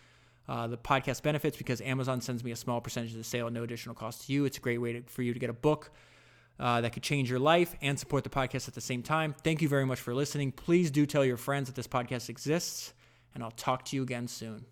Uh, 0.49 0.66
the 0.66 0.76
podcast 0.76 1.22
benefits 1.22 1.57
because 1.57 1.80
Amazon 1.80 2.20
sends 2.20 2.43
me 2.43 2.51
a 2.51 2.57
small 2.57 2.80
percentage 2.80 3.12
of 3.12 3.18
the 3.18 3.24
sale 3.24 3.49
no 3.51 3.62
additional 3.62 3.95
cost 3.95 4.26
to 4.26 4.32
you. 4.32 4.45
It's 4.45 4.59
a 4.59 4.61
great 4.61 4.78
way 4.78 4.95
to, 4.95 5.03
for 5.03 5.22
you 5.22 5.32
to 5.32 5.38
get 5.38 5.49
a 5.49 5.53
book 5.55 5.93
uh, 6.59 6.80
that 6.80 6.93
could 6.93 7.03
change 7.03 7.30
your 7.30 7.38
life 7.38 7.75
and 7.80 7.99
support 7.99 8.25
the 8.25 8.30
podcast 8.30 8.68
at 8.68 8.75
the 8.75 8.80
same 8.80 9.03
time. 9.03 9.34
Thank 9.45 9.62
you 9.62 9.68
very 9.68 9.87
much 9.87 10.00
for 10.00 10.14
listening. 10.14 10.53
Please 10.53 10.91
do 10.91 11.07
tell 11.07 11.25
your 11.25 11.37
friends 11.37 11.68
that 11.68 11.76
this 11.76 11.87
podcast 11.87 12.29
exists, 12.29 12.92
and 13.34 13.42
I'll 13.42 13.53
talk 13.53 13.84
to 13.87 13.96
you 13.96 14.03
again 14.03 14.29
soon. 14.29 14.64